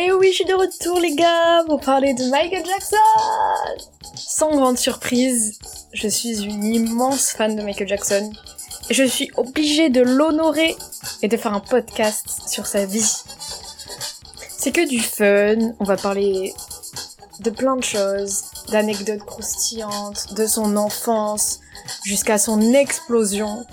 Et 0.00 0.12
oui, 0.12 0.28
je 0.28 0.36
suis 0.36 0.44
de 0.46 0.54
retour 0.54 0.98
les 0.98 1.14
gars 1.14 1.62
pour 1.66 1.78
parler 1.78 2.14
de 2.14 2.24
Michael 2.30 2.64
Jackson 2.64 2.96
Sans 4.14 4.56
grande 4.56 4.78
surprise, 4.78 5.58
je 5.92 6.08
suis 6.08 6.42
une 6.42 6.64
immense 6.64 7.32
fan 7.32 7.54
de 7.54 7.60
Michael 7.60 7.86
Jackson. 7.86 8.32
Et 8.88 8.94
je 8.94 9.04
suis 9.04 9.30
obligée 9.36 9.90
de 9.90 10.00
l'honorer 10.00 10.74
et 11.20 11.28
de 11.28 11.36
faire 11.36 11.52
un 11.52 11.60
podcast 11.60 12.24
sur 12.48 12.66
sa 12.66 12.86
vie. 12.86 13.14
C'est 14.48 14.72
que 14.72 14.88
du 14.88 15.00
fun, 15.00 15.74
on 15.80 15.84
va 15.84 15.98
parler 15.98 16.54
de 17.40 17.50
plein 17.50 17.76
de 17.76 17.84
choses, 17.84 18.44
d'anecdotes 18.70 19.26
croustillantes, 19.26 20.32
de 20.32 20.46
son 20.46 20.78
enfance 20.78 21.60
jusqu'à 22.04 22.38
son 22.38 22.72
explosion. 22.72 23.66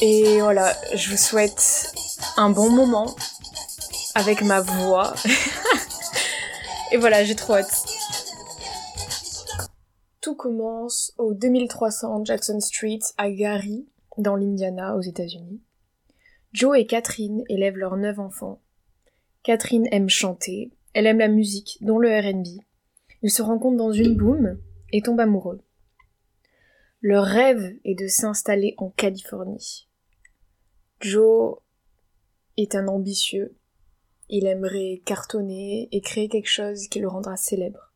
Et 0.00 0.40
voilà, 0.40 0.76
je 0.94 1.10
vous 1.10 1.16
souhaite 1.16 1.92
un 2.36 2.50
bon 2.50 2.70
moment 2.70 3.16
avec 4.14 4.42
ma 4.42 4.60
voix. 4.60 5.14
Et 6.92 6.96
voilà, 6.96 7.24
j'ai 7.24 7.34
trop 7.34 7.54
hâte. 7.54 7.84
Tout 10.20 10.34
commence 10.36 11.12
au 11.18 11.34
2300 11.34 12.24
Jackson 12.24 12.60
Street 12.60 13.00
à 13.16 13.30
Gary, 13.30 13.88
dans 14.18 14.36
l'Indiana, 14.36 14.96
aux 14.96 15.00
États-Unis. 15.00 15.60
Joe 16.52 16.78
et 16.78 16.86
Catherine 16.86 17.42
élèvent 17.48 17.78
leurs 17.78 17.96
neuf 17.96 18.18
enfants. 18.18 18.60
Catherine 19.42 19.88
aime 19.90 20.08
chanter, 20.08 20.70
elle 20.92 21.06
aime 21.06 21.18
la 21.18 21.28
musique, 21.28 21.78
dont 21.80 21.98
le 21.98 22.10
RB. 22.10 22.46
Ils 23.22 23.30
se 23.30 23.42
rencontrent 23.42 23.78
dans 23.78 23.92
une 23.92 24.16
boom 24.16 24.60
et 24.92 25.00
tombent 25.00 25.20
amoureux. 25.20 25.62
Leur 27.00 27.24
rêve 27.24 27.74
est 27.84 27.98
de 27.98 28.06
s'installer 28.06 28.74
en 28.76 28.90
Californie. 28.90 29.88
Joe 31.00 31.56
est 32.56 32.76
un 32.76 32.86
ambitieux 32.86 33.56
il 34.34 34.46
aimerait 34.46 35.02
cartonner 35.04 35.90
et 35.92 36.00
créer 36.00 36.26
quelque 36.26 36.48
chose 36.48 36.88
qui 36.88 37.00
le 37.00 37.08
rendra 37.08 37.36
célèbre. 37.36 37.92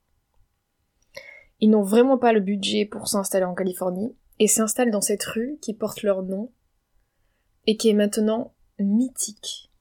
Ils 1.61 1.71
n'ont 1.71 1.83
vraiment 1.83 2.19
pas 2.19 2.35
le 2.35 2.41
budget 2.41 2.85
pour 2.85 3.09
s'installer 3.09 3.47
en 3.47 3.55
Californie 3.55 4.15
et 4.39 4.47
s'installent 4.47 4.91
dans 4.91 5.01
cette 5.01 5.25
rue 5.25 5.59
qui 5.63 5.73
porte 5.73 6.03
leur 6.03 6.23
nom 6.23 6.53
et 7.67 7.79
qui 7.79 7.89
est 7.89 7.95
maintenant 7.95 8.55
mythique. 8.79 9.73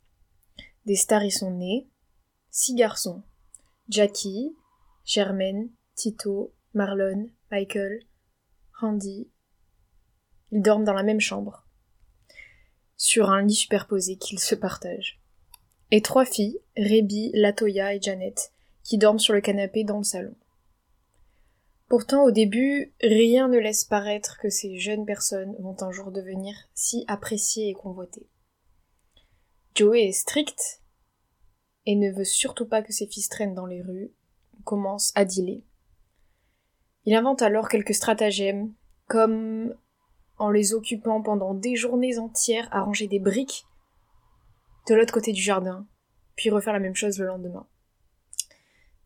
Des 0.85 0.95
stars 0.95 1.25
y 1.25 1.31
sont 1.31 1.51
nés, 1.51 1.89
six 2.51 2.73
garçons. 2.73 3.21
Jackie, 3.89 4.55
Germaine, 5.03 5.69
Tito, 5.93 6.53
Marlon, 6.73 7.29
Michael, 7.51 7.99
Randy. 8.79 9.29
Ils 10.53 10.61
dorment 10.61 10.85
dans 10.85 10.93
la 10.93 11.03
même 11.03 11.19
chambre, 11.19 11.67
sur 12.95 13.29
un 13.29 13.41
lit 13.41 13.55
superposé 13.55 14.15
qu'ils 14.15 14.39
se 14.39 14.55
partagent 14.55 15.19
et 15.91 16.01
trois 16.01 16.25
filles, 16.25 16.59
Rébi, 16.77 17.31
Latoya 17.33 17.95
et 17.95 18.01
Janet, 18.01 18.51
qui 18.83 18.97
dorment 18.97 19.19
sur 19.19 19.33
le 19.33 19.41
canapé 19.41 19.83
dans 19.83 19.97
le 19.97 20.03
salon. 20.03 20.35
Pourtant, 21.87 22.23
au 22.23 22.31
début, 22.31 22.93
rien 23.01 23.47
ne 23.47 23.59
laisse 23.59 23.83
paraître 23.83 24.39
que 24.39 24.49
ces 24.49 24.77
jeunes 24.79 25.05
personnes 25.05 25.55
vont 25.59 25.77
un 25.81 25.91
jour 25.91 26.11
devenir 26.11 26.55
si 26.73 27.05
appréciées 27.07 27.69
et 27.69 27.73
convoitées. 27.73 28.27
Joey 29.75 30.07
est 30.07 30.11
strict 30.11 30.81
et 31.85 31.95
ne 31.95 32.11
veut 32.11 32.25
surtout 32.25 32.65
pas 32.65 32.81
que 32.81 32.91
ses 32.91 33.05
fils 33.05 33.29
traînent 33.29 33.53
dans 33.53 33.67
les 33.67 33.81
rues, 33.81 34.11
commence 34.63 35.11
à 35.15 35.25
dealer. 35.25 35.61
Il 37.05 37.13
invente 37.13 37.43
alors 37.43 37.69
quelques 37.69 37.93
stratagèmes, 37.93 38.73
comme 39.07 39.75
en 40.37 40.49
les 40.49 40.73
occupant 40.73 41.21
pendant 41.21 41.53
des 41.53 41.75
journées 41.75 42.17
entières 42.17 42.67
à 42.71 42.81
ranger 42.81 43.07
des 43.07 43.19
briques 43.19 43.65
de 44.87 44.95
l'autre 44.95 45.13
côté 45.13 45.31
du 45.31 45.41
jardin, 45.41 45.87
puis 46.35 46.49
refaire 46.49 46.73
la 46.73 46.79
même 46.79 46.95
chose 46.95 47.19
le 47.19 47.27
lendemain. 47.27 47.67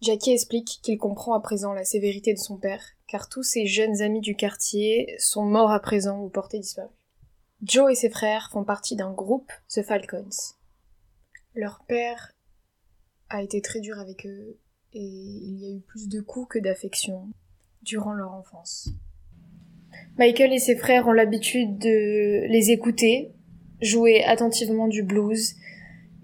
Jackie 0.02 0.31
explique 0.31 0.80
qu'il 0.81 0.97
comprend 0.97 1.33
à 1.33 1.41
présent 1.41 1.73
la 1.73 1.83
sévérité 1.83 2.33
de 2.33 2.39
son 2.39 2.58
père, 2.58 2.83
car 3.08 3.27
tous 3.27 3.44
ses 3.44 3.65
jeunes 3.65 4.02
amis 4.02 4.21
du 4.21 4.36
quartier 4.36 5.14
sont 5.20 5.43
morts 5.43 5.71
à 5.71 5.80
présent 5.80 6.21
ou 6.21 6.30
portés 6.30 6.59
disparus. 6.59 6.92
Joe 7.61 7.92
et 7.92 7.95
ses 7.95 8.09
frères 8.09 8.49
font 8.52 8.64
partie 8.64 8.95
d'un 8.95 9.11
groupe, 9.11 9.52
The 9.67 9.81
Falcons. 9.81 10.55
Leur 11.53 11.83
père 11.87 12.32
a 13.30 13.43
été 13.43 13.61
très 13.61 13.82
dur 13.82 13.99
avec 13.99 14.26
eux 14.26 14.58
et 14.93 15.03
il 15.03 15.59
y 15.59 15.65
a 15.65 15.76
eu 15.76 15.82
plus 15.82 16.08
de 16.08 16.21
coups 16.21 16.48
que 16.53 16.59
d'affection 16.59 17.27
durant 17.82 18.14
leur 18.14 18.32
enfance. 18.32 18.89
Michael 20.17 20.53
et 20.53 20.59
ses 20.59 20.77
frères 20.77 21.08
ont 21.08 21.14
l'habitude 21.14 21.77
de 21.77 22.48
les 22.48 22.71
écouter, 22.71 23.33
jouer 23.82 24.23
attentivement 24.23 24.87
du 24.87 25.03
blues 25.03 25.55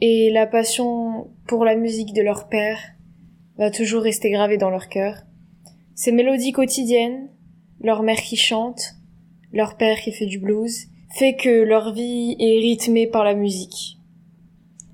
et 0.02 0.30
la 0.32 0.48
passion 0.48 1.30
pour 1.48 1.66
la 1.66 1.76
musique 1.76 2.14
de 2.14 2.22
leur 2.22 2.48
père 2.48 2.80
va 3.58 3.72
toujours 3.72 4.02
rester 4.02 4.30
gravée 4.30 4.58
dans 4.58 4.70
leur 4.70 4.90
cœur. 4.90 5.24
Ces 5.94 6.12
mélodies 6.12 6.52
quotidiennes, 6.52 7.30
leur 7.80 8.04
mère 8.04 8.22
qui 8.22 8.36
chante, 8.36 8.96
leur 9.54 9.78
père 9.78 10.00
qui 10.00 10.12
fait 10.12 10.26
du 10.26 10.40
blues, 10.40 10.88
fait 11.10 11.36
que 11.36 11.64
leur 11.64 11.94
vie 11.94 12.36
est 12.40 12.60
rythmée 12.60 13.08
par 13.08 13.24
la 13.24 13.34
musique. 13.34 13.98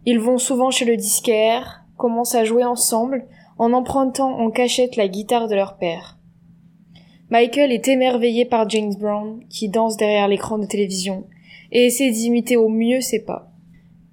Ils 0.06 0.20
vont 0.20 0.38
souvent 0.38 0.70
chez 0.70 0.86
le 0.86 0.98
disquaire, 0.98 1.84
commencent 1.98 2.36
à 2.36 2.44
jouer 2.44 2.64
ensemble 2.64 3.26
en 3.58 3.74
empruntant 3.74 4.40
en 4.40 4.52
cachette 4.52 4.96
la 4.96 5.08
guitare 5.08 5.48
de 5.48 5.56
leur 5.56 5.78
père. 5.78 6.18
Michael 7.30 7.72
est 7.72 7.88
émerveillé 7.88 8.46
par 8.46 8.70
James 8.70 8.94
Brown 9.00 9.44
qui 9.50 9.70
danse 9.70 9.98
derrière 9.98 10.28
l'écran 10.28 10.58
de 10.58 10.66
télévision 10.66 11.26
et 11.72 11.86
essaie 11.86 12.12
d'imiter 12.12 12.58
au 12.58 12.70
mieux 12.70 13.02
ses 13.02 13.24
pas. 13.24 13.51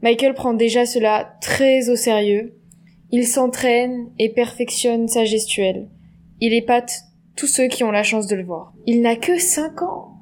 Michael 0.03 0.35
prend 0.35 0.55
déjà 0.55 0.87
cela 0.87 1.37
très 1.41 1.91
au 1.91 1.97
sérieux. 1.97 2.55
Il 3.11 3.27
s'entraîne 3.27 4.11
et 4.19 4.29
perfectionne 4.29 5.09
sa 5.09 5.25
gestuelle. 5.25 5.89
Il 6.41 6.53
épate 6.53 7.03
tous 7.37 7.47
ceux 7.47 7.67
qui 7.69 7.85
ont 7.85 7.91
la 7.91 8.03
chance 8.03 8.27
de 8.27 8.37
le 8.37 8.45
voir. 8.45 8.73
Il 8.87 9.01
n'a 9.01 9.17
que 9.17 9.39
5 9.39 9.83
ans. 9.83 10.15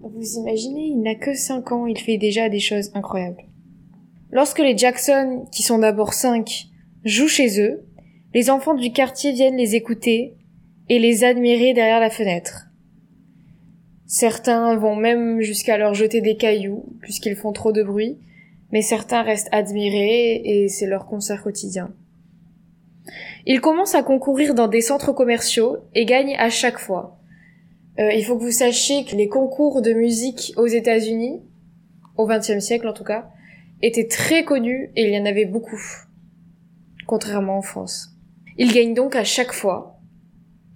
Vous 0.00 0.38
imaginez, 0.38 0.86
il 0.88 1.00
n'a 1.00 1.14
que 1.14 1.34
5 1.34 1.72
ans, 1.72 1.86
il 1.86 1.98
fait 1.98 2.18
déjà 2.18 2.48
des 2.48 2.60
choses 2.60 2.90
incroyables. 2.94 3.44
Lorsque 4.30 4.58
les 4.58 4.76
Jackson, 4.76 5.46
qui 5.50 5.62
sont 5.62 5.78
d'abord 5.78 6.12
5, 6.12 6.66
jouent 7.04 7.28
chez 7.28 7.60
eux, 7.60 7.84
les 8.34 8.50
enfants 8.50 8.74
du 8.74 8.92
quartier 8.92 9.32
viennent 9.32 9.56
les 9.56 9.76
écouter 9.76 10.34
et 10.88 10.98
les 10.98 11.24
admirer 11.24 11.72
derrière 11.72 12.00
la 12.00 12.10
fenêtre. 12.10 12.66
Certains 14.06 14.76
vont 14.76 14.96
même 14.96 15.40
jusqu'à 15.40 15.78
leur 15.78 15.94
jeter 15.94 16.20
des 16.20 16.36
cailloux, 16.36 16.84
puisqu'ils 17.00 17.36
font 17.36 17.52
trop 17.52 17.72
de 17.72 17.82
bruit, 17.82 18.18
mais 18.74 18.82
certains 18.82 19.22
restent 19.22 19.48
admirés 19.52 20.42
et 20.44 20.68
c'est 20.68 20.86
leur 20.86 21.06
concert 21.06 21.44
quotidien. 21.44 21.94
Ils 23.46 23.60
commencent 23.60 23.94
à 23.94 24.02
concourir 24.02 24.52
dans 24.52 24.66
des 24.66 24.80
centres 24.80 25.12
commerciaux 25.12 25.76
et 25.94 26.04
gagnent 26.04 26.34
à 26.36 26.50
chaque 26.50 26.80
fois. 26.80 27.16
Euh, 28.00 28.10
il 28.12 28.24
faut 28.24 28.36
que 28.36 28.42
vous 28.42 28.50
sachiez 28.50 29.04
que 29.04 29.14
les 29.14 29.28
concours 29.28 29.80
de 29.80 29.92
musique 29.92 30.52
aux 30.56 30.66
États-Unis, 30.66 31.40
au 32.16 32.26
XXe 32.26 32.58
siècle 32.58 32.88
en 32.88 32.92
tout 32.92 33.04
cas, 33.04 33.30
étaient 33.80 34.08
très 34.08 34.44
connus 34.44 34.90
et 34.96 35.04
il 35.04 35.14
y 35.14 35.20
en 35.20 35.24
avait 35.24 35.44
beaucoup, 35.44 35.80
contrairement 37.06 37.58
en 37.58 37.62
France. 37.62 38.08
Ils 38.58 38.72
gagnent 38.72 38.94
donc 38.94 39.14
à 39.14 39.22
chaque 39.22 39.52
fois. 39.52 40.00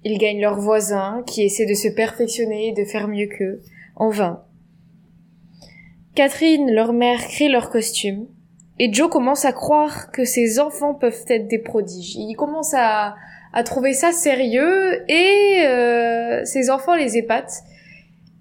Ils 0.04 0.18
gagnent 0.18 0.40
leurs 0.40 0.60
voisins 0.60 1.24
qui 1.26 1.42
essaient 1.42 1.66
de 1.66 1.74
se 1.74 1.88
perfectionner 1.88 2.68
et 2.68 2.72
de 2.80 2.84
faire 2.84 3.08
mieux 3.08 3.26
qu'eux, 3.26 3.60
en 3.96 4.10
vain. 4.10 4.44
Catherine, 6.18 6.72
leur 6.72 6.92
mère, 6.92 7.20
crée 7.28 7.48
leurs 7.48 7.70
costumes. 7.70 8.26
Et 8.80 8.92
Joe 8.92 9.08
commence 9.08 9.44
à 9.44 9.52
croire 9.52 10.10
que 10.10 10.24
ses 10.24 10.58
enfants 10.58 10.92
peuvent 10.92 11.24
être 11.28 11.46
des 11.46 11.60
prodiges. 11.60 12.16
Il 12.16 12.34
commence 12.34 12.74
à, 12.74 13.14
à 13.52 13.62
trouver 13.62 13.92
ça 13.92 14.10
sérieux 14.10 15.08
et 15.08 15.64
euh, 15.64 16.44
ses 16.44 16.70
enfants 16.70 16.96
les 16.96 17.18
épatent. 17.18 17.62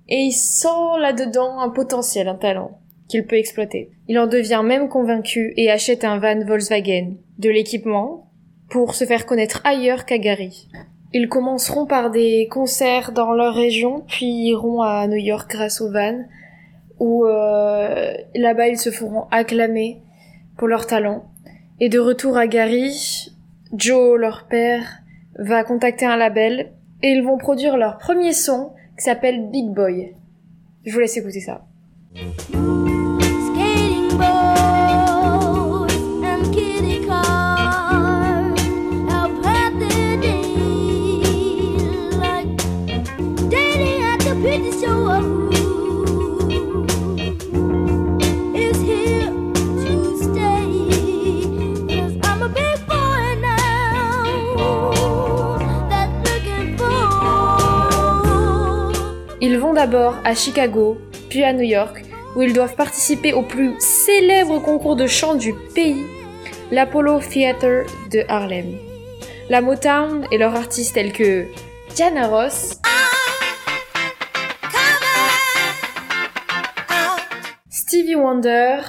Et 0.09 0.21
il 0.21 0.31
sent 0.31 0.97
là-dedans 0.99 1.59
un 1.59 1.69
potentiel, 1.69 2.27
un 2.27 2.33
talent 2.33 2.79
qu'il 3.09 3.27
peut 3.27 3.37
exploiter. 3.37 3.91
Il 4.07 4.17
en 4.17 4.25
devient 4.25 4.63
même 4.65 4.89
convaincu 4.89 5.53
et 5.55 5.69
achète 5.69 6.03
un 6.03 6.17
van 6.17 6.43
Volkswagen, 6.43 7.13
de 7.37 7.51
l'équipement, 7.51 8.31
pour 8.71 8.95
se 8.95 9.05
faire 9.05 9.27
connaître 9.27 9.61
ailleurs 9.65 10.05
qu'à 10.05 10.17
Gary. 10.17 10.67
Ils 11.13 11.29
commenceront 11.29 11.85
par 11.85 12.09
des 12.09 12.47
concerts 12.49 13.11
dans 13.11 13.33
leur 13.33 13.53
région, 13.53 14.03
puis 14.07 14.25
iront 14.25 14.81
à 14.81 15.05
New 15.07 15.17
York 15.17 15.47
grâce 15.47 15.79
au 15.79 15.91
van, 15.91 16.23
où 16.99 17.25
euh, 17.25 18.13
là-bas 18.35 18.67
ils 18.67 18.77
se 18.77 18.91
feront 18.91 19.27
acclamer 19.31 20.01
pour 20.57 20.67
leur 20.67 20.87
talent. 20.87 21.25
Et 21.79 21.89
de 21.89 21.99
retour 21.99 22.37
à 22.37 22.47
Gary, 22.47 23.31
Joe, 23.73 24.19
leur 24.19 24.47
père, 24.47 24.99
va 25.37 25.63
contacter 25.63 26.05
un 26.05 26.17
label 26.17 26.71
et 27.03 27.09
ils 27.09 27.23
vont 27.23 27.37
produire 27.37 27.77
leur 27.77 27.97
premier 27.97 28.33
son 28.33 28.71
qui 28.97 29.03
s'appelle 29.03 29.49
Big 29.49 29.69
Boy. 29.69 30.15
Je 30.85 30.93
vous 30.93 30.99
laisse 30.99 31.17
écouter 31.17 31.41
ça. 31.41 31.65
D'abord 59.87 60.15
à 60.25 60.35
Chicago, 60.35 60.97
puis 61.29 61.45
à 61.45 61.53
New 61.53 61.61
York, 61.61 62.03
où 62.35 62.41
ils 62.41 62.51
doivent 62.51 62.75
participer 62.75 63.31
au 63.31 63.41
plus 63.41 63.73
célèbre 63.79 64.59
concours 64.59 64.97
de 64.97 65.07
chant 65.07 65.35
du 65.35 65.53
pays, 65.73 66.03
l'Apollo 66.71 67.21
Theater 67.21 67.85
de 68.11 68.25
Harlem. 68.27 68.77
La 69.49 69.61
Motown 69.61 70.27
et 70.29 70.37
leurs 70.37 70.55
artistes 70.55 70.95
tels 70.95 71.13
que 71.13 71.45
Diana 71.95 72.27
Ross, 72.27 72.81
Stevie 77.69 78.15
Wonder. 78.15 78.79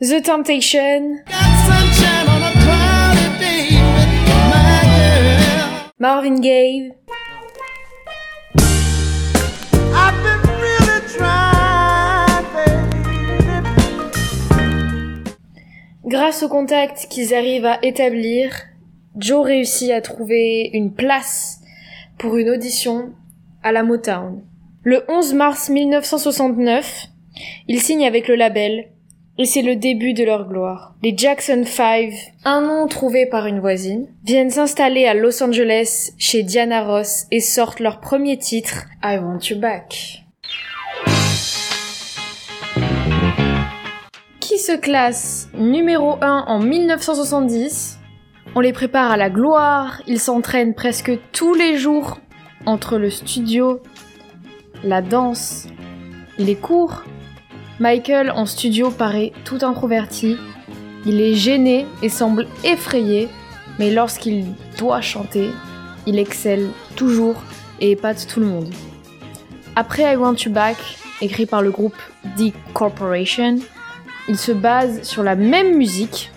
The 0.00 0.22
Temptation, 0.24 1.18
Marvin 6.00 6.40
Gaye. 6.40 6.94
Grâce 16.06 16.42
au 16.42 16.48
contact 16.48 17.06
qu'ils 17.10 17.34
arrivent 17.34 17.66
à 17.66 17.78
établir, 17.82 18.50
Joe 19.18 19.44
réussit 19.44 19.90
à 19.90 20.00
trouver 20.00 20.70
une 20.72 20.94
place 20.94 21.60
pour 22.16 22.38
une 22.38 22.48
audition 22.48 23.12
à 23.62 23.70
la 23.70 23.82
Motown. 23.82 24.42
Le 24.82 25.04
11 25.06 25.34
mars 25.34 25.68
1969, 25.68 27.08
ils 27.68 27.82
signent 27.82 28.06
avec 28.06 28.26
le 28.26 28.36
label 28.36 28.88
et 29.40 29.46
c'est 29.46 29.62
le 29.62 29.74
début 29.74 30.12
de 30.12 30.22
leur 30.22 30.46
gloire. 30.46 30.92
Les 31.02 31.16
Jackson 31.16 31.62
5, 31.64 32.12
un 32.44 32.60
nom 32.60 32.86
trouvé 32.88 33.24
par 33.24 33.46
une 33.46 33.58
voisine, 33.58 34.06
viennent 34.22 34.50
s'installer 34.50 35.06
à 35.06 35.14
Los 35.14 35.42
Angeles 35.42 36.10
chez 36.18 36.42
Diana 36.42 36.84
Ross 36.84 37.24
et 37.30 37.40
sortent 37.40 37.80
leur 37.80 38.00
premier 38.00 38.36
titre, 38.36 38.84
I 39.02 39.16
Want 39.16 39.38
You 39.48 39.58
Back. 39.58 40.24
qui 44.40 44.58
se 44.58 44.76
classe 44.76 45.48
numéro 45.54 46.18
1 46.20 46.44
en 46.46 46.58
1970. 46.58 47.98
On 48.54 48.60
les 48.60 48.74
prépare 48.74 49.10
à 49.10 49.16
la 49.16 49.30
gloire, 49.30 50.02
ils 50.06 50.20
s'entraînent 50.20 50.74
presque 50.74 51.12
tous 51.32 51.54
les 51.54 51.78
jours 51.78 52.18
entre 52.66 52.98
le 52.98 53.08
studio, 53.08 53.80
la 54.84 55.00
danse, 55.00 55.66
les 56.36 56.56
cours. 56.56 57.04
Michael 57.80 58.30
en 58.30 58.44
studio 58.44 58.90
paraît 58.90 59.32
tout 59.46 59.60
introverti, 59.62 60.36
il 61.06 61.18
est 61.18 61.34
gêné 61.34 61.86
et 62.02 62.10
semble 62.10 62.46
effrayé, 62.62 63.30
mais 63.78 63.90
lorsqu'il 63.90 64.44
doit 64.76 65.00
chanter, 65.00 65.48
il 66.06 66.18
excelle 66.18 66.68
toujours 66.94 67.36
et 67.80 67.92
épate 67.92 68.26
tout 68.26 68.38
le 68.38 68.44
monde. 68.44 68.68
Après 69.76 70.12
I 70.12 70.16
Want 70.16 70.34
You 70.44 70.52
Back, 70.52 70.76
écrit 71.22 71.46
par 71.46 71.62
le 71.62 71.70
groupe 71.70 71.96
The 72.36 72.52
Corporation, 72.74 73.56
il 74.28 74.36
se 74.36 74.52
base 74.52 75.02
sur 75.02 75.22
la 75.22 75.34
même 75.34 75.74
musique, 75.74 76.30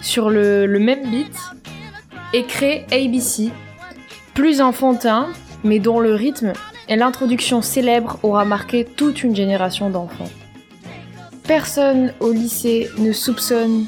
sur 0.00 0.30
le, 0.30 0.66
le 0.66 0.80
même 0.80 1.08
beat, 1.08 1.36
et 2.32 2.42
crée 2.42 2.86
ABC, 2.90 3.50
plus 4.34 4.60
enfantin, 4.60 5.28
mais 5.62 5.78
dont 5.78 6.00
le 6.00 6.16
rythme 6.16 6.54
et 6.88 6.96
l'introduction 6.96 7.62
célèbre 7.62 8.18
aura 8.24 8.44
marqué 8.44 8.84
toute 8.84 9.22
une 9.22 9.36
génération 9.36 9.90
d'enfants. 9.90 10.28
Personne 11.48 12.12
au 12.20 12.30
lycée 12.30 12.90
ne 12.98 13.10
soupçonne 13.10 13.86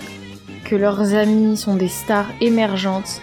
que 0.64 0.74
leurs 0.74 1.12
amis 1.14 1.58
sont 1.58 1.76
des 1.76 1.88
stars 1.88 2.30
émergentes, 2.40 3.20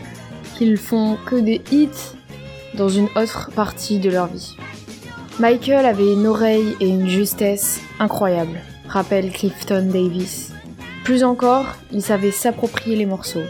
qu'ils 0.56 0.78
font 0.78 1.18
que 1.26 1.38
des 1.38 1.60
hits 1.72 2.14
dans 2.76 2.88
une 2.88 3.10
autre 3.16 3.50
partie 3.56 3.98
de 3.98 4.12
leur 4.12 4.28
vie. 4.28 4.56
Michael 5.40 5.88
avait 5.88 6.14
une 6.14 6.28
oreille 6.28 6.76
et 6.80 6.88
une 6.88 7.10
justesse 7.10 7.82
incroyables, 8.00 8.62
rappelle 8.88 9.32
Clifton 9.32 9.90
Davis. 9.92 10.52
Plus 11.04 11.24
encore, 11.24 11.66
il 11.92 12.04
savait 12.04 12.30
s'approprier 12.30 12.96
les 12.96 13.08
morceaux. 13.08 13.46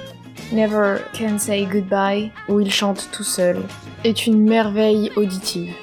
Never 0.53 0.99
Can 1.13 1.37
Say 1.37 1.67
Goodbye, 1.69 2.31
où 2.47 2.61
il 2.61 2.71
chante 2.71 3.09
tout 3.11 3.25
seul, 3.25 3.57
est 4.05 4.25
une 4.25 4.47
merveille 4.47 5.11
auditive. 5.17 5.73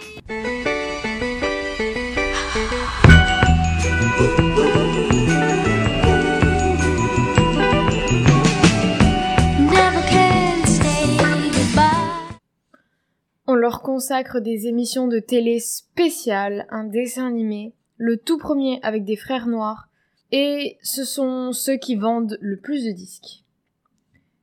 Leur 13.64 13.81
consacre 13.81 14.40
des 14.40 14.66
émissions 14.66 15.08
de 15.08 15.19
télé 15.19 15.58
spéciales, 15.58 16.66
un 16.69 16.84
dessin 16.84 17.26
animé, 17.26 17.72
le 17.96 18.19
tout 18.19 18.37
premier 18.37 18.78
avec 18.82 19.06
des 19.06 19.16
frères 19.16 19.46
noirs, 19.46 19.88
et 20.32 20.76
ce 20.82 21.02
sont 21.02 21.52
ceux 21.52 21.78
qui 21.78 21.96
vendent 21.96 22.37
le 22.43 22.58
plus 22.58 22.84
de 22.84 22.90
disques. 22.90 23.43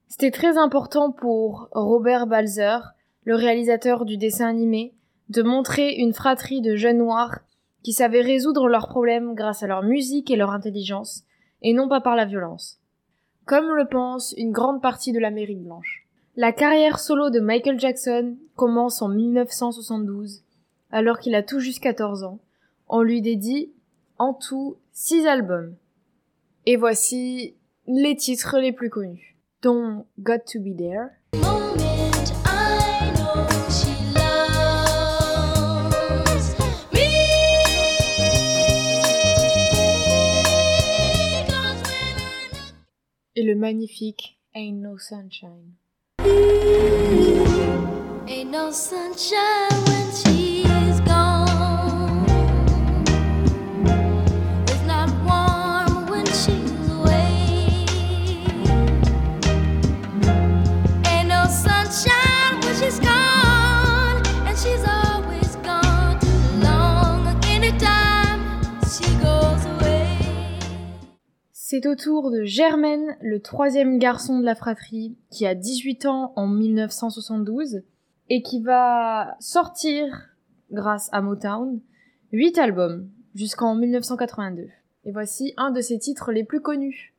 C'était 0.07 0.31
très 0.31 0.57
important 0.57 1.11
pour 1.11 1.69
Robert 1.71 2.25
Balzer, 2.25 2.95
le 3.23 3.35
réalisateur 3.35 4.05
du 4.05 4.17
dessin 4.17 4.47
animé, 4.47 4.95
de 5.29 5.43
montrer 5.43 5.93
une 5.93 6.13
fratrie 6.13 6.61
de 6.61 6.75
jeunes 6.75 6.97
noirs 6.97 7.41
qui 7.83 7.93
savaient 7.93 8.21
résoudre 8.21 8.67
leurs 8.67 8.87
problèmes 8.87 9.35
grâce 9.35 9.61
à 9.61 9.67
leur 9.67 9.83
musique 9.83 10.31
et 10.31 10.35
leur 10.35 10.49
intelligence, 10.49 11.25
et 11.61 11.73
non 11.73 11.87
pas 11.87 12.01
par 12.01 12.15
la 12.15 12.25
violence. 12.25 12.79
Comme 13.45 13.75
le 13.75 13.87
pense 13.87 14.33
une 14.35 14.51
grande 14.51 14.81
partie 14.81 15.11
de 15.11 15.19
l'Amérique 15.19 15.61
blanche. 15.61 16.07
La 16.37 16.53
carrière 16.53 16.99
solo 16.99 17.29
de 17.29 17.41
Michael 17.41 17.77
Jackson 17.77 18.37
commence 18.55 19.01
en 19.01 19.09
1972, 19.09 20.43
alors 20.89 21.19
qu'il 21.19 21.35
a 21.35 21.43
tout 21.43 21.59
juste 21.59 21.81
14 21.81 22.23
ans. 22.23 22.39
On 22.87 23.01
lui 23.01 23.21
dédie 23.21 23.73
en 24.17 24.33
tout 24.33 24.77
6 24.93 25.27
albums. 25.27 25.75
Et 26.65 26.77
voici 26.77 27.55
les 27.85 28.15
titres 28.15 28.59
les 28.59 28.71
plus 28.71 28.89
connus, 28.89 29.35
dont 29.61 30.05
Got 30.19 30.45
to 30.53 30.61
Be 30.61 30.77
There, 30.77 31.09
et 43.35 43.43
le 43.43 43.55
magnifique 43.55 44.39
Ain't 44.55 44.79
No 44.81 44.97
Sunshine. 44.97 45.73
Ain't 48.33 48.49
no 48.49 48.71
sunshine 48.71 49.83
when 49.87 50.09
she's 50.13 51.01
gone. 51.01 52.25
It's 54.69 54.85
not 54.87 55.09
warm 55.27 56.09
when 56.09 56.25
she's 56.27 56.71
away. 56.89 57.85
Ain't 61.11 61.27
no 61.27 61.43
sunshine 61.49 62.55
when 62.61 62.73
she's 62.79 63.01
gone, 63.01 64.23
and 64.47 64.57
she's 64.57 64.85
always 64.87 65.57
gone 65.57 66.17
too 66.21 66.63
long. 66.63 67.27
Anytime 67.47 68.39
she 68.93 69.13
goes 69.21 69.65
away. 69.75 70.17
C'est 71.51 71.85
au 71.85 71.95
tour 71.95 72.31
de 72.31 72.45
Germaine, 72.45 73.17
le 73.19 73.41
troisième 73.41 73.99
garçon 73.99 74.39
de 74.39 74.45
la 74.45 74.55
fratrie, 74.55 75.17
qui 75.31 75.45
a 75.45 75.53
18 75.53 76.05
ans 76.05 76.31
en 76.37 76.47
1972 76.47 77.83
et 78.33 78.41
qui 78.41 78.61
va 78.61 79.35
sortir, 79.41 80.29
grâce 80.71 81.09
à 81.11 81.21
Motown, 81.21 81.81
8 82.31 82.59
albums 82.59 83.09
jusqu'en 83.35 83.75
1982. 83.75 84.69
Et 85.03 85.11
voici 85.11 85.53
un 85.57 85.69
de 85.69 85.81
ses 85.81 85.99
titres 85.99 86.31
les 86.31 86.45
plus 86.45 86.61
connus. 86.61 87.13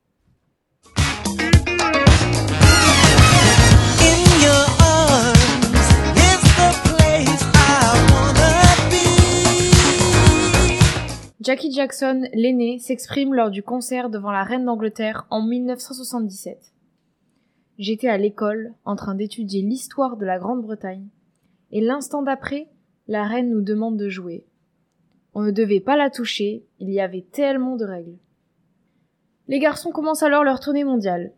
Jackie 11.43 11.73
Jackson, 11.73 12.23
l'aîné, 12.33 12.79
s'exprime 12.79 13.35
lors 13.35 13.51
du 13.51 13.63
concert 13.63 14.09
devant 14.09 14.31
la 14.31 14.45
reine 14.45 14.65
d'Angleterre 14.65 15.27
en 15.29 15.43
1977. 15.43 16.72
J'étais 17.83 18.07
à 18.07 18.17
l'école 18.17 18.75
en 18.85 18.95
train 18.95 19.17
d'étudier 19.17 19.61
l'histoire 19.61 20.17
de 20.17 20.25
la 20.25 20.39
Grande-Bretagne, 20.39 21.09
et 21.73 21.81
l'instant 21.81 22.23
d'après, 22.23 22.69
la 23.09 23.25
reine 23.25 23.51
nous 23.51 23.61
demande 23.61 23.97
de 23.97 24.09
jouer. 24.09 24.47
On 25.35 25.43
ne 25.43 25.51
devait 25.51 25.81
pas 25.81 25.97
la 25.97 26.09
toucher, 26.09 26.65
il 26.79 26.91
y 26.91 27.01
avait 27.01 27.27
tellement 27.33 27.75
de 27.75 27.85
règles. 27.85 28.19
Les 29.49 29.59
garçons 29.59 29.91
commencent 29.91 30.23
alors 30.23 30.45
leur 30.45 30.61
tournée 30.61 30.85
mondiale. 30.85 31.33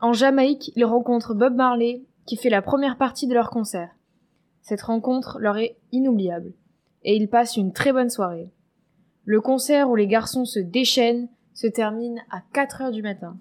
En 0.00 0.12
Jamaïque, 0.12 0.70
ils 0.76 0.84
rencontrent 0.84 1.34
Bob 1.34 1.56
Marley, 1.56 2.04
qui 2.24 2.36
fait 2.36 2.50
la 2.50 2.62
première 2.62 2.96
partie 2.96 3.26
de 3.26 3.34
leur 3.34 3.50
concert. 3.50 3.90
Cette 4.62 4.82
rencontre 4.82 5.40
leur 5.40 5.56
est 5.56 5.76
inoubliable, 5.90 6.52
et 7.02 7.16
ils 7.16 7.28
passent 7.28 7.56
une 7.56 7.72
très 7.72 7.92
bonne 7.92 8.10
soirée. 8.10 8.48
Le 9.24 9.40
concert 9.40 9.90
où 9.90 9.96
les 9.96 10.06
garçons 10.06 10.44
se 10.44 10.60
déchaînent 10.60 11.28
se 11.52 11.66
termine 11.66 12.20
à 12.30 12.42
4 12.52 12.82
heures 12.82 12.92
du 12.92 13.02
matin. 13.02 13.36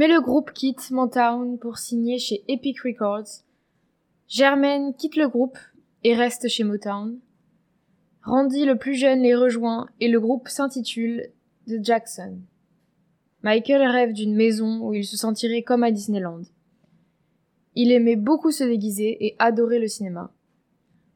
Mais 0.00 0.08
le 0.08 0.22
groupe 0.22 0.54
quitte 0.54 0.90
Motown 0.92 1.58
pour 1.58 1.76
signer 1.76 2.18
chez 2.18 2.42
Epic 2.48 2.80
Records, 2.80 3.44
Germaine 4.28 4.94
quitte 4.94 5.16
le 5.16 5.28
groupe 5.28 5.58
et 6.04 6.14
reste 6.14 6.48
chez 6.48 6.64
Motown. 6.64 7.18
Randy 8.24 8.64
le 8.64 8.78
plus 8.78 8.94
jeune 8.94 9.20
les 9.20 9.34
rejoint 9.34 9.90
et 10.00 10.08
le 10.08 10.18
groupe 10.18 10.48
s'intitule 10.48 11.28
The 11.68 11.84
Jackson. 11.84 12.38
Michael 13.42 13.82
rêve 13.82 14.14
d'une 14.14 14.34
maison 14.34 14.88
où 14.88 14.94
il 14.94 15.04
se 15.04 15.18
sentirait 15.18 15.64
comme 15.64 15.84
à 15.84 15.90
Disneyland. 15.90 16.44
Il 17.74 17.92
aimait 17.92 18.16
beaucoup 18.16 18.52
se 18.52 18.64
déguiser 18.64 19.26
et 19.26 19.36
adorait 19.38 19.80
le 19.80 19.88
cinéma. 19.88 20.32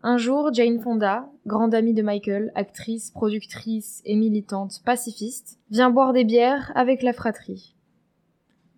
Un 0.03 0.19
jour, 0.19 0.53
Jane 0.53 0.79
Fonda, 0.79 1.33
grande 1.47 1.75
amie 1.75 1.95
de 1.95 2.03
Michael, 2.03 2.53
actrice, 2.55 3.13
productrice 3.13 4.03
et 4.05 4.15
militante 4.15 4.83
pacifiste, 4.85 5.59
vient 5.71 5.89
boire 5.89 6.13
des 6.13 6.25
bières 6.25 6.71
avec 6.75 7.03
la 7.03 7.15
fratrie. 7.15 7.75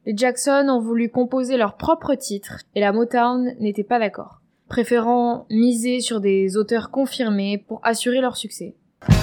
Les 0.07 0.17
Jackson 0.17 0.69
ont 0.69 0.79
voulu 0.79 1.11
composer 1.11 1.57
leur 1.57 1.77
propre 1.77 2.15
titre 2.15 2.61
et 2.77 2.81
la 2.81 2.93
Motown 2.93 3.57
n'était 3.59 3.83
pas 3.83 3.99
d'accord, 3.99 4.41
préférant 4.69 5.47
miser 5.51 5.99
sur 5.99 6.21
des 6.21 6.57
auteurs 6.57 6.93
confirmés 6.93 7.59
pour 7.59 7.81
assurer 7.83 8.21
leur 8.21 8.37
succès. 8.37 8.77
Oh. 9.09 9.15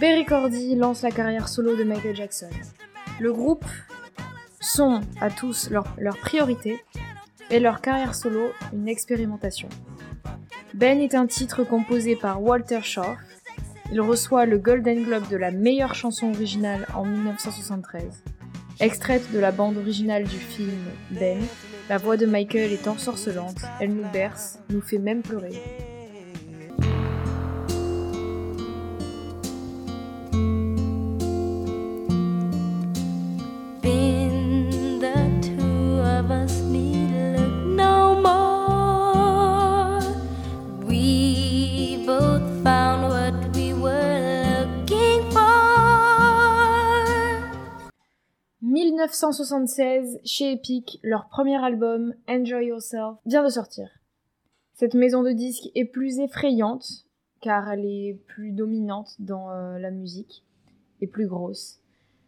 Berry 0.00 0.24
Cordy 0.24 0.74
lance 0.74 1.02
la 1.02 1.12
carrière 1.12 1.46
solo 1.46 1.76
de 1.76 1.84
Michael 1.84 2.16
Jackson. 2.16 2.50
Le 3.20 3.32
groupe 3.32 3.64
sont 4.62 5.00
à 5.20 5.28
tous 5.28 5.68
leur, 5.70 5.84
leur 5.98 6.16
priorité 6.16 6.82
et 7.50 7.60
leur 7.60 7.80
carrière 7.80 8.14
solo 8.14 8.52
une 8.72 8.88
expérimentation. 8.88 9.68
Ben 10.74 11.00
est 11.00 11.14
un 11.14 11.26
titre 11.26 11.64
composé 11.64 12.16
par 12.16 12.42
Walter 12.42 12.80
Shaw. 12.82 13.16
Il 13.92 14.00
reçoit 14.00 14.46
le 14.46 14.56
Golden 14.56 15.04
Globe 15.04 15.28
de 15.28 15.36
la 15.36 15.50
meilleure 15.50 15.94
chanson 15.94 16.32
originale 16.32 16.86
en 16.94 17.04
1973. 17.04 18.24
Extraite 18.80 19.30
de 19.32 19.38
la 19.38 19.52
bande 19.52 19.76
originale 19.76 20.24
du 20.24 20.38
film 20.38 20.78
Ben, 21.10 21.38
la 21.90 21.98
voix 21.98 22.16
de 22.16 22.24
Michael 22.24 22.72
est 22.72 22.88
ensorcelante, 22.88 23.60
elle 23.80 23.92
nous 23.92 24.08
berce, 24.12 24.58
nous 24.70 24.80
fait 24.80 24.98
même 24.98 25.20
pleurer. 25.20 25.60
1976, 49.22 50.18
chez 50.24 50.50
Epic, 50.50 50.98
leur 51.04 51.28
premier 51.28 51.54
album, 51.62 52.12
Enjoy 52.28 52.66
Yourself, 52.66 53.18
vient 53.24 53.44
de 53.44 53.50
sortir. 53.50 53.88
Cette 54.74 54.94
maison 54.94 55.22
de 55.22 55.30
disques 55.30 55.70
est 55.76 55.84
plus 55.84 56.18
effrayante, 56.18 57.06
car 57.40 57.70
elle 57.70 57.84
est 57.84 58.18
plus 58.26 58.50
dominante 58.50 59.14
dans 59.20 59.52
euh, 59.52 59.78
la 59.78 59.92
musique, 59.92 60.44
et 61.00 61.06
plus 61.06 61.28
grosse. 61.28 61.78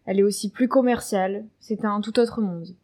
Elle 0.06 0.20
est 0.20 0.22
aussi 0.22 0.50
plus 0.50 0.68
commerciale, 0.68 1.44
c'est 1.58 1.84
un 1.84 2.00
tout 2.00 2.16
autre 2.20 2.40
monde. 2.40 2.76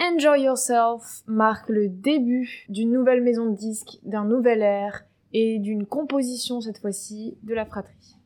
Enjoy 0.00 0.44
Yourself 0.44 1.22
marque 1.26 1.68
le 1.68 1.90
début 1.90 2.64
d'une 2.70 2.90
nouvelle 2.90 3.22
maison 3.22 3.50
de 3.50 3.56
disques, 3.56 3.98
d'un 4.02 4.24
nouvel 4.24 4.62
air, 4.62 5.04
et 5.34 5.58
d'une 5.58 5.84
composition 5.84 6.62
cette 6.62 6.78
fois-ci 6.78 7.36
de 7.42 7.52
la 7.52 7.66
fratrie. 7.66 8.16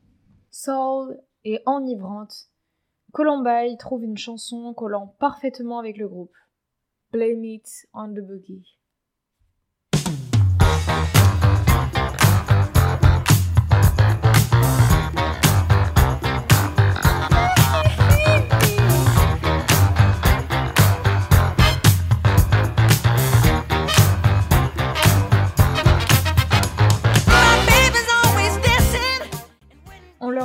Soul 0.51 1.19
et 1.43 1.59
enivrante, 1.65 2.47
Columbine 3.13 3.77
trouve 3.77 4.03
une 4.03 4.17
chanson 4.17 4.73
collant 4.73 5.15
parfaitement 5.19 5.79
avec 5.79 5.97
le 5.97 6.07
groupe. 6.07 6.35
Blame 7.11 7.43
It 7.45 7.87
on 7.93 8.13
the 8.13 8.19
Boogie. 8.19 8.76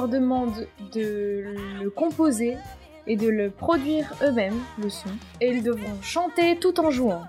Leur 0.03 0.09
demande 0.09 0.67
de 0.93 1.45
le 1.81 1.91
composer 1.91 2.57
et 3.07 3.17
de 3.17 3.29
le 3.29 3.51
produire 3.51 4.13
eux-mêmes, 4.23 4.59
le 4.83 4.91
son, 4.91 5.11
et 5.41 5.51
ils 5.51 5.63
devront 5.63 6.01
chanter 6.03 6.59
tout 6.59 6.81
en 6.81 6.91
jouant. 6.91 7.23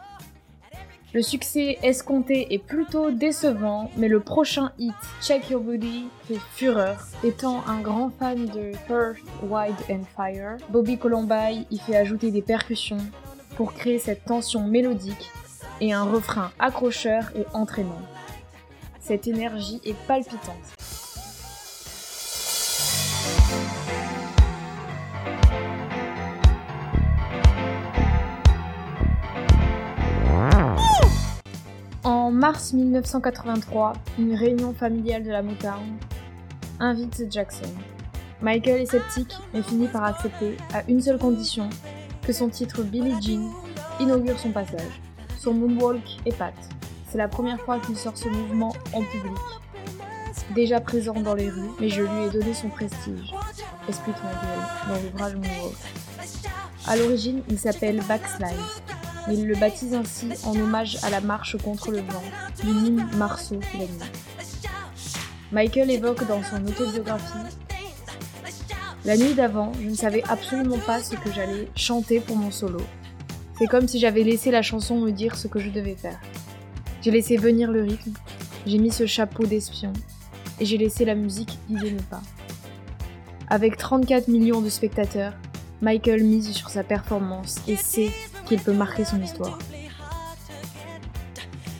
Le 1.13 1.21
succès 1.21 1.77
escompté 1.83 2.51
est 2.51 2.63
plutôt 2.63 3.11
décevant, 3.11 3.91
mais 3.97 4.07
le 4.07 4.19
prochain 4.19 4.71
hit, 4.79 4.95
Check 5.21 5.51
Your 5.51 5.61
Body, 5.61 6.05
fait 6.27 6.39
fureur. 6.55 7.07
Étant 7.23 7.63
un 7.67 7.79
grand 7.79 8.09
fan 8.09 8.47
de 8.47 8.71
Earth, 8.89 9.19
Wide 9.43 9.75
and 9.91 10.05
Fire, 10.15 10.57
Bobby 10.69 10.97
Columbine 10.97 11.65
y 11.69 11.77
fait 11.77 11.95
ajouter 11.95 12.31
des 12.31 12.41
percussions 12.41 13.05
pour 13.55 13.75
créer 13.75 13.99
cette 13.99 14.25
tension 14.25 14.65
mélodique 14.65 15.29
et 15.79 15.93
un 15.93 16.05
refrain 16.05 16.51
accrocheur 16.57 17.31
et 17.35 17.45
entraînant. 17.53 18.01
Cette 18.99 19.27
énergie 19.27 19.79
est 19.85 19.97
palpitante. 20.07 20.73
En 32.03 32.31
mars 32.31 32.73
1983, 32.73 33.93
une 34.19 34.35
réunion 34.35 34.73
familiale 34.73 35.23
de 35.23 35.31
la 35.31 35.41
Motown 35.41 35.97
invite 36.81 37.31
Jackson. 37.31 37.69
Michael 38.41 38.81
est 38.81 38.87
sceptique 38.87 39.33
mais 39.53 39.61
finit 39.61 39.87
par 39.87 40.03
accepter 40.03 40.57
à 40.73 40.83
une 40.89 41.01
seule 41.01 41.17
condition 41.17 41.69
que 42.21 42.33
son 42.33 42.49
titre 42.49 42.83
Billie 42.83 43.15
Jean 43.21 43.49
inaugure 44.01 44.37
son 44.37 44.51
passage. 44.51 44.99
Son 45.39 45.53
moonwalk 45.53 46.03
épate. 46.25 46.69
C'est 47.09 47.17
la 47.17 47.29
première 47.29 47.61
fois 47.61 47.79
qu'il 47.79 47.95
sort 47.95 48.17
ce 48.17 48.27
mouvement 48.27 48.75
en 48.91 49.01
public. 49.03 49.37
Déjà 50.53 50.81
présent 50.81 51.13
dans 51.13 51.35
les 51.35 51.49
rues, 51.49 51.71
mais 51.79 51.87
je 51.87 52.01
lui 52.01 52.23
ai 52.25 52.29
donné 52.29 52.53
son 52.53 52.67
prestige, 52.67 53.33
explique 53.87 54.17
Michael 54.21 54.89
dans 54.89 55.01
l'ouvrage 55.01 55.35
Moonwalk. 55.35 55.77
À 56.85 56.97
l'origine, 56.97 57.43
il 57.49 57.57
s'appelle 57.57 58.01
Backslide, 58.09 58.49
il 59.31 59.47
le 59.47 59.55
baptise 59.55 59.93
ainsi 59.93 60.29
en 60.43 60.55
hommage 60.55 60.97
à 61.03 61.09
la 61.09 61.21
marche 61.21 61.57
contre 61.57 61.91
le 61.91 61.99
vent, 61.99 62.23
du 62.63 62.73
mime 62.73 63.09
Marceau 63.15 63.55
mis. 63.55 63.89
Michael 65.51 65.91
évoque 65.91 66.27
dans 66.27 66.43
son 66.43 66.65
autobiographie 66.65 67.37
La 69.05 69.15
nuit 69.17 69.33
d'avant, 69.33 69.71
je 69.81 69.87
ne 69.87 69.95
savais 69.95 70.23
absolument 70.27 70.79
pas 70.79 71.01
ce 71.01 71.15
que 71.15 71.31
j'allais 71.31 71.69
chanter 71.75 72.19
pour 72.19 72.35
mon 72.35 72.51
solo. 72.51 72.81
C'est 73.57 73.67
comme 73.67 73.87
si 73.87 73.99
j'avais 73.99 74.23
laissé 74.23 74.51
la 74.51 74.61
chanson 74.61 74.99
me 74.99 75.11
dire 75.11 75.37
ce 75.37 75.47
que 75.47 75.59
je 75.59 75.69
devais 75.69 75.95
faire. 75.95 76.19
J'ai 77.01 77.11
laissé 77.11 77.37
venir 77.37 77.71
le 77.71 77.83
rythme, 77.83 78.13
j'ai 78.65 78.77
mis 78.77 78.91
ce 78.91 79.05
chapeau 79.05 79.45
d'espion, 79.45 79.93
et 80.59 80.65
j'ai 80.65 80.77
laissé 80.77 81.05
la 81.05 81.15
musique 81.15 81.57
guider 81.69 81.91
mes 81.91 82.01
pas. 82.01 82.21
Avec 83.49 83.77
34 83.77 84.27
millions 84.27 84.61
de 84.61 84.69
spectateurs, 84.69 85.33
Michael 85.83 86.23
mise 86.23 86.53
sur 86.53 86.69
sa 86.69 86.81
performance 86.81 87.57
et 87.67 87.75
sait 87.75 88.09
qu'il 88.45 88.61
peut 88.61 88.71
marquer 88.71 89.03
son 89.03 89.21
histoire. 89.21 89.59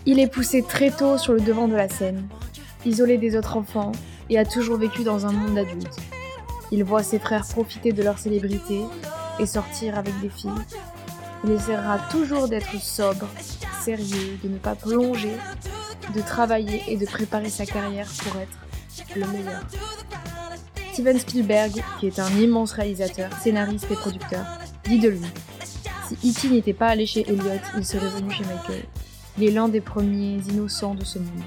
Il 0.06 0.20
est 0.20 0.28
poussé 0.28 0.62
très 0.62 0.92
tôt 0.92 1.18
sur 1.18 1.32
le 1.32 1.40
devant 1.40 1.70
de 1.70 1.76
la 1.76 1.88
scène, 1.88 2.28
isolé 2.86 3.18
des 3.18 3.38
autres 3.38 3.56
enfants 3.56 3.94
et 4.30 4.38
a 4.38 4.44
toujours 4.44 4.78
vécu 4.78 5.06
dans 5.06 5.26
un 5.26 5.32
monde 5.32 5.56
d'adultes. 5.56 6.02
Il 6.70 6.84
voit 6.84 7.02
ses 7.02 7.18
frères 7.18 7.48
profiter 7.48 7.94
de 7.94 8.04
leur 8.04 8.20
célébrité 8.20 8.82
et 9.40 9.46
sortir 9.46 9.98
avec 9.98 10.20
des 10.20 10.30
filles. 10.30 10.52
Il 11.46 11.52
essaiera 11.52 11.98
toujours 12.12 12.50
d'être 12.50 12.76
sobre, 12.82 13.30
sérieux, 13.84 14.38
de 14.44 14.50
ne 14.50 14.58
pas 14.58 14.76
plonger, 14.76 15.38
de 16.14 16.20
travailler 16.20 16.84
et 16.90 16.98
de 16.98 17.06
préparer 17.06 17.50
sa 17.50 17.66
carrière 17.66 18.10
pour 18.22 18.42
être 18.42 19.16
le 19.16 19.28
meilleur. 19.28 19.62
Steven 20.94 21.18
Spielberg, 21.18 21.84
qui 22.00 22.06
est 22.06 22.20
un 22.20 22.30
immense 22.38 22.74
réalisateur, 22.74 23.32
scénariste 23.42 23.90
et 23.90 23.96
producteur, 23.96 24.46
dit 24.84 25.00
de 25.00 25.10
lui 25.10 25.26
Si 26.08 26.30
E.T. 26.30 26.54
n'était 26.54 26.74
pas 26.74 26.90
allé 26.90 27.08
chez 27.08 27.22
Elliot, 27.22 27.60
il 27.76 27.84
serait 27.84 28.10
venu 28.10 28.32
chez 28.32 28.44
Michael. 28.44 28.84
Il 29.40 29.44
est 29.46 29.52
l'un 29.52 29.70
des 29.70 29.82
premiers 29.82 30.38
innocents 30.52 30.94
de 30.94 31.04
ce 31.04 31.18
monde. 31.18 31.44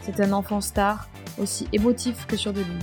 C'est 0.00 0.18
un 0.18 0.32
enfant 0.32 0.62
star, 0.62 1.10
aussi 1.38 1.68
émotif 1.74 2.26
que 2.26 2.38
sûr 2.38 2.54
de 2.54 2.60
lui. 2.60 2.78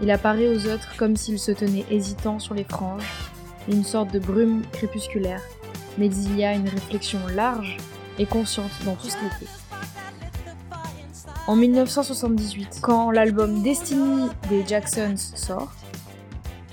Il 0.00 0.10
apparaît 0.10 0.48
aux 0.48 0.66
autres 0.66 0.96
comme 0.96 1.14
s'il 1.14 1.38
se 1.38 1.52
tenait 1.52 1.84
hésitant 1.90 2.38
sur 2.38 2.54
les 2.54 2.64
franges, 2.64 3.04
une 3.68 3.84
sorte 3.84 4.10
de 4.14 4.18
brume 4.18 4.62
crépusculaire, 4.72 5.42
mais 5.98 6.06
il 6.06 6.38
y 6.38 6.44
a 6.44 6.54
une 6.54 6.70
réflexion 6.70 7.18
large 7.34 7.76
et 8.18 8.24
consciente 8.24 8.72
dans 8.86 8.94
tout 8.94 9.10
ce 9.10 9.18
qu'il 9.18 9.28
fait. 9.28 9.65
En 11.46 11.54
1978, 11.54 12.80
quand 12.82 13.12
l'album 13.12 13.62
Destiny 13.62 14.28
des 14.48 14.66
Jacksons 14.66 15.14
sort, 15.16 15.72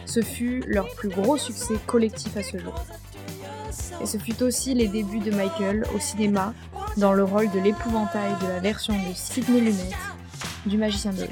ce 0.07 0.21
fut 0.21 0.63
leur 0.65 0.89
plus 0.95 1.09
gros 1.09 1.37
succès 1.37 1.75
collectif 1.85 2.35
à 2.37 2.41
ce 2.41 2.57
jour. 2.57 2.73
Et 4.01 4.07
ce 4.07 4.17
fut 4.17 4.41
aussi 4.41 4.73
les 4.73 4.87
débuts 4.87 5.19
de 5.19 5.29
Michael 5.29 5.85
au 5.95 5.99
cinéma 5.99 6.55
dans 6.97 7.13
le 7.13 7.23
rôle 7.23 7.51
de 7.51 7.59
l'épouvantail 7.59 8.33
de 8.41 8.47
la 8.47 8.59
version 8.59 8.95
de 8.95 9.13
Sidney 9.13 9.61
Lumet 9.61 9.91
du 10.65 10.79
Magicien 10.79 11.11
d'Oz. 11.11 11.29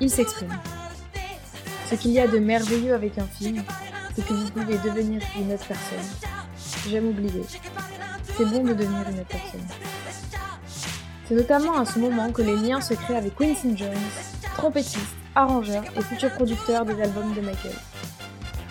Il 0.00 0.10
s'exprime. 0.10 0.52
Ce 1.88 1.94
qu'il 1.94 2.10
y 2.10 2.18
a 2.18 2.26
de 2.26 2.38
merveilleux 2.38 2.94
avec 2.94 3.18
un 3.18 3.26
film, 3.26 3.62
c'est 4.16 4.26
que 4.26 4.32
vous 4.32 4.50
pouvez 4.50 4.78
devenir 4.78 5.22
une 5.38 5.52
autre 5.52 5.66
personne. 5.66 6.28
J'aime 6.88 7.08
oublier. 7.08 7.44
C'est 8.36 8.46
bon 8.46 8.64
de 8.64 8.74
devenir 8.74 9.08
une 9.08 9.20
autre 9.20 9.28
personne. 9.28 9.60
C'est 11.30 11.36
notamment 11.36 11.78
à 11.78 11.84
ce 11.84 12.00
moment 12.00 12.32
que 12.32 12.42
les 12.42 12.56
liens 12.56 12.80
se 12.80 12.92
créent 12.92 13.14
avec 13.14 13.36
Quincy 13.36 13.76
Jones, 13.76 13.94
trompettiste, 14.56 15.14
arrangeur 15.36 15.84
et 15.96 16.02
futur 16.02 16.32
producteur 16.32 16.84
des 16.84 17.00
albums 17.00 17.32
de 17.34 17.40
Michael. 17.40 17.76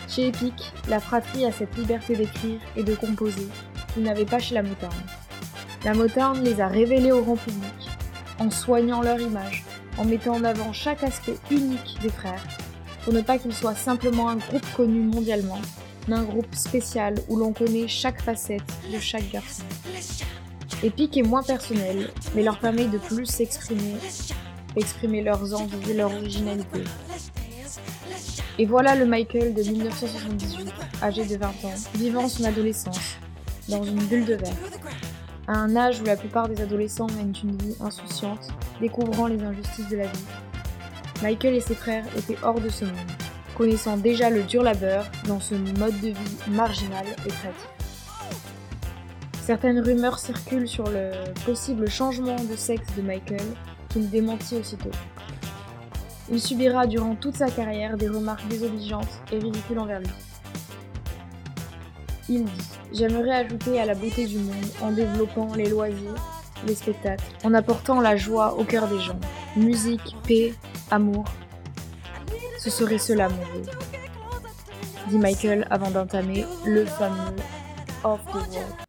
Chez 0.09 0.27
Epic, 0.27 0.73
la 0.89 0.99
fratrie 0.99 1.45
a 1.45 1.53
cette 1.53 1.77
liberté 1.77 2.17
d'écrire 2.17 2.59
et 2.75 2.83
de 2.83 2.95
composer 2.95 3.47
qu'ils 3.93 4.03
n'avaient 4.03 4.25
pas 4.25 4.39
chez 4.39 4.55
la 4.55 4.63
Motown. 4.63 4.91
La 5.85 5.93
Motown 5.93 6.43
les 6.43 6.59
a 6.59 6.67
révélés 6.67 7.13
au 7.13 7.21
grand 7.21 7.37
public, 7.37 7.89
en 8.39 8.51
soignant 8.51 9.01
leur 9.01 9.21
image, 9.21 9.63
en 9.97 10.03
mettant 10.03 10.33
en 10.33 10.43
avant 10.43 10.73
chaque 10.73 11.05
aspect 11.05 11.37
unique 11.49 11.97
des 12.01 12.09
frères, 12.09 12.43
pour 13.05 13.13
ne 13.13 13.21
pas 13.21 13.37
qu'ils 13.37 13.55
soient 13.55 13.73
simplement 13.73 14.27
un 14.27 14.35
groupe 14.35 14.65
connu 14.75 14.99
mondialement, 14.99 15.61
mais 16.09 16.17
un 16.17 16.23
groupe 16.23 16.53
spécial 16.53 17.15
où 17.29 17.37
l'on 17.37 17.53
connaît 17.53 17.87
chaque 17.87 18.21
facette 18.21 18.67
de 18.91 18.99
chaque 18.99 19.31
garçon. 19.31 19.63
Epic 20.81 21.17
est 21.17 21.24
moins 21.24 21.43
personnel, 21.43 22.09
mais 22.36 22.43
leur 22.43 22.57
permet 22.57 22.86
de 22.86 22.98
plus 22.98 23.25
s'exprimer, 23.25 23.95
exprimer 24.77 25.21
leurs 25.21 25.53
envies, 25.53 25.93
leur 25.93 26.13
originalité. 26.13 26.86
Et 28.57 28.65
voilà 28.65 28.95
le 28.95 29.05
Michael 29.05 29.53
de 29.53 29.62
1978, 29.62 30.71
âgé 31.03 31.25
de 31.25 31.36
20 31.36 31.48
ans, 31.48 31.75
vivant 31.95 32.29
son 32.29 32.45
adolescence, 32.45 33.17
dans 33.67 33.83
une 33.83 34.01
bulle 34.05 34.25
de 34.25 34.36
verre. 34.36 34.55
À 35.50 35.57
un 35.57 35.75
âge 35.75 36.00
où 36.00 36.05
la 36.05 36.15
plupart 36.15 36.48
des 36.48 36.62
adolescents 36.62 37.07
mènent 37.07 37.36
une 37.43 37.57
vie 37.57 37.75
insouciante, 37.81 38.48
découvrant 38.79 39.27
les 39.27 39.43
injustices 39.43 39.89
de 39.89 39.98
la 39.98 40.05
vie. 40.05 40.25
Michael 41.21 41.55
et 41.55 41.62
ses 41.62 41.75
frères 41.75 42.05
étaient 42.17 42.38
hors 42.41 42.62
de 42.62 42.69
ce 42.69 42.86
monde, 42.86 42.95
connaissant 43.57 43.98
déjà 43.98 44.29
le 44.29 44.43
dur 44.43 44.63
labeur 44.63 45.05
dans 45.27 45.41
ce 45.41 45.55
mode 45.55 46.00
de 46.00 46.09
vie 46.09 46.38
marginal 46.51 47.05
et 47.25 47.29
pratique. 47.29 47.78
Certaines 49.50 49.79
rumeurs 49.79 50.20
circulent 50.20 50.68
sur 50.68 50.88
le 50.91 51.10
possible 51.44 51.89
changement 51.89 52.36
de 52.36 52.56
sexe 52.56 52.86
de 52.96 53.01
Michael, 53.01 53.41
qu'il 53.89 54.08
démentit 54.08 54.58
aussitôt. 54.58 54.91
Il 56.29 56.39
subira 56.39 56.86
durant 56.86 57.15
toute 57.15 57.36
sa 57.36 57.50
carrière 57.50 57.98
des 57.98 58.10
remarques 58.10 58.48
désobligeantes 58.48 59.10
et 59.32 59.39
ridicules 59.39 59.79
envers 59.79 60.01
lui. 60.01 60.10
Il 62.29 62.46
dit 62.46 62.70
J'aimerais 62.94 63.32
ajouter 63.32 63.82
à 63.82 63.88
la 63.88 63.96
beauté 63.96 64.27
du 64.27 64.38
monde 64.38 64.68
en 64.84 64.91
développant 64.91 65.56
les 65.56 65.68
loisirs, 65.68 66.13
les 66.68 66.75
spectacles, 66.75 67.25
en 67.44 67.56
apportant 67.56 68.01
la 68.01 68.18
joie 68.18 68.53
au 68.53 68.63
cœur 68.63 68.88
des 68.88 69.00
gens. 69.00 69.20
Musique, 69.56 70.15
paix, 70.27 70.53
amour. 70.91 71.25
Ce 72.60 72.70
serait 72.70 73.00
cela 73.00 73.29
mon 73.29 73.46
vœu. 73.46 73.63
Dit 75.08 75.18
Michael 75.18 75.65
avant 75.72 75.89
d'entamer 75.89 76.46
le 76.68 76.86
fameux 76.86 77.36
Off 78.03 78.24
the 78.27 78.35
Wall. 78.35 78.88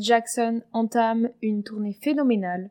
Jackson 0.00 0.62
entament 0.72 1.30
une 1.42 1.62
tournée 1.62 1.94
phénoménale. 1.94 2.70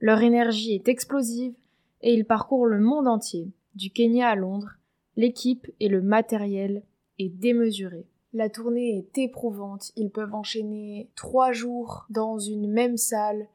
Leur 0.00 0.20
énergie 0.22 0.74
est 0.74 0.88
explosive 0.88 1.54
et 2.00 2.14
ils 2.14 2.24
parcourent 2.24 2.66
le 2.66 2.80
monde 2.80 3.08
entier, 3.08 3.52
du 3.74 3.90
Kenya 3.90 4.28
à 4.28 4.34
Londres. 4.34 4.72
L'équipe 5.16 5.70
et 5.80 5.88
le 5.88 6.02
matériel 6.02 6.82
est 7.18 7.28
démesuré. 7.28 8.06
La 8.32 8.48
tournée 8.48 8.98
est 8.98 9.18
éprouvante. 9.18 9.92
Ils 9.96 10.10
peuvent 10.10 10.34
enchaîner 10.34 11.10
trois 11.14 11.52
jours 11.52 12.06
dans 12.10 12.38
une 12.38 12.70
même 12.70 12.96
salle. 12.96 13.46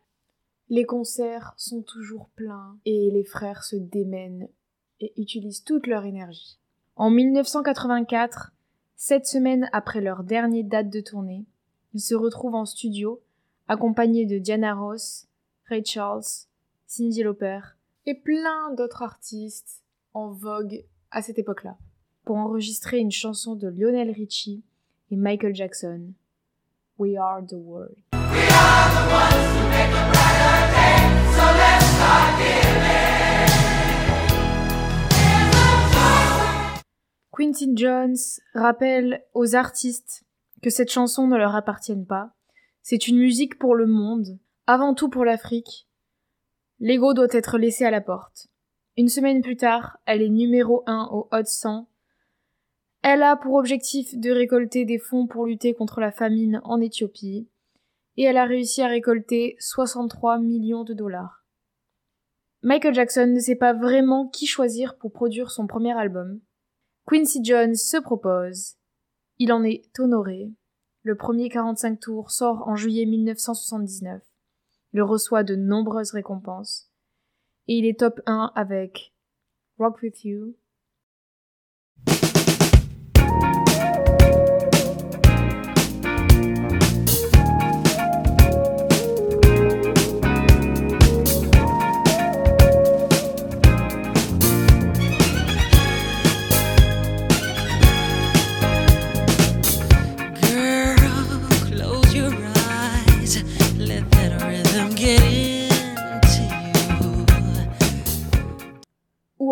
Les 0.70 0.86
concerts 0.86 1.54
sont 1.58 1.82
toujours 1.82 2.30
pleins 2.36 2.78
et 2.86 3.10
les 3.12 3.24
frères 3.24 3.64
se 3.64 3.76
démènent 3.76 4.48
et 5.00 5.14
utilisent 5.20 5.64
toute 5.64 5.88
leur 5.88 6.06
énergie. 6.06 6.60
En 6.96 7.10
1984, 7.10 8.54
Sept 9.00 9.28
semaines 9.28 9.70
après 9.74 10.02
leur 10.02 10.24
dernière 10.24 10.64
date 10.64 10.90
de 10.90 11.02
tournée, 11.02 11.46
ils 11.98 12.02
se 12.02 12.14
retrouvent 12.14 12.54
en 12.54 12.66
studio, 12.66 13.24
accompagnés 13.68 14.28
de 14.28 14.38
Diana 14.38 14.76
Ross, 14.76 15.26
Ray 15.68 15.84
Charles, 15.84 16.22
Cyndi 16.86 17.24
Lauper 17.24 17.60
et 18.06 18.14
plein 18.14 18.72
d'autres 18.78 19.02
artistes 19.02 19.82
en 20.14 20.30
vogue 20.30 20.86
à 21.10 21.24
cette 21.24 21.40
époque-là, 21.40 21.76
pour 22.24 22.36
enregistrer 22.36 23.00
une 23.00 23.10
chanson 23.10 23.56
de 23.56 23.68
Lionel 23.68 24.12
Richie 24.12 24.64
et 25.10 25.16
Michael 25.16 25.56
Jackson, 25.56 26.14
We 27.00 27.18
Are 27.18 27.44
the 27.44 27.54
World. 27.54 27.96
Quincy 37.36 37.72
Jones 37.76 38.18
rappelle 38.54 39.24
aux 39.34 39.56
artistes 39.56 40.27
que 40.62 40.70
cette 40.70 40.92
chanson 40.92 41.28
ne 41.28 41.38
leur 41.38 41.56
appartienne 41.56 42.06
pas. 42.06 42.32
C'est 42.82 43.08
une 43.08 43.18
musique 43.18 43.60
pour 43.60 43.76
le 43.76 43.86
monde, 43.86 44.40
avant 44.66 44.94
tout 44.94 45.10
pour 45.10 45.26
l'Afrique. 45.26 45.88
L'ego 46.80 47.14
doit 47.14 47.28
être 47.32 47.58
laissé 47.58 47.86
à 47.86 47.92
la 47.92 48.02
porte. 48.02 48.48
Une 48.98 49.10
semaine 49.10 49.42
plus 49.42 49.58
tard, 49.58 49.98
elle 50.06 50.22
est 50.22 50.30
numéro 50.30 50.84
1 50.88 51.10
au 51.12 51.28
Hot 51.32 51.46
100. 51.46 51.88
Elle 53.04 53.24
a 53.24 53.36
pour 53.36 53.54
objectif 53.56 54.18
de 54.18 54.32
récolter 54.32 54.86
des 54.86 54.98
fonds 54.98 55.28
pour 55.28 55.46
lutter 55.46 55.74
contre 55.74 56.00
la 56.00 56.12
famine 56.12 56.62
en 56.64 56.82
Éthiopie. 56.82 57.48
Et 58.16 58.24
elle 58.24 58.38
a 58.38 58.46
réussi 58.46 58.82
à 58.82 58.88
récolter 58.88 59.56
63 59.60 60.40
millions 60.40 60.84
de 60.84 60.94
dollars. 60.94 61.46
Michael 62.64 62.96
Jackson 62.96 63.28
ne 63.28 63.40
sait 63.40 63.56
pas 63.56 63.74
vraiment 63.74 64.28
qui 64.28 64.48
choisir 64.48 64.98
pour 64.98 65.12
produire 65.12 65.52
son 65.52 65.68
premier 65.68 65.96
album. 65.96 66.42
Quincy 67.06 67.44
Jones 67.44 67.76
se 67.76 67.98
propose. 67.98 68.77
Il 69.40 69.54
en 69.54 69.64
est 69.64 69.84
honoré. 70.00 70.52
Le 71.04 71.16
premier 71.16 71.50
45 71.50 72.00
tours 72.00 72.32
sort 72.32 72.68
en 72.68 72.76
juillet 72.76 73.06
1979. 73.06 74.22
Il 74.94 75.02
reçoit 75.02 75.44
de 75.44 75.56
nombreuses 75.56 76.12
récompenses. 76.12 76.90
Et 77.68 77.76
il 77.76 77.86
est 77.86 78.00
top 78.00 78.20
1 78.26 78.52
avec 78.56 79.14
Rock 79.78 80.02
With 80.02 80.24
You, 80.24 80.56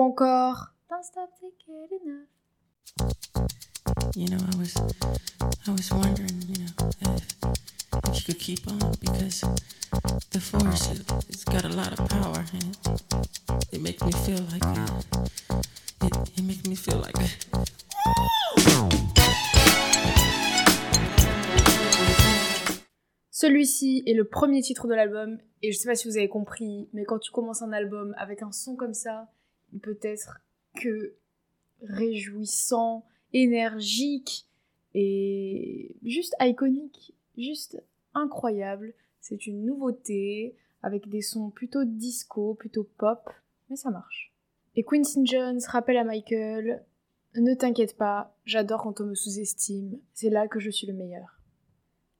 encore 0.05 0.67
Don't 0.87 1.03
Stop 1.03 1.29
Thinking 1.39 1.87
Enough. 2.03 2.27
You 4.15 4.27
know, 4.29 4.37
I 4.37 4.57
was, 4.57 4.77
I 5.67 5.71
was 5.71 5.91
wondering, 5.91 6.43
you 6.47 6.63
know, 6.63 6.71
if, 7.01 7.25
if 8.09 8.15
you 8.15 8.23
could 8.25 8.39
keep 8.39 8.67
on 8.67 8.77
because 9.01 9.41
the 10.29 10.39
force 10.39 10.91
it, 10.91 11.11
it's 11.27 11.43
got 11.43 11.65
a 11.65 11.69
lot 11.69 11.91
of 11.91 12.07
power 12.07 12.45
and 12.53 12.77
it, 12.85 13.73
it 13.73 13.81
makes 13.81 14.03
me 14.03 14.11
feel 14.11 14.41
like 14.51 14.63
uh, 14.63 15.01
it, 16.03 16.13
it 16.37 16.43
makes 16.43 16.67
me 16.67 16.75
feel 16.75 16.99
like 16.99 17.17
Ce 23.31 23.47
Celui-ci 23.47 24.03
est 24.05 24.13
le 24.13 24.23
premier 24.23 24.61
titre 24.61 24.87
de 24.87 24.93
l'album, 24.93 25.37
et 25.61 25.71
je 25.71 25.77
sais 25.77 25.87
pas 25.87 25.95
si 25.95 26.07
vous 26.07 26.17
avez 26.17 26.29
compris, 26.29 26.89
mais 26.93 27.03
quand 27.05 27.19
tu 27.19 27.31
commences 27.31 27.61
un 27.61 27.73
album 27.73 28.15
avec 28.17 28.41
un 28.41 28.51
son 28.51 28.75
comme 28.75 28.93
ça, 28.93 29.29
il 29.73 29.79
peut 29.79 29.99
être 30.01 30.41
que 30.75 31.15
réjouissant, 31.81 33.05
énergique 33.33 34.47
et 34.93 35.95
juste 36.03 36.35
iconique, 36.39 37.13
juste 37.37 37.81
incroyable. 38.13 38.93
C'est 39.19 39.47
une 39.47 39.65
nouveauté 39.65 40.55
avec 40.81 41.09
des 41.09 41.21
sons 41.21 41.49
plutôt 41.49 41.83
disco, 41.83 42.53
plutôt 42.53 42.87
pop, 42.97 43.29
mais 43.69 43.75
ça 43.75 43.89
marche. 43.89 44.33
Et 44.75 44.83
Quincy 44.83 45.25
Jones 45.25 45.59
rappelle 45.67 45.97
à 45.97 46.03
Michael 46.03 46.83
Ne 47.35 47.53
t'inquiète 47.53 47.97
pas, 47.97 48.35
j'adore 48.45 48.83
quand 48.83 49.01
on 49.01 49.05
me 49.05 49.15
sous-estime, 49.15 49.99
c'est 50.13 50.29
là 50.29 50.47
que 50.47 50.59
je 50.59 50.69
suis 50.69 50.87
le 50.87 50.93
meilleur. 50.93 51.39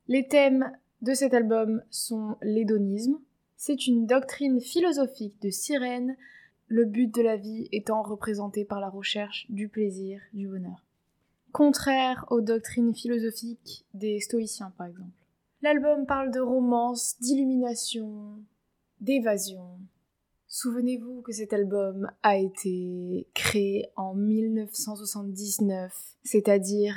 Les 0.08 0.27
thèmes 0.27 0.71
de 1.01 1.13
cet 1.13 1.34
album 1.34 1.84
sont 1.89 2.38
l'hédonisme. 2.41 3.19
C'est 3.58 3.88
une 3.88 4.05
doctrine 4.05 4.60
philosophique 4.60 5.41
de 5.41 5.49
sirène, 5.49 6.15
le 6.67 6.86
but 6.86 7.13
de 7.13 7.21
la 7.21 7.38
vie 7.38 7.67
étant 7.71 8.01
représenté 8.01 8.65
par 8.65 8.80
la 8.80 8.89
recherche 8.89 9.45
du 9.49 9.67
plaisir, 9.67 10.21
du 10.34 10.47
bonheur. 10.47 10.84
Contraire 11.51 12.25
aux 12.30 12.41
doctrines 12.41 12.93
philosophiques 12.93 13.86
des 13.93 14.19
stoïciens, 14.19 14.73
par 14.78 14.88
exemple. 14.88 15.12
L'album 15.62 16.06
parle 16.06 16.32
de 16.32 16.39
romance, 16.39 17.15
d'illumination, 17.19 18.39
d'évasion. 18.99 19.80
Souvenez-vous 20.47 21.21
que 21.21 21.32
cet 21.32 21.54
album 21.54 22.10
a 22.23 22.38
été 22.38 23.28
créé 23.34 23.89
en 23.95 24.13
1979, 24.13 25.93
c'est-à-dire 26.23 26.95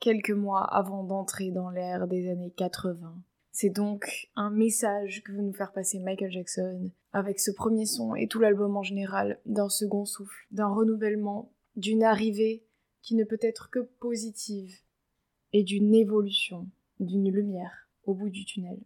quelques 0.00 0.30
mois 0.30 0.64
avant 0.64 1.04
d'entrer 1.04 1.50
dans 1.50 1.70
l'ère 1.70 2.06
des 2.06 2.28
années 2.30 2.52
80. 2.56 3.14
C'est 3.52 3.70
donc 3.70 4.30
un 4.36 4.50
message 4.50 5.22
que 5.24 5.32
veut 5.32 5.42
nous 5.42 5.52
faire 5.52 5.72
passer 5.72 5.98
Michael 5.98 6.30
Jackson 6.30 6.90
avec 7.12 7.40
ce 7.40 7.50
premier 7.50 7.86
son 7.86 8.14
et 8.14 8.28
tout 8.28 8.38
l'album 8.38 8.76
en 8.76 8.82
général 8.82 9.40
d'un 9.46 9.68
second 9.68 10.04
souffle, 10.04 10.46
d'un 10.50 10.68
renouvellement, 10.68 11.52
d'une 11.76 12.04
arrivée 12.04 12.64
qui 13.02 13.14
ne 13.14 13.24
peut 13.24 13.38
être 13.40 13.70
que 13.70 13.80
positive 13.80 14.78
et 15.52 15.62
d'une 15.62 15.94
évolution, 15.94 16.68
d'une 17.00 17.30
lumière 17.30 17.88
au 18.04 18.14
bout 18.14 18.30
du 18.30 18.44
tunnel. 18.44 18.78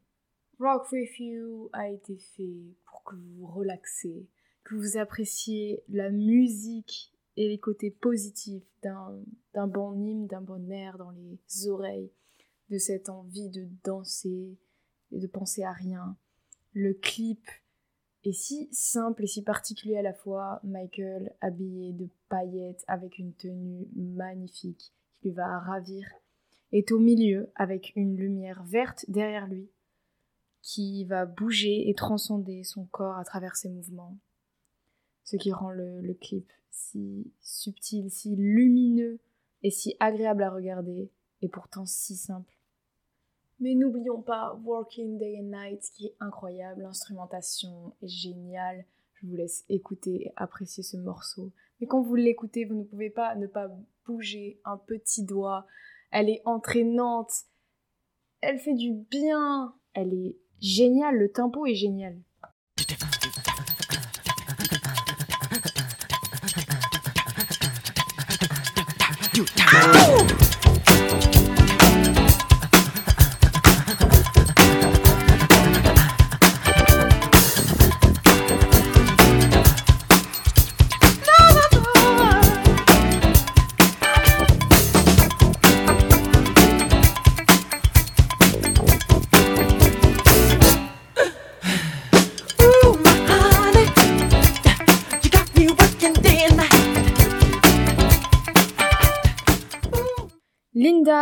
Rock 0.59 0.93
With 0.93 1.19
You 1.19 1.71
a 1.73 1.89
été 1.89 2.17
fait 2.17 2.77
pour 2.85 3.03
que 3.03 3.17
vous 3.17 3.41
vous 3.41 3.47
relaxez, 3.47 4.29
que 4.65 4.77
vous 4.77 4.97
appréciez 4.97 5.83
la 5.89 6.11
musique 6.11 7.13
et 7.37 7.49
les 7.49 7.59
côtés 7.59 7.91
positifs 7.91 8.63
d'un 8.83 9.67
bon 9.67 9.95
hymne, 9.95 10.27
d'un 10.27 10.41
bon 10.41 10.71
air 10.71 10.99
dans 10.99 11.11
les 11.11 11.69
oreilles, 11.69 12.13
de 12.71 12.79
cette 12.79 13.09
envie 13.09 13.51
de 13.51 13.69
danser 13.85 14.59
et 15.11 15.19
de 15.19 15.27
penser 15.27 15.63
à 15.63 15.73
rien. 15.73 16.17
Le 16.73 16.95
clip 16.95 17.45
est 18.25 18.33
si 18.33 18.69
simple 18.73 19.25
et 19.25 19.27
si 19.27 19.43
particulier 19.43 19.97
à 19.97 20.03
la 20.03 20.15
fois. 20.15 20.61
Michael 20.65 21.35
habillé 21.41 21.93
de 21.93 22.09
paillettes 22.29 22.85
avec 22.87 23.19
une 23.19 23.35
tenue 23.35 23.89
magnifique 23.95 24.93
qui 25.21 25.29
lui 25.29 25.35
va 25.35 25.59
ravir 25.59 26.07
est 26.73 26.91
au 26.93 26.99
milieu 26.99 27.51
avec 27.55 27.93
une 27.97 28.17
lumière 28.17 28.63
verte 28.65 29.05
derrière 29.09 29.47
lui 29.47 29.69
qui 30.63 31.05
va 31.05 31.27
bouger 31.27 31.91
et 31.91 31.95
transcender 31.95 32.63
son 32.63 32.85
corps 32.87 33.17
à 33.17 33.25
travers 33.25 33.57
ses 33.57 33.69
mouvements. 33.69 34.17
Ce 35.25 35.37
qui 35.37 35.53
rend 35.53 35.71
le, 35.71 36.01
le 36.01 36.15
clip 36.15 36.51
si 36.71 37.31
subtil, 37.41 38.11
si 38.11 38.35
lumineux 38.37 39.21
et 39.63 39.71
si 39.71 39.97
agréable 40.01 40.43
à 40.43 40.51
regarder 40.51 41.11
et 41.43 41.49
pourtant 41.49 41.85
si 41.85 42.17
simple. 42.17 42.53
Mais 43.61 43.75
n'oublions 43.75 44.23
pas 44.23 44.59
Working 44.65 45.19
Day 45.19 45.39
and 45.41 45.57
Night 45.57 45.83
qui 45.95 46.07
est 46.07 46.17
incroyable, 46.21 46.83
l'instrumentation 46.83 47.95
est 48.03 48.09
géniale. 48.09 48.85
Je 49.15 49.27
vous 49.27 49.37
laisse 49.37 49.65
écouter 49.69 50.27
et 50.27 50.33
apprécier 50.37 50.83
ce 50.83 50.97
morceau. 50.97 51.53
Mais 51.81 51.87
quand 51.87 52.01
vous 52.01 52.17
l'écoutez, 52.17 52.65
vous 52.65 52.75
ne 52.75 52.85
pouvez 52.85 53.11
pas 53.11 53.37
ne 53.37 53.47
pas 53.47 53.71
bouger 54.05 54.61
un 54.65 54.77
petit 54.77 55.25
doigt. 55.25 55.67
Elle 56.11 56.29
est 56.29 56.43
entraînante. 56.45 57.33
Elle 58.41 58.59
fait 58.59 58.75
du 58.75 58.93
bien. 58.93 59.75
Elle 59.95 60.13
est 60.13 60.37
géniale. 60.61 61.17
Le 61.19 61.31
tempo 61.31 61.67
est 61.67 61.75
génial. 61.75 62.19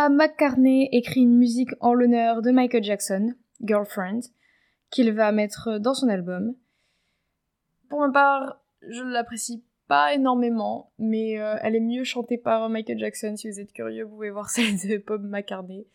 McCartney 0.09 0.89
écrit 0.91 1.21
une 1.21 1.37
musique 1.37 1.71
en 1.79 1.93
l'honneur 1.93 2.41
de 2.41 2.51
Michael 2.51 2.83
Jackson, 2.83 3.33
Girlfriend, 3.61 4.21
qu'il 4.89 5.11
va 5.11 5.31
mettre 5.31 5.77
dans 5.79 5.93
son 5.93 6.09
album. 6.09 6.55
Pour 7.89 7.99
ma 7.99 8.11
part, 8.11 8.61
je 8.87 9.03
ne 9.03 9.11
l'apprécie 9.11 9.63
pas 9.87 10.13
énormément, 10.13 10.91
mais 10.99 11.39
euh, 11.39 11.57
elle 11.61 11.75
est 11.75 11.81
mieux 11.81 12.03
chantée 12.03 12.37
par 12.37 12.69
Michael 12.69 12.99
Jackson. 12.99 13.35
Si 13.35 13.49
vous 13.49 13.59
êtes 13.59 13.73
curieux, 13.73 14.05
vous 14.05 14.15
pouvez 14.15 14.31
voir 14.31 14.49
celle 14.51 14.77
de 14.77 14.97
Bob 14.97 15.23
McCartney. 15.23 15.85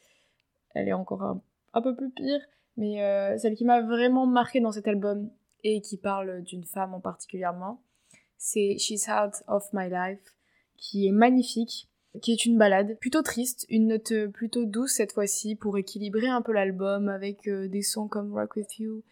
Elle 0.75 0.89
est 0.89 0.93
encore 0.93 1.23
un, 1.23 1.83
peu 1.83 1.97
plus 1.97 2.11
pire, 2.11 2.41
mais 2.77 3.03
euh, 3.03 3.39
celle 3.39 3.55
qui 3.55 3.65
m'a 3.65 3.81
vraiment 3.81 4.27
marqué 4.27 4.61
dans 4.61 4.73
cet 4.73 4.89
album 4.89 5.31
et 5.65 5.81
qui 5.81 5.97
parle 5.97 6.43
d'une 6.43 6.65
femme 6.65 6.93
en 6.93 7.01
particulièrement, 7.01 7.81
c'est 8.37 8.77
She's 8.79 9.09
Out 9.09 9.43
of 9.49 9.73
My 9.73 9.89
Life, 9.89 10.37
qui 10.77 11.07
est 11.07 11.13
magnifique 11.13 11.89
qui 12.21 12.33
est 12.33 12.47
une 12.47 12.59
balade 12.59 12.99
plutôt 12.99 13.23
triste, 13.23 13.67
une 13.69 13.89
note 13.89 14.13
euh, 14.13 14.29
plutôt 14.29 14.65
douce 14.65 14.93
cette 14.93 15.13
fois-ci 15.13 15.55
pour 15.55 15.79
équilibrer 15.79 16.29
un 16.29 16.43
peu 16.43 16.53
l'album 16.53 17.09
avec 17.09 17.49
euh, 17.49 17.69
des 17.69 17.83
sons 17.83 18.09
comme 18.09 18.33
Rock 18.33 18.57
With 18.57 18.79
You 18.79 19.03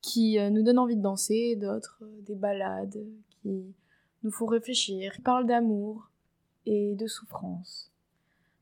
qui 0.00 0.38
euh, 0.38 0.50
nous 0.50 0.62
donnent 0.62 0.78
envie 0.78 0.96
de 0.96 1.02
danser, 1.02 1.56
d'autres 1.56 2.02
des 2.26 2.34
balades 2.34 2.98
qui 3.30 3.74
nous 4.22 4.30
font 4.30 4.46
réfléchir, 4.46 5.12
qui 5.12 5.22
parlent 5.22 5.46
d'amour 5.46 6.10
et 6.66 6.94
de 6.94 7.06
souffrance. 7.06 7.90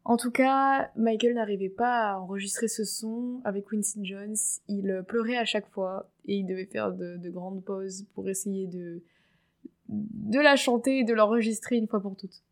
En 0.04 0.16
tout 0.16 0.30
cas, 0.30 0.90
Michael 0.96 1.34
n'arrivait 1.34 1.68
pas 1.68 2.12
à 2.12 2.18
enregistrer 2.18 2.68
ce 2.68 2.84
son 2.84 3.40
avec 3.44 3.66
Quincy 3.68 4.04
Jones, 4.04 4.36
il 4.68 5.04
pleurait 5.06 5.36
à 5.36 5.44
chaque 5.44 5.68
fois 5.70 6.10
et 6.26 6.36
il 6.36 6.46
devait 6.46 6.64
faire 6.64 6.92
de, 6.92 7.16
de 7.16 7.30
grandes 7.30 7.62
pauses 7.62 8.06
pour 8.14 8.28
essayer 8.28 8.66
de, 8.66 9.02
de 9.88 10.38
la 10.38 10.56
chanter 10.56 11.00
et 11.00 11.04
de 11.04 11.12
l'enregistrer 11.12 11.76
une 11.76 11.86
fois 11.86 12.00
pour 12.00 12.16
toutes. 12.16 12.42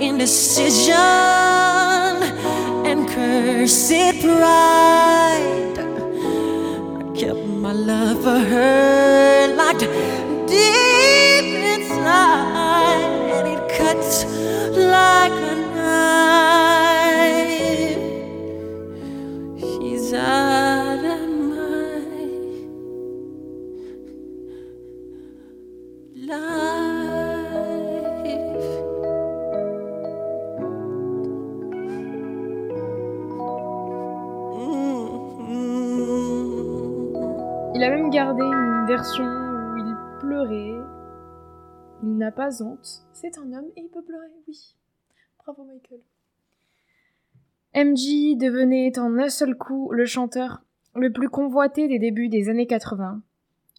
Indecision 0.00 0.94
and 2.84 3.08
cursed 3.08 4.20
pride. 4.20 5.09
My 7.70 7.76
love 7.76 8.24
for 8.24 8.40
her 8.52 9.54
locked 9.54 9.86
deep 10.48 11.46
inside, 11.74 12.98
and 13.36 13.46
it 13.46 13.62
cuts 13.78 14.24
like 14.74 15.39
n'a 42.20 42.30
pas 42.30 42.62
honte. 42.62 43.06
C'est 43.12 43.38
un 43.38 43.52
homme 43.52 43.70
et 43.76 43.82
il 43.82 43.88
peut 43.88 44.02
pleurer, 44.02 44.28
oui. 44.46 44.76
Bravo 45.38 45.64
Michael. 45.64 46.00
MJ 47.74 48.36
devenait 48.36 48.98
en 48.98 49.18
un 49.18 49.28
seul 49.28 49.56
coup 49.56 49.90
le 49.92 50.04
chanteur 50.04 50.62
le 50.94 51.12
plus 51.12 51.28
convoité 51.28 51.88
des 51.88 51.98
débuts 51.98 52.28
des 52.28 52.48
années 52.48 52.66
80. 52.66 53.22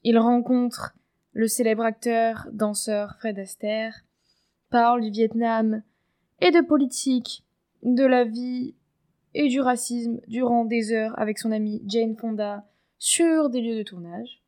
Il 0.03 0.17
rencontre 0.17 0.95
le 1.33 1.47
célèbre 1.47 1.83
acteur, 1.83 2.47
danseur 2.51 3.15
Fred 3.19 3.37
Astaire, 3.37 4.01
parle 4.69 5.01
du 5.01 5.11
Vietnam 5.11 5.83
et 6.39 6.51
de 6.51 6.61
politique, 6.61 7.43
de 7.83 8.05
la 8.05 8.23
vie 8.23 8.73
et 9.33 9.49
du 9.49 9.61
racisme 9.61 10.19
durant 10.27 10.65
des 10.65 10.93
heures 10.93 11.17
avec 11.19 11.37
son 11.37 11.51
amie 11.51 11.83
Jane 11.85 12.17
Fonda 12.17 12.65
sur 12.97 13.49
des 13.49 13.61
lieux 13.61 13.77
de 13.77 13.83
tournage. 13.83 14.40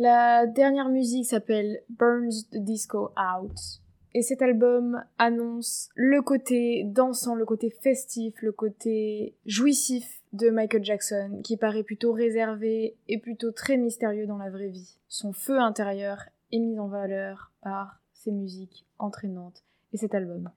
La 0.00 0.46
dernière 0.46 0.90
musique 0.90 1.26
s'appelle 1.26 1.82
Burns 1.88 2.44
the 2.52 2.58
Disco 2.58 3.10
Out. 3.18 3.82
Et 4.14 4.22
cet 4.22 4.42
album 4.42 5.02
annonce 5.18 5.88
le 5.96 6.22
côté 6.22 6.84
dansant, 6.84 7.34
le 7.34 7.44
côté 7.44 7.68
festif, 7.68 8.40
le 8.40 8.52
côté 8.52 9.34
jouissif 9.44 10.22
de 10.32 10.50
Michael 10.50 10.84
Jackson, 10.84 11.40
qui 11.42 11.56
paraît 11.56 11.82
plutôt 11.82 12.12
réservé 12.12 12.94
et 13.08 13.18
plutôt 13.18 13.50
très 13.50 13.76
mystérieux 13.76 14.28
dans 14.28 14.38
la 14.38 14.50
vraie 14.50 14.68
vie. 14.68 14.98
Son 15.08 15.32
feu 15.32 15.58
intérieur 15.58 16.22
est 16.52 16.60
mis 16.60 16.78
en 16.78 16.86
valeur 16.86 17.50
par 17.60 18.00
ses 18.12 18.30
musiques 18.30 18.86
entraînantes 19.00 19.64
et 19.92 19.96
cet 19.96 20.14
album. 20.14 20.48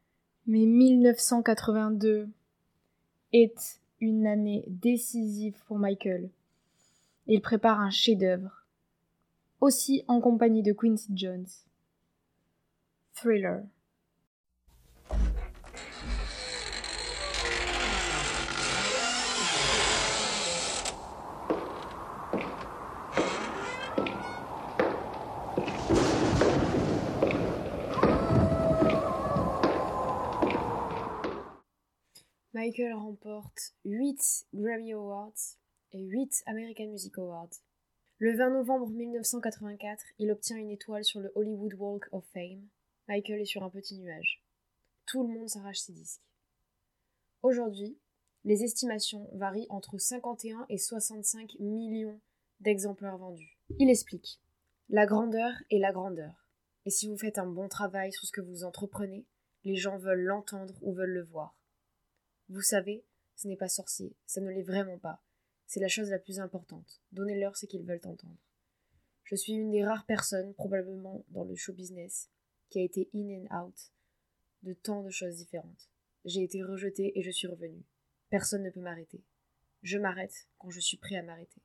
Mais 0.46 0.68
1982 0.68 2.30
est 3.34 3.80
une 4.02 4.28
année 4.28 4.66
décisive 4.68 5.58
pour 5.66 5.80
Michael. 5.80 6.30
Il 7.26 7.42
prépare 7.42 7.80
un 7.80 7.90
chef-d'œuvre, 7.90 8.61
aussi 9.62 10.04
en 10.08 10.20
compagnie 10.20 10.64
de 10.64 10.74
Quincy 10.74 11.14
Jones. 11.16 11.48
Thriller. 13.14 13.64
Michael 32.54 32.94
remporte 32.94 33.74
8 33.86 34.48
Grammy 34.54 34.94
Awards 34.94 35.58
et 35.94 36.04
8 36.04 36.44
American 36.48 36.88
Music 36.88 37.18
Awards. 37.18 37.50
Le 38.24 38.36
20 38.36 38.52
novembre 38.52 38.88
1984, 38.92 40.06
il 40.20 40.30
obtient 40.30 40.58
une 40.58 40.70
étoile 40.70 41.04
sur 41.04 41.20
le 41.20 41.32
Hollywood 41.34 41.74
Walk 41.74 42.08
of 42.12 42.24
Fame. 42.32 42.62
Michael 43.08 43.42
est 43.42 43.46
sur 43.46 43.64
un 43.64 43.72
petit 43.72 43.98
nuage. 43.98 44.44
Tout 45.08 45.24
le 45.24 45.34
monde 45.34 45.50
s'arrache 45.50 45.80
ses 45.80 45.94
disques. 45.94 46.22
Aujourd'hui, 47.42 47.98
les 48.44 48.64
estimations 48.64 49.28
varient 49.34 49.66
entre 49.72 49.98
51 49.98 50.68
et 50.70 50.78
65 50.78 51.56
millions 51.62 52.22
d'exemplaires 52.60 53.18
vendus. 53.18 53.58
Il 53.80 53.90
explique 53.90 54.40
La 54.90 55.08
grandeur 55.08 55.54
est 55.72 55.80
la 55.80 55.92
grandeur. 55.92 56.46
Et 56.86 56.92
si 56.92 57.08
vous 57.08 57.18
faites 57.18 57.40
un 57.40 57.48
bon 57.48 57.70
travail 57.70 58.14
sur 58.14 58.28
ce 58.28 58.32
que 58.32 58.42
vous 58.42 58.64
entreprenez, 58.64 59.26
les 59.64 59.78
gens 59.78 59.98
veulent 59.98 60.26
l'entendre 60.26 60.76
ou 60.84 60.94
veulent 60.94 61.10
le 61.10 61.24
voir. 61.24 61.58
Vous 62.50 62.62
savez, 62.62 63.04
ce 63.36 63.48
n'est 63.48 63.58
pas 63.58 63.68
sorcier, 63.68 64.16
ça 64.28 64.42
ne 64.42 64.52
l'est 64.52 64.62
vraiment 64.62 65.00
pas. 65.00 65.24
C'est 65.72 65.80
la 65.80 65.88
chose 65.88 66.10
la 66.10 66.20
plus 66.20 66.42
importante. 66.42 67.00
Donnez-leur 67.14 67.56
ce 67.56 67.66
qu'ils 67.66 67.86
veulent 67.86 68.02
entendre. 68.04 68.36
Je 69.24 69.38
suis 69.38 69.54
une 69.54 69.72
des 69.72 69.86
rares 69.86 70.06
personnes, 70.06 70.54
probablement 70.54 71.24
dans 71.30 71.46
le 71.46 71.56
show 71.56 71.72
business, 71.72 72.30
qui 72.70 72.80
a 72.80 72.84
été 72.84 73.10
in 73.16 73.30
and 73.30 73.58
out 73.58 73.94
de 74.64 74.74
tant 74.74 75.02
de 75.02 75.10
choses 75.10 75.38
différentes. 75.38 75.90
J'ai 76.26 76.44
été 76.44 76.62
rejetée 76.62 77.18
et 77.18 77.24
je 77.24 77.32
suis 77.32 77.48
revenue. 77.48 77.86
Personne 78.30 78.64
ne 78.64 78.70
peut 78.70 78.82
m'arrêter. 78.82 79.24
Je 79.82 79.98
m'arrête 79.98 80.50
quand 80.58 80.72
je 80.72 80.82
suis 80.82 80.98
prêt 80.98 81.16
à 81.16 81.24
m'arrêter. 81.24 81.62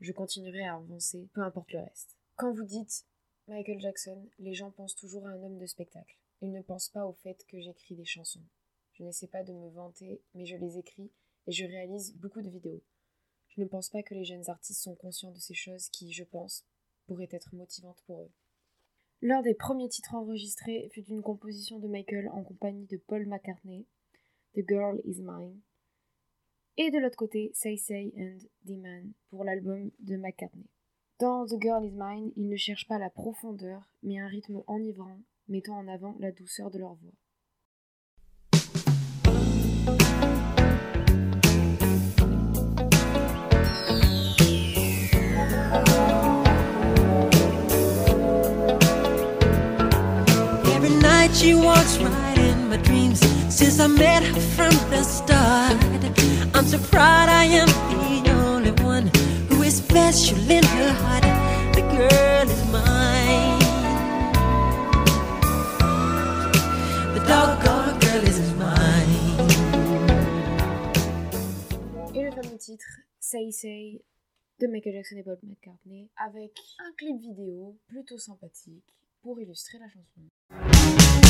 Je 0.00 0.12
continuerai 0.12 0.64
à 0.64 0.76
avancer, 0.76 1.28
peu 1.34 1.42
importe 1.42 1.72
le 1.72 1.80
reste. 1.80 2.16
Quand 2.36 2.54
vous 2.54 2.64
dites 2.64 3.04
Michael 3.48 3.80
Jackson, 3.80 4.30
les 4.38 4.54
gens 4.54 4.70
pensent 4.70 4.96
toujours 4.96 5.26
à 5.26 5.30
un 5.30 5.42
homme 5.42 5.58
de 5.58 5.66
spectacle. 5.66 6.16
Ils 6.40 6.52
ne 6.52 6.62
pensent 6.62 6.88
pas 6.88 7.04
au 7.04 7.12
fait 7.12 7.44
que 7.48 7.60
j'écris 7.60 7.96
des 7.96 8.06
chansons. 8.06 8.46
Je 8.94 9.02
n'essaie 9.02 9.28
pas 9.28 9.42
de 9.42 9.52
me 9.52 9.68
vanter, 9.68 10.22
mais 10.32 10.46
je 10.46 10.56
les 10.56 10.78
écris 10.78 11.10
et 11.46 11.52
je 11.52 11.66
réalise 11.66 12.16
beaucoup 12.16 12.40
de 12.40 12.48
vidéos. 12.48 12.82
Je 13.54 13.60
ne 13.60 13.66
pense 13.66 13.90
pas 13.90 14.02
que 14.02 14.14
les 14.14 14.24
jeunes 14.24 14.48
artistes 14.48 14.82
sont 14.82 14.94
conscients 14.94 15.32
de 15.32 15.38
ces 15.38 15.54
choses 15.54 15.88
qui, 15.90 16.12
je 16.12 16.24
pense, 16.24 16.64
pourraient 17.06 17.28
être 17.30 17.54
motivantes 17.54 18.02
pour 18.06 18.22
eux. 18.22 18.30
L'un 19.20 19.42
des 19.42 19.54
premiers 19.54 19.88
titres 19.88 20.14
enregistrés 20.14 20.88
fut 20.92 21.04
une 21.04 21.22
composition 21.22 21.78
de 21.78 21.86
Michael 21.86 22.28
en 22.30 22.42
compagnie 22.42 22.86
de 22.86 22.96
Paul 22.96 23.26
McCartney, 23.26 23.86
The 24.54 24.66
Girl 24.66 25.00
Is 25.04 25.20
Mine, 25.22 25.60
et 26.78 26.90
de 26.90 26.98
l'autre 26.98 27.16
côté, 27.16 27.50
Say 27.52 27.76
Say 27.76 28.12
and 28.16 28.38
The 28.66 28.78
Man 28.78 29.12
pour 29.28 29.44
l'album 29.44 29.90
de 30.00 30.16
McCartney. 30.16 30.66
Dans 31.18 31.46
The 31.46 31.60
Girl 31.60 31.84
Is 31.84 31.92
Mine, 31.94 32.32
ils 32.36 32.48
ne 32.48 32.56
cherchent 32.56 32.88
pas 32.88 32.98
la 32.98 33.10
profondeur, 33.10 33.92
mais 34.02 34.18
un 34.18 34.26
rythme 34.26 34.62
enivrant, 34.66 35.20
mettant 35.48 35.76
en 35.76 35.86
avant 35.86 36.16
la 36.18 36.32
douceur 36.32 36.70
de 36.70 36.78
leur 36.78 36.94
voix. 36.94 37.12
She 51.42 51.54
walks 51.54 51.98
right 51.98 52.38
in 52.38 52.68
my 52.68 52.76
dreams 52.76 53.18
since 53.52 53.80
I 53.80 53.88
met 53.88 54.22
her 54.22 54.40
from 54.56 54.74
the 54.90 55.02
start. 55.02 55.76
I'm 56.54 56.66
so 56.66 56.78
proud 56.78 57.28
I 57.28 57.44
am 57.60 57.66
the 57.90 58.30
only 58.46 58.70
one 58.82 59.10
who 59.48 59.62
is 59.62 59.78
special 59.78 60.38
in 60.48 60.62
her 60.62 60.92
heart. 61.02 61.24
The 61.74 61.82
girl 61.98 62.46
is 62.56 62.62
mine. 62.70 63.58
The 67.16 67.22
doggone 67.30 67.98
girl 68.04 68.24
is 68.32 68.40
mine. 68.62 69.40
Et 72.14 72.22
le 72.22 72.30
fameux 72.30 72.58
titre 72.58 73.00
Say 73.18 73.50
Say 73.50 74.00
de 74.60 74.68
Michael 74.68 74.94
Jackson 74.94 75.16
et 75.16 75.24
Bob 75.24 75.40
McCartney 75.42 76.08
avec 76.24 76.52
un 76.78 76.92
clip 76.96 77.20
vidéo 77.20 77.76
plutôt 77.88 78.18
sympathique 78.18 78.92
pour 79.22 79.40
illustrer 79.40 79.78
la 79.78 79.88
chanson. 79.88 81.21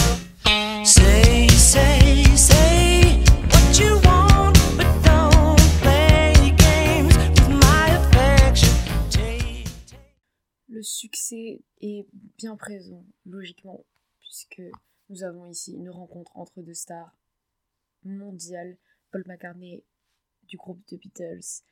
Le 10.67 10.83
succès 10.83 11.63
est 11.81 12.09
bien 12.37 12.57
présent, 12.57 13.05
logiquement, 13.27 13.85
puisque 14.19 14.61
nous 15.09 15.23
avons 15.23 15.47
ici 15.47 15.73
une 15.73 15.89
rencontre 15.89 16.37
entre 16.37 16.61
deux 16.63 16.75
stars 16.75 17.17
mondiales. 18.03 18.77
Paul 19.13 19.23
McCartney 19.29 19.85
du 20.49 20.57
groupe 20.57 20.85
The 20.87 20.99
Beatles, 20.99 21.63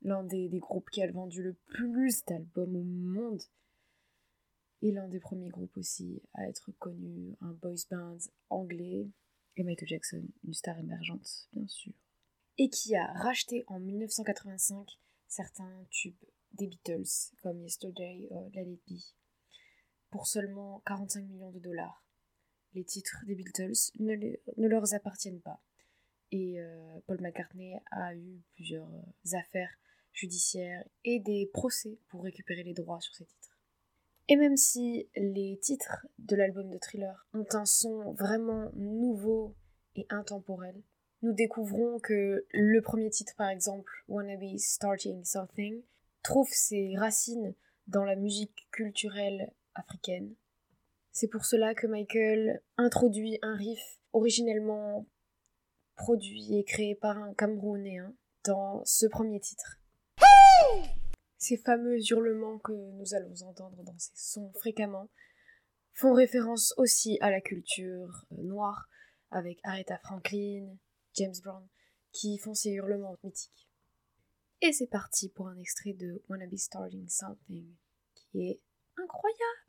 l'un 0.00 0.24
des, 0.24 0.48
des 0.48 0.60
groupes 0.60 0.88
qui 0.88 1.02
a 1.02 1.12
vendu 1.12 1.42
le 1.42 1.52
plus 1.66 2.24
d'albums 2.24 2.76
au 2.76 2.82
monde, 2.82 3.42
et 4.84 4.92
l'un 4.92 5.08
des 5.08 5.18
premiers 5.18 5.48
groupes 5.48 5.78
aussi 5.78 6.20
à 6.34 6.46
être 6.46 6.70
connu, 6.72 7.34
un 7.40 7.54
boys 7.54 7.74
band 7.90 8.18
anglais, 8.50 9.08
et 9.56 9.62
Michael 9.62 9.88
Jackson, 9.88 10.22
une 10.44 10.52
star 10.52 10.78
émergente, 10.78 11.48
bien 11.54 11.66
sûr, 11.66 11.94
et 12.58 12.68
qui 12.68 12.94
a 12.94 13.06
racheté 13.14 13.64
en 13.66 13.80
1985 13.80 14.86
certains 15.26 15.86
tubes 15.90 16.22
des 16.52 16.66
Beatles, 16.66 17.32
comme 17.42 17.62
Yesterday 17.62 18.28
ou 18.30 18.50
Let 18.52 18.72
It 18.72 18.82
Be, 18.86 19.00
pour 20.10 20.26
seulement 20.26 20.82
45 20.84 21.24
millions 21.24 21.50
de 21.50 21.60
dollars. 21.60 22.04
Les 22.74 22.84
titres 22.84 23.24
des 23.26 23.34
Beatles 23.34 23.90
ne, 24.00 24.14
ne 24.14 24.68
leur 24.68 24.92
appartiennent 24.92 25.40
pas. 25.40 25.62
Et 26.30 26.60
euh, 26.60 27.00
Paul 27.06 27.22
McCartney 27.22 27.74
a 27.90 28.14
eu 28.14 28.42
plusieurs 28.54 28.92
euh, 28.92 29.36
affaires 29.38 29.78
judiciaires 30.12 30.84
et 31.04 31.20
des 31.20 31.48
procès 31.54 31.98
pour 32.08 32.24
récupérer 32.24 32.64
les 32.64 32.74
droits 32.74 33.00
sur 33.00 33.14
ces 33.14 33.24
titres. 33.24 33.53
Et 34.28 34.36
même 34.36 34.56
si 34.56 35.08
les 35.16 35.58
titres 35.60 36.06
de 36.18 36.36
l'album 36.36 36.70
de 36.70 36.78
Thriller 36.78 37.26
ont 37.34 37.46
un 37.52 37.66
son 37.66 38.12
vraiment 38.12 38.70
nouveau 38.74 39.54
et 39.96 40.06
intemporel, 40.08 40.82
nous 41.22 41.32
découvrons 41.32 41.98
que 42.00 42.46
le 42.52 42.80
premier 42.80 43.10
titre, 43.10 43.34
par 43.36 43.48
exemple, 43.48 43.92
Wanna 44.08 44.36
Be 44.36 44.56
Starting 44.56 45.24
Something, 45.24 45.82
trouve 46.22 46.48
ses 46.50 46.94
racines 46.96 47.54
dans 47.86 48.04
la 48.04 48.16
musique 48.16 48.66
culturelle 48.70 49.52
africaine. 49.74 50.34
C'est 51.12 51.28
pour 51.28 51.44
cela 51.44 51.74
que 51.74 51.86
Michael 51.86 52.62
introduit 52.76 53.38
un 53.42 53.56
riff 53.56 54.00
originellement 54.12 55.06
produit 55.96 56.56
et 56.58 56.64
créé 56.64 56.94
par 56.94 57.18
un 57.18 57.34
Camerounais 57.34 58.00
dans 58.44 58.82
ce 58.84 59.06
premier 59.06 59.40
titre. 59.40 59.78
Ces 61.46 61.58
fameux 61.58 61.98
hurlements 62.10 62.58
que 62.58 62.72
nous 62.72 63.12
allons 63.12 63.34
entendre 63.42 63.82
dans 63.82 63.98
ces 63.98 64.12
sons 64.14 64.50
fréquemment 64.54 65.10
font 65.92 66.14
référence 66.14 66.72
aussi 66.78 67.18
à 67.20 67.30
la 67.30 67.42
culture 67.42 68.24
euh, 68.32 68.42
noire 68.44 68.88
avec 69.30 69.58
Aretha 69.62 69.98
Franklin, 69.98 70.74
James 71.12 71.34
Brown, 71.42 71.68
qui 72.12 72.38
font 72.38 72.54
ces 72.54 72.70
hurlements 72.70 73.18
mythiques. 73.22 73.68
Et 74.62 74.72
c'est 74.72 74.86
parti 74.86 75.28
pour 75.28 75.48
un 75.48 75.58
extrait 75.58 75.92
de 75.92 76.22
Wanna 76.30 76.46
Be 76.46 76.56
Starting 76.56 77.06
Something, 77.10 77.74
qui 78.14 78.48
est 78.48 78.60
incroyable. 78.96 79.64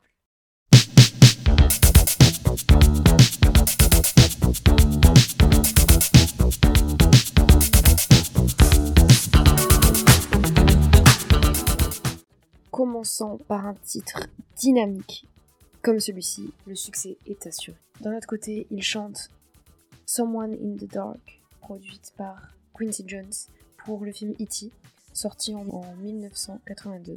Commençant 12.76 13.38
par 13.48 13.66
un 13.66 13.72
titre 13.72 14.28
dynamique 14.54 15.26
comme 15.80 15.98
celui-ci, 15.98 16.52
le 16.66 16.74
succès 16.74 17.16
est 17.24 17.46
assuré. 17.46 17.78
D'un 18.02 18.14
autre 18.14 18.26
côté, 18.26 18.66
il 18.70 18.82
chante 18.82 19.30
Someone 20.04 20.52
in 20.52 20.76
the 20.76 20.84
Dark, 20.92 21.40
produite 21.62 22.12
par 22.18 22.54
Quincy 22.78 23.04
Jones 23.06 23.32
pour 23.78 24.04
le 24.04 24.12
film 24.12 24.32
E.T., 24.32 24.70
sorti 25.14 25.54
en, 25.54 25.66
en 25.70 25.94
1982, 26.02 27.14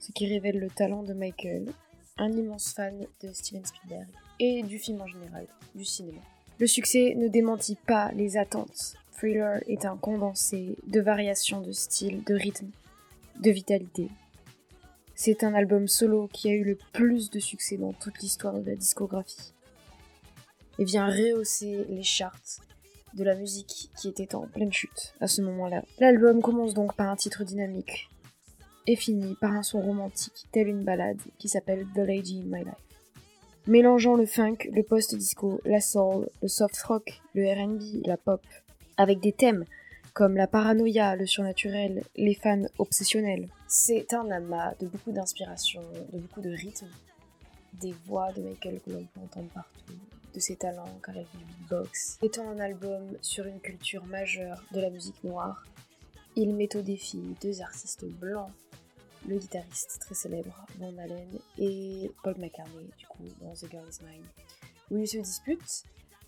ce 0.00 0.12
qui 0.12 0.26
révèle 0.26 0.58
le 0.58 0.68
talent 0.68 1.02
de 1.02 1.14
Michael, 1.14 1.72
un 2.18 2.30
immense 2.30 2.74
fan 2.74 3.06
de 3.22 3.32
Steven 3.32 3.64
Spielberg 3.64 4.08
et 4.38 4.62
du 4.64 4.78
film 4.78 5.00
en 5.00 5.06
général, 5.06 5.46
du 5.74 5.86
cinéma. 5.86 6.20
Le 6.58 6.66
succès 6.66 7.14
ne 7.16 7.28
démentit 7.28 7.78
pas 7.86 8.12
les 8.12 8.36
attentes. 8.36 8.96
Thriller 9.12 9.62
est 9.66 9.86
un 9.86 9.96
condensé 9.96 10.76
de 10.86 11.00
variations 11.00 11.62
de 11.62 11.72
style, 11.72 12.22
de 12.24 12.34
rythme, 12.34 12.68
de 13.40 13.50
vitalité. 13.50 14.10
C'est 15.20 15.42
un 15.42 15.52
album 15.52 15.88
solo 15.88 16.28
qui 16.32 16.48
a 16.48 16.52
eu 16.52 16.62
le 16.62 16.78
plus 16.92 17.28
de 17.28 17.40
succès 17.40 17.76
dans 17.76 17.92
toute 17.92 18.20
l'histoire 18.20 18.54
de 18.54 18.64
la 18.64 18.76
discographie 18.76 19.52
et 20.78 20.84
vient 20.84 21.08
rehausser 21.08 21.84
les 21.88 22.04
charts 22.04 22.60
de 23.14 23.24
la 23.24 23.34
musique 23.34 23.90
qui 23.98 24.06
était 24.06 24.36
en 24.36 24.46
pleine 24.46 24.72
chute 24.72 25.14
à 25.20 25.26
ce 25.26 25.42
moment-là. 25.42 25.82
L'album 25.98 26.40
commence 26.40 26.72
donc 26.72 26.94
par 26.94 27.08
un 27.08 27.16
titre 27.16 27.42
dynamique 27.42 28.08
et 28.86 28.94
finit 28.94 29.34
par 29.40 29.50
un 29.50 29.64
son 29.64 29.80
romantique 29.80 30.46
tel 30.52 30.68
une 30.68 30.84
ballade 30.84 31.20
qui 31.36 31.48
s'appelle 31.48 31.84
The 31.96 32.06
Lady 32.06 32.40
in 32.40 32.56
My 32.56 32.62
Life. 32.62 32.74
Mélangeant 33.66 34.14
le 34.14 34.24
funk, 34.24 34.68
le 34.72 34.84
post-disco, 34.84 35.60
la 35.64 35.80
soul, 35.80 36.28
le 36.42 36.48
soft 36.48 36.80
rock, 36.82 37.20
le 37.34 37.44
R&B, 37.44 38.06
la 38.06 38.18
pop, 38.18 38.46
avec 38.96 39.18
des 39.18 39.32
thèmes 39.32 39.64
comme 40.14 40.36
la 40.36 40.46
paranoïa, 40.46 41.16
le 41.16 41.26
surnaturel, 41.26 42.02
les 42.16 42.34
fans 42.34 42.66
obsessionnels. 42.78 43.48
C'est 43.66 44.12
un 44.14 44.30
amas 44.30 44.74
de 44.80 44.86
beaucoup 44.86 45.12
d'inspiration, 45.12 45.82
de 46.12 46.18
beaucoup 46.18 46.40
de 46.40 46.50
rythme, 46.50 46.88
des 47.74 47.94
voix 48.06 48.32
de 48.32 48.42
Michael 48.42 48.80
que 48.80 48.90
l'on 48.90 49.04
peut 49.04 49.20
entendre 49.20 49.48
partout, 49.54 49.92
de 50.34 50.40
ses 50.40 50.56
talents 50.56 50.98
car 51.04 51.14
fait 51.14 51.38
du 51.38 51.44
beatbox. 51.44 52.18
Étant 52.22 52.48
un 52.48 52.58
album 52.58 53.16
sur 53.20 53.46
une 53.46 53.60
culture 53.60 54.04
majeure 54.06 54.62
de 54.72 54.80
la 54.80 54.90
musique 54.90 55.22
noire, 55.24 55.64
il 56.36 56.54
met 56.54 56.74
au 56.76 56.82
défi 56.82 57.36
deux 57.40 57.60
artistes 57.60 58.04
blancs, 58.04 58.50
le 59.26 59.36
guitariste 59.36 59.98
très 60.00 60.14
célèbre 60.14 60.66
Van 60.78 60.96
Allen 60.98 61.38
et 61.58 62.10
Paul 62.22 62.38
McCartney, 62.38 62.88
du 62.96 63.06
coup, 63.06 63.24
dans 63.40 63.52
The 63.52 63.70
Girl 63.70 63.84
Is 63.88 64.04
Mine, 64.04 64.24
où 64.90 64.98
ils 64.98 65.08
se 65.08 65.18
disputent 65.18 65.84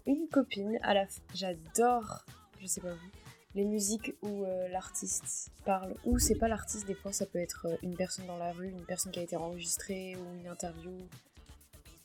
une 0.06 0.28
copine 0.28 0.78
à 0.82 0.94
la. 0.94 1.06
J'adore, 1.34 2.24
je 2.60 2.66
sais 2.66 2.80
pas 2.80 2.92
vous, 2.92 3.10
les 3.54 3.64
musiques 3.64 4.14
où 4.22 4.44
euh, 4.44 4.68
l'artiste 4.68 5.50
parle, 5.64 5.94
ou 6.04 6.18
c'est 6.18 6.36
pas 6.36 6.48
l'artiste, 6.48 6.86
des 6.86 6.94
fois 6.94 7.12
ça 7.12 7.26
peut 7.26 7.38
être 7.38 7.66
euh, 7.66 7.76
une 7.82 7.96
personne 7.96 8.26
dans 8.26 8.36
la 8.38 8.52
rue, 8.52 8.68
une 8.70 8.84
personne 8.84 9.10
qui 9.12 9.18
a 9.18 9.22
été 9.22 9.36
enregistrée, 9.36 10.16
ou 10.16 10.34
une 10.40 10.46
interview, 10.48 10.92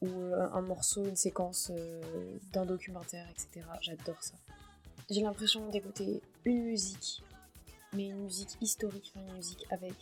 ou 0.01 0.07
euh, 0.07 0.47
un 0.53 0.61
morceau, 0.61 1.05
une 1.05 1.15
séquence 1.15 1.71
d'un 2.53 2.65
documentaire, 2.65 3.27
etc. 3.29 3.65
J'adore 3.81 4.21
ça. 4.21 4.33
J'ai 5.09 5.21
l'impression 5.21 5.69
d'écouter 5.69 6.21
une 6.45 6.63
musique, 6.63 7.21
mais 7.93 8.07
une 8.07 8.23
musique 8.23 8.57
historique, 8.61 9.13
une 9.15 9.31
musique 9.35 9.65
avec 9.69 9.93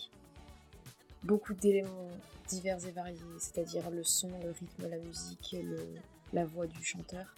beaucoup 1.24 1.54
d'éléments 1.54 2.10
divers 2.48 2.84
et 2.86 2.92
variés, 2.92 3.20
c'est-à-dire 3.40 3.90
le 3.90 4.04
son, 4.04 4.30
le 4.44 4.52
rythme, 4.52 4.88
la 4.90 4.98
musique, 4.98 5.56
le- 5.62 5.96
la 6.34 6.46
voix 6.46 6.68
du 6.68 6.84
chanteur, 6.84 7.36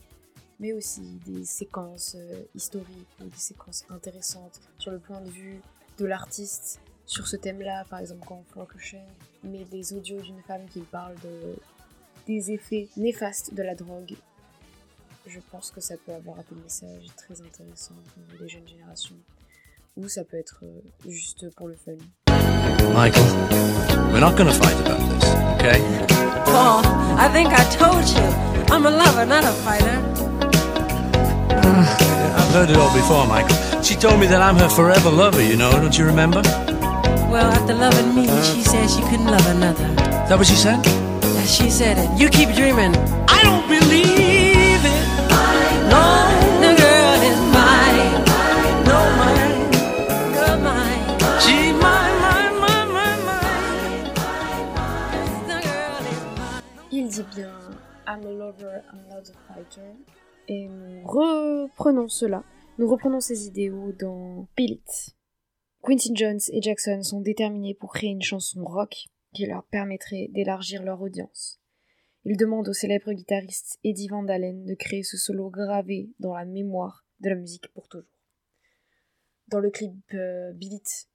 mais 0.60 0.74
aussi 0.74 1.20
des 1.26 1.46
séquences 1.46 2.16
euh, 2.18 2.44
historiques 2.56 3.08
ou 3.22 3.26
des 3.26 3.38
séquences 3.38 3.86
intéressantes 3.90 4.62
sur 4.78 4.92
le 4.92 5.00
point 5.00 5.22
de 5.22 5.30
vue 5.30 5.60
de 5.98 6.06
l'artiste 6.06 6.80
sur 7.06 7.28
ce 7.28 7.36
thème-là, 7.36 7.86
par 7.90 8.00
exemple 8.00 8.26
quand 8.26 8.44
Ocean, 8.56 9.06
mais 9.44 9.64
des 9.66 9.94
audios 9.94 10.22
d'une 10.22 10.42
femme 10.42 10.66
qui 10.72 10.80
parle 10.80 11.16
de, 11.24 11.56
des 12.26 12.52
effets 12.52 12.88
néfastes 12.98 13.54
de 13.54 13.62
la 13.62 13.76
drogue. 13.76 14.16
Je 15.28 15.40
pense 15.52 15.72
que 15.72 15.82
ça 15.82 15.96
peut 15.98 16.14
avoir 16.14 16.38
des 16.50 16.56
messages 16.64 17.08
très 17.16 17.42
intéressants 17.42 17.96
pour 18.14 18.42
les 18.42 18.50
jeunes 18.50 18.68
générations, 18.68 19.16
ou 19.98 20.08
ça 20.08 20.24
peut 20.24 20.38
être 20.38 20.62
euh, 20.64 20.82
juste 21.08 21.50
pour 21.56 21.68
le 21.68 21.76
fun. 21.76 21.94
Michael, 22.94 23.24
we're 24.12 24.20
not 24.20 24.36
gonna 24.36 24.54
fight 24.54 24.76
about 24.86 25.00
this, 25.00 25.30
okay? 25.56 25.82
Paul, 26.46 26.84
I 27.18 27.28
think 27.32 27.52
I 27.52 27.64
told 27.76 28.08
you. 28.08 28.46
I'm 28.74 28.86
a 28.86 28.90
lover, 28.90 29.26
not 29.26 29.44
a 29.44 29.52
fighter. 29.52 30.35
Ah, 31.64 32.38
I've 32.38 32.54
heard 32.54 32.70
it 32.70 32.78
all 32.78 32.94
before, 32.94 33.26
Michael. 33.28 33.82
She 33.82 33.96
told 33.96 34.20
me 34.20 34.28
that 34.28 34.42
I'm 34.42 34.56
her 34.58 34.70
forever 34.70 35.10
lover, 35.10 35.42
you 35.44 35.56
know, 35.56 35.72
don't 35.72 35.98
you 35.98 36.06
remember? 36.06 36.42
Well, 37.32 37.52
after 37.52 37.74
loving 37.74 38.16
me, 38.16 38.28
uh. 38.30 38.44
she 38.44 38.62
said 38.64 38.90
she 38.90 39.02
couldn't 39.02 39.28
love 39.28 39.46
another. 39.48 39.86
Is 40.24 40.30
that 40.30 40.38
what 40.38 40.48
she 40.48 40.56
said? 40.56 40.80
Yeah, 40.86 41.44
She 41.46 41.70
said 41.70 41.98
it. 41.98 42.10
You 42.20 42.30
keep 42.30 42.50
dreaming. 42.56 42.96
I 43.28 43.40
don't 43.44 43.68
believe 43.68 44.82
it. 44.84 45.04
No, 45.94 46.06
the 46.64 46.72
girl 46.82 47.20
is 47.30 47.40
mine. 47.58 48.14
No, 48.90 49.00
mine. 49.22 49.58
You're 50.36 50.58
mine. 50.70 51.04
She 51.44 51.72
mine, 51.84 52.16
mine, 52.26 52.56
mine, 52.64 52.92
mine, 52.98 53.22
mine. 53.30 54.08
The 55.50 55.60
girl 55.68 56.04
is 56.14 56.22
mine. 56.40 56.64
Il 56.92 57.08
dit 57.10 57.28
bien 57.36 57.52
I'm 58.08 58.22
a 58.24 58.30
lover, 58.30 58.84
I'm 58.92 59.02
not 59.10 59.28
a 59.30 59.54
fighter. 59.54 59.90
Et 60.48 60.68
nous 60.68 61.02
reprenons 61.06 62.08
cela. 62.08 62.44
Nous 62.78 62.88
reprenons 62.88 63.20
ces 63.20 63.48
idéaux 63.48 63.92
dans 63.94 64.48
Bill 64.56 64.74
It. 64.74 65.16
Quincy 65.84 66.12
Jones 66.14 66.40
et 66.50 66.62
Jackson 66.62 67.02
sont 67.02 67.22
déterminés 67.22 67.74
pour 67.74 67.94
créer 67.94 68.10
une 68.10 68.22
chanson 68.22 68.64
rock 68.64 69.08
qui 69.34 69.46
leur 69.46 69.64
permettrait 69.66 70.30
d'élargir 70.32 70.84
leur 70.84 71.02
audience. 71.02 71.60
Ils 72.26 72.38
demandent 72.38 72.68
au 72.68 72.74
célèbre 72.74 73.14
guitariste 73.14 73.80
Eddie 73.84 74.08
Van 74.08 74.28
Halen 74.28 74.66
de 74.66 74.74
créer 74.74 75.04
ce 75.04 75.18
solo 75.18 75.50
gravé 75.50 76.10
dans 76.20 76.34
la 76.34 76.46
mémoire 76.46 77.06
de 77.20 77.30
la 77.30 77.36
musique 77.36 77.72
pour 77.74 77.88
toujours. 77.88 78.10
Dans 79.48 79.60
le 79.60 79.70
clip 79.70 79.94
euh, 80.14 80.52
Bill 80.54 80.74
It, 80.74 81.08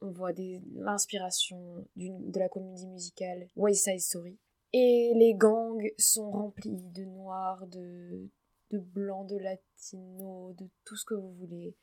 on 0.00 0.10
voit 0.10 0.32
l'inspiration 0.74 1.86
de 1.96 2.38
la 2.38 2.48
comédie 2.48 2.88
musicale 2.88 3.48
West 3.54 3.84
Side 3.84 4.00
Story. 4.00 4.38
Et 4.72 5.12
les 5.14 5.34
gangs 5.34 5.92
sont 5.98 6.30
remplis 6.30 6.82
de 6.92 7.04
noirs, 7.04 7.66
de, 7.68 8.28
de 8.72 8.78
blancs, 8.78 9.28
de 9.28 9.36
latinos, 9.36 10.56
de 10.56 10.68
tout 10.84 10.96
ce 10.96 11.04
que 11.04 11.14
vous 11.14 11.32
voulez. 11.34 11.76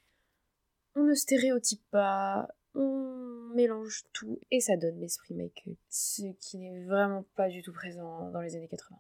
On 0.95 1.03
ne 1.03 1.13
stéréotype 1.13 1.83
pas, 1.91 2.47
on 2.73 3.51
mélange 3.53 4.03
tout 4.13 4.39
et 4.51 4.59
ça 4.59 4.77
donne 4.77 4.99
l'esprit 4.99 5.35
Michael, 5.35 5.75
ce 5.89 6.23
qui 6.39 6.57
n'est 6.57 6.83
vraiment 6.85 7.23
pas 7.35 7.49
du 7.49 7.61
tout 7.61 7.73
présent 7.73 8.29
dans 8.31 8.41
les 8.41 8.55
années 8.55 8.67
80. 8.67 8.97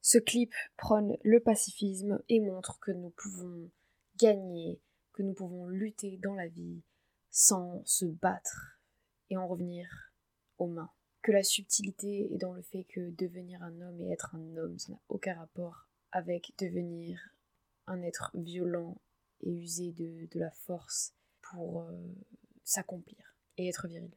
Ce 0.00 0.18
clip 0.18 0.54
prône 0.76 1.16
le 1.22 1.40
pacifisme 1.40 2.20
et 2.28 2.40
montre 2.40 2.78
que 2.80 2.92
nous 2.92 3.10
pouvons 3.10 3.70
gagner, 4.18 4.80
que 5.12 5.22
nous 5.22 5.34
pouvons 5.34 5.66
lutter 5.68 6.18
dans 6.22 6.34
la 6.34 6.48
vie 6.48 6.82
sans 7.30 7.82
se 7.84 8.06
battre 8.06 8.80
et 9.30 9.36
en 9.36 9.46
revenir 9.46 10.12
aux 10.58 10.68
mains 10.68 10.90
que 11.26 11.32
la 11.32 11.42
subtilité 11.42 12.32
est 12.32 12.38
dans 12.38 12.52
le 12.52 12.62
fait 12.62 12.84
que 12.84 13.10
devenir 13.10 13.60
un 13.60 13.80
homme 13.80 14.00
et 14.00 14.12
être 14.12 14.36
un 14.36 14.56
homme, 14.56 14.78
ça 14.78 14.92
n'a 14.92 15.00
aucun 15.08 15.34
rapport 15.34 15.85
avec 16.16 16.54
devenir 16.58 17.20
un 17.86 18.00
être 18.00 18.30
violent 18.32 18.96
et 19.42 19.52
user 19.52 19.92
de, 19.92 20.26
la 20.38 20.50
force 20.50 21.12
pour 21.42 21.82
euh, 21.82 21.92
s'accomplir 22.64 23.36
et 23.58 23.68
être 23.68 23.86
viril. 23.86 24.10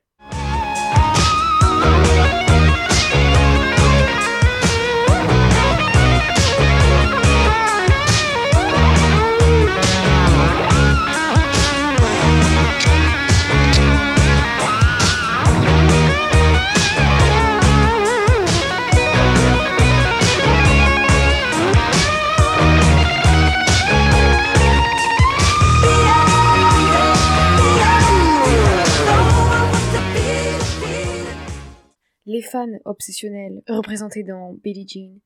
Les 32.30 32.44
fans 32.44 32.78
obsessionnels 32.86 33.64
représentés 33.68 34.22
dans 34.22 34.54
Billie 34.54 34.88
Jean 34.88 35.20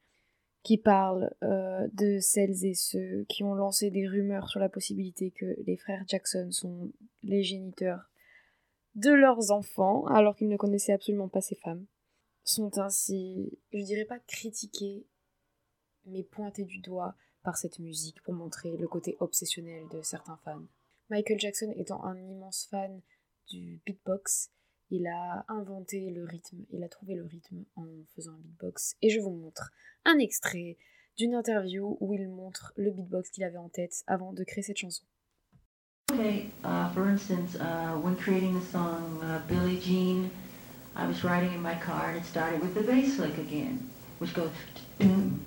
qui 0.64 0.78
parle 0.78 1.36
euh, 1.44 1.86
de 1.92 2.20
celles 2.22 2.64
et 2.64 2.76
ceux 2.76 3.26
qui 3.28 3.44
ont 3.44 3.56
lancé 3.56 3.92
des 3.92 4.08
rumeurs 4.08 4.48
sur 4.48 4.62
la 4.62 4.70
possibilité 4.70 5.30
que 5.32 5.54
les 5.68 5.76
frères 5.76 6.06
Jackson 6.08 6.48
sont 6.52 6.94
les 7.22 7.44
géniteurs 7.44 8.10
de 8.96 9.12
leurs 9.12 9.52
enfants, 9.52 10.06
alors 10.06 10.34
qu'ils 10.34 10.48
ne 10.48 10.56
connaissaient 10.56 10.94
absolument 10.94 11.28
pas 11.28 11.42
ces 11.42 11.56
femmes, 11.56 11.86
sont 12.46 12.78
ainsi, 12.78 13.52
je 13.74 13.84
dirais 13.84 14.06
pas 14.06 14.20
critiqués, 14.20 15.06
mais 16.06 16.24
pointés 16.24 16.64
du 16.64 16.80
doigt 16.80 17.16
par 17.44 17.58
cette 17.58 17.80
musique 17.80 18.24
pour 18.24 18.34
montrer 18.34 18.78
le 18.78 18.88
côté 18.88 19.18
obsessionnel 19.20 19.90
de 19.92 20.02
certains 20.04 20.40
fans. 20.46 20.64
Michael 21.10 21.42
Jackson 21.42 21.74
étant 21.76 22.02
un 22.06 22.16
immense 22.16 22.66
fan 22.72 23.02
du 23.50 23.82
beatbox, 23.86 24.52
il 24.94 25.08
a 25.08 25.44
inventé 25.48 26.12
le 26.12 26.24
rythme, 26.24 26.66
il 26.72 26.84
a 26.84 26.88
trouvé 26.88 27.16
le 27.16 27.24
rythme 27.26 27.66
en 27.76 27.88
faisant 28.16 28.34
un 28.34 28.38
beatbox. 28.38 28.96
Et 29.02 29.10
je 29.10 29.20
vous 29.20 29.32
montre 29.32 29.72
un 30.06 30.20
extrait 30.20 30.78
d'une 31.18 31.34
interview 31.34 31.98
où 32.00 32.14
il 32.14 32.30
montre 32.30 32.74
le 32.78 32.92
beatbox 32.92 33.32
qu'il 33.32 33.44
avait 33.44 33.58
en 33.58 33.70
tête 33.70 34.04
avant 34.06 34.34
de 34.34 34.44
créer 34.44 34.64
cette 34.64 34.78
chanson. 34.78 35.04
Okay, 36.12 36.52
uh, 36.64 36.90
for 36.94 37.08
instance, 37.08 37.56
uh, 37.56 37.98
when 38.04 38.16
creating 38.16 38.60
the 38.60 38.66
song 38.66 39.20
uh, 39.24 39.40
Billie 39.48 39.80
Jean, 39.82 40.30
I 40.96 41.08
was 41.08 41.24
riding 41.24 41.52
in 41.54 41.62
my 41.62 41.74
car 41.74 42.10
and 42.10 42.18
it 42.18 42.26
started 42.26 42.62
with 42.62 42.76
the 42.76 42.84
bass 42.84 43.18
lick 43.18 43.36
again, 43.40 43.80
which 44.20 44.36
goes. 44.36 44.52
And 45.00 45.40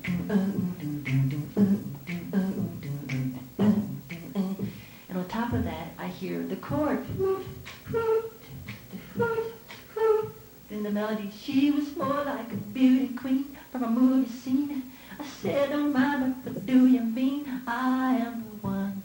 on 5.14 5.28
top 5.28 5.52
of 5.52 5.62
that, 5.62 5.92
I 5.98 6.08
hear 6.08 6.42
the 6.42 6.56
chord. 6.56 7.06
Then 10.68 10.82
the 10.82 10.90
melody, 10.90 11.30
she 11.30 11.70
was 11.70 11.96
more 11.96 12.24
like 12.24 12.52
a 12.52 12.56
beauty 12.56 13.14
queen 13.14 13.56
from 13.70 13.84
a 13.84 13.90
movie 13.90 14.30
scene. 14.30 14.92
I 15.18 15.24
said, 15.24 15.70
don't 15.70 15.92
mind, 15.92 16.34
but 16.44 16.54
what 16.54 16.66
do 16.66 16.86
you 16.86 17.00
mean? 17.00 17.62
I 17.66 18.16
am 18.16 18.44
the 18.44 18.66
one. 18.66 19.02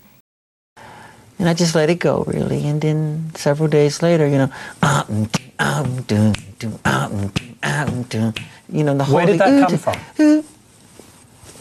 And 1.39 1.47
I 1.47 1.53
just 1.53 1.73
let 1.75 1.89
it 1.89 1.99
go, 1.99 2.23
really. 2.27 2.67
And 2.67 2.81
then 2.81 3.31
several 3.35 3.69
days 3.69 4.01
later, 4.01 4.27
you 4.27 4.37
know, 4.37 4.51
ah, 4.83 5.05
mm, 5.07 5.29
ah, 5.59 5.83
mm, 5.85 6.79
ah, 6.85 7.09
mm, 7.09 7.55
ah, 7.63 7.85
mm, 7.87 8.09
dun. 8.09 8.33
you 8.69 8.83
know, 8.83 8.97
the 8.97 9.03
whole 9.03 9.15
Where 9.15 9.25
did 9.25 9.39
that 9.39 9.67
come 9.67 9.77
from? 9.77 10.43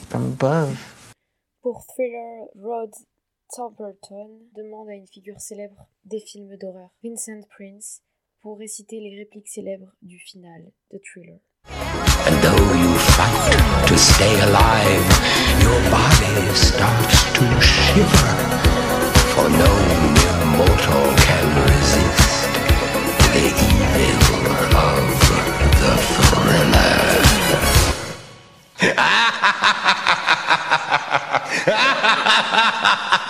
From 0.08 0.24
above. 0.32 0.78
Pour 1.62 1.84
Thriller, 1.94 2.46
Rod 2.56 2.90
Temperton 3.54 4.48
demande 4.56 4.88
à 4.88 4.94
une 4.94 5.06
figure 5.06 5.40
célèbre 5.40 5.86
des 6.04 6.20
films 6.20 6.56
d'horreur, 6.56 6.90
Vincent 7.04 7.40
Prince, 7.56 8.00
pour 8.40 8.58
réciter 8.58 9.00
les 9.00 9.18
répliques 9.18 9.48
célèbres 9.48 9.92
du 10.02 10.18
final 10.18 10.72
de 10.92 10.98
Thriller. 10.98 11.38
And 12.26 12.36
though 12.42 12.74
you 12.74 12.94
fight 13.16 13.88
to 13.88 13.96
stay 13.96 14.40
alive, 14.40 15.06
your 15.62 15.80
body 15.90 16.54
starts 16.54 17.24
to 17.34 17.44
shiver. 17.60 18.34
For 19.34 19.48
no 19.48 19.72
mortal 20.56 21.14
can 21.16 21.46
resist 21.64 22.50
the 23.32 23.46
evil 23.68 24.44
of 24.76 25.04
the 25.80 25.94
thriller. 26.14 27.00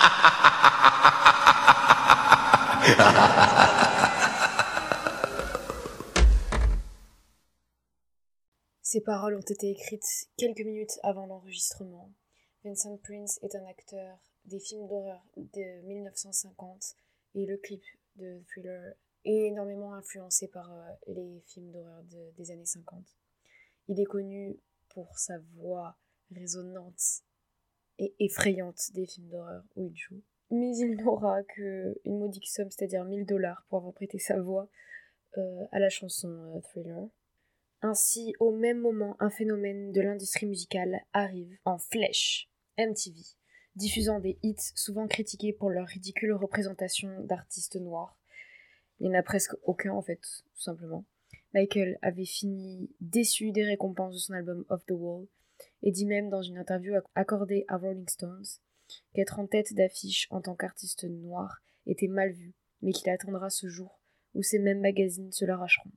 paroles 9.11 9.34
ont 9.34 9.40
été 9.40 9.68
écrites 9.70 10.28
quelques 10.36 10.61
minutes 10.64 11.00
avant 11.02 11.26
l'enregistrement. 11.26 12.12
Vincent 12.62 12.96
Prince 12.98 13.40
est 13.42 13.56
un 13.56 13.66
acteur 13.66 14.20
des 14.44 14.61
films 14.61 14.86
d'horreur 14.86 15.26
de 15.36 15.80
1950 15.84 16.94
et 17.34 17.44
le 17.44 17.56
clip 17.56 17.82
de 18.14 18.40
Thriller 18.46 18.94
est 19.24 19.48
énormément 19.48 19.94
influencé 19.94 20.46
par 20.46 20.72
euh, 20.72 20.92
les 21.08 21.42
films 21.48 21.72
d'horreur 21.72 22.04
de- 22.04 22.30
des 22.36 22.52
années 22.52 22.64
50. 22.64 23.04
Il 23.88 23.98
est 23.98 24.04
connu 24.04 24.61
pour 24.90 25.18
sa 25.18 25.38
voix 25.56 25.96
résonnante 26.30 27.02
et 27.98 28.14
effrayante 28.20 28.92
des 28.94 29.06
films 29.06 29.26
d'horreur 29.30 29.64
où 29.74 29.86
il 29.86 29.96
joue. 29.96 30.22
Mais 30.52 30.70
il 30.76 30.94
n'aura 30.98 31.42
qu'une 31.42 31.96
modique 32.18 32.46
somme, 32.46 32.70
c'est-à-dire 32.70 33.04
1000 33.04 33.26
dollars 33.26 33.66
pour 33.68 33.78
avoir 33.78 33.92
prêté 33.92 34.20
sa 34.20 34.40
voix 34.40 34.68
euh, 35.36 35.66
à 35.72 35.80
la 35.80 35.88
chanson 35.88 36.28
euh, 36.54 36.61
Thriller. 36.61 37.08
Ainsi, 37.83 38.35
au 38.41 38.53
même 38.53 38.78
moment, 38.78 39.16
un 39.20 39.31
phénomène 39.31 39.93
de 39.93 40.01
l'industrie 40.01 40.47
musicale 40.47 41.01
arrive 41.12 41.57
en 41.64 41.78
flèche, 41.78 42.51
MTV, 42.78 43.18
diffusant 43.74 44.20
des 44.20 44.39
hits 44.43 44.72
souvent 44.74 45.07
critiqués 45.07 45.53
pour 45.53 45.70
leur 45.70 45.87
ridicule 45.87 46.33
représentation 46.35 47.09
d'artistes 47.24 47.76
noirs. 47.76 48.18
Il 48.99 49.09
n'y 49.09 49.16
en 49.16 49.18
a 49.18 49.22
presque 49.22 49.55
aucun 49.62 49.93
en 49.93 50.03
fait, 50.03 50.20
tout 50.20 50.61
simplement. 50.61 51.07
Michael 51.55 51.99
avait 52.03 52.26
fini 52.26 52.91
déçu 53.01 53.51
des 53.51 53.64
récompenses 53.64 54.14
de 54.14 54.20
son 54.20 54.35
album 54.35 54.64
Off 54.68 54.85
the 54.87 54.93
Wall 54.93 55.26
et 55.83 55.91
dit 55.91 56.05
même 56.07 56.28
dans 56.28 56.43
une 56.43 56.59
interview 56.59 56.95
ac- 56.95 57.07
accordée 57.14 57.64
à 57.68 57.78
Rolling 57.78 58.09
Stones 58.09 58.45
qu'être 59.14 59.39
en 59.39 59.47
tête 59.47 59.72
d'affiche 59.74 60.26
en 60.31 60.43
tant 60.43 60.55
qu'artiste 60.55 61.05
noir 61.05 61.61
était 61.87 62.09
mal 62.09 62.33
vu, 62.33 62.53
mais 62.83 62.93
qu'il 62.93 63.09
attendra 63.09 63.49
ce 63.49 63.68
jour 63.68 64.01
où 64.35 64.43
ces 64.43 64.59
mêmes 64.59 64.81
magazines 64.81 65.33
se 65.33 65.45
l'arracheront. 65.45 65.91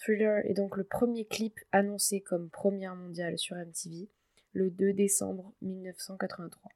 Thriller 0.00 0.40
est 0.46 0.54
donc 0.54 0.78
le 0.78 0.84
premier 0.84 1.26
clip 1.26 1.60
annoncé 1.72 2.22
comme 2.22 2.48
première 2.48 2.96
mondiale 2.96 3.38
sur 3.38 3.54
MTV 3.56 4.08
le 4.54 4.70
2 4.70 4.94
décembre 4.94 5.52
1983. 5.60 6.72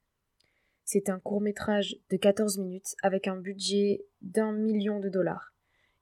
C'est 0.83 1.09
un 1.09 1.19
court 1.19 1.41
métrage 1.41 1.97
de 2.11 2.17
14 2.17 2.59
minutes 2.59 2.95
avec 3.01 3.27
un 3.27 3.37
budget 3.37 4.05
d'un 4.21 4.51
million 4.51 4.99
de 4.99 5.09
dollars. 5.09 5.53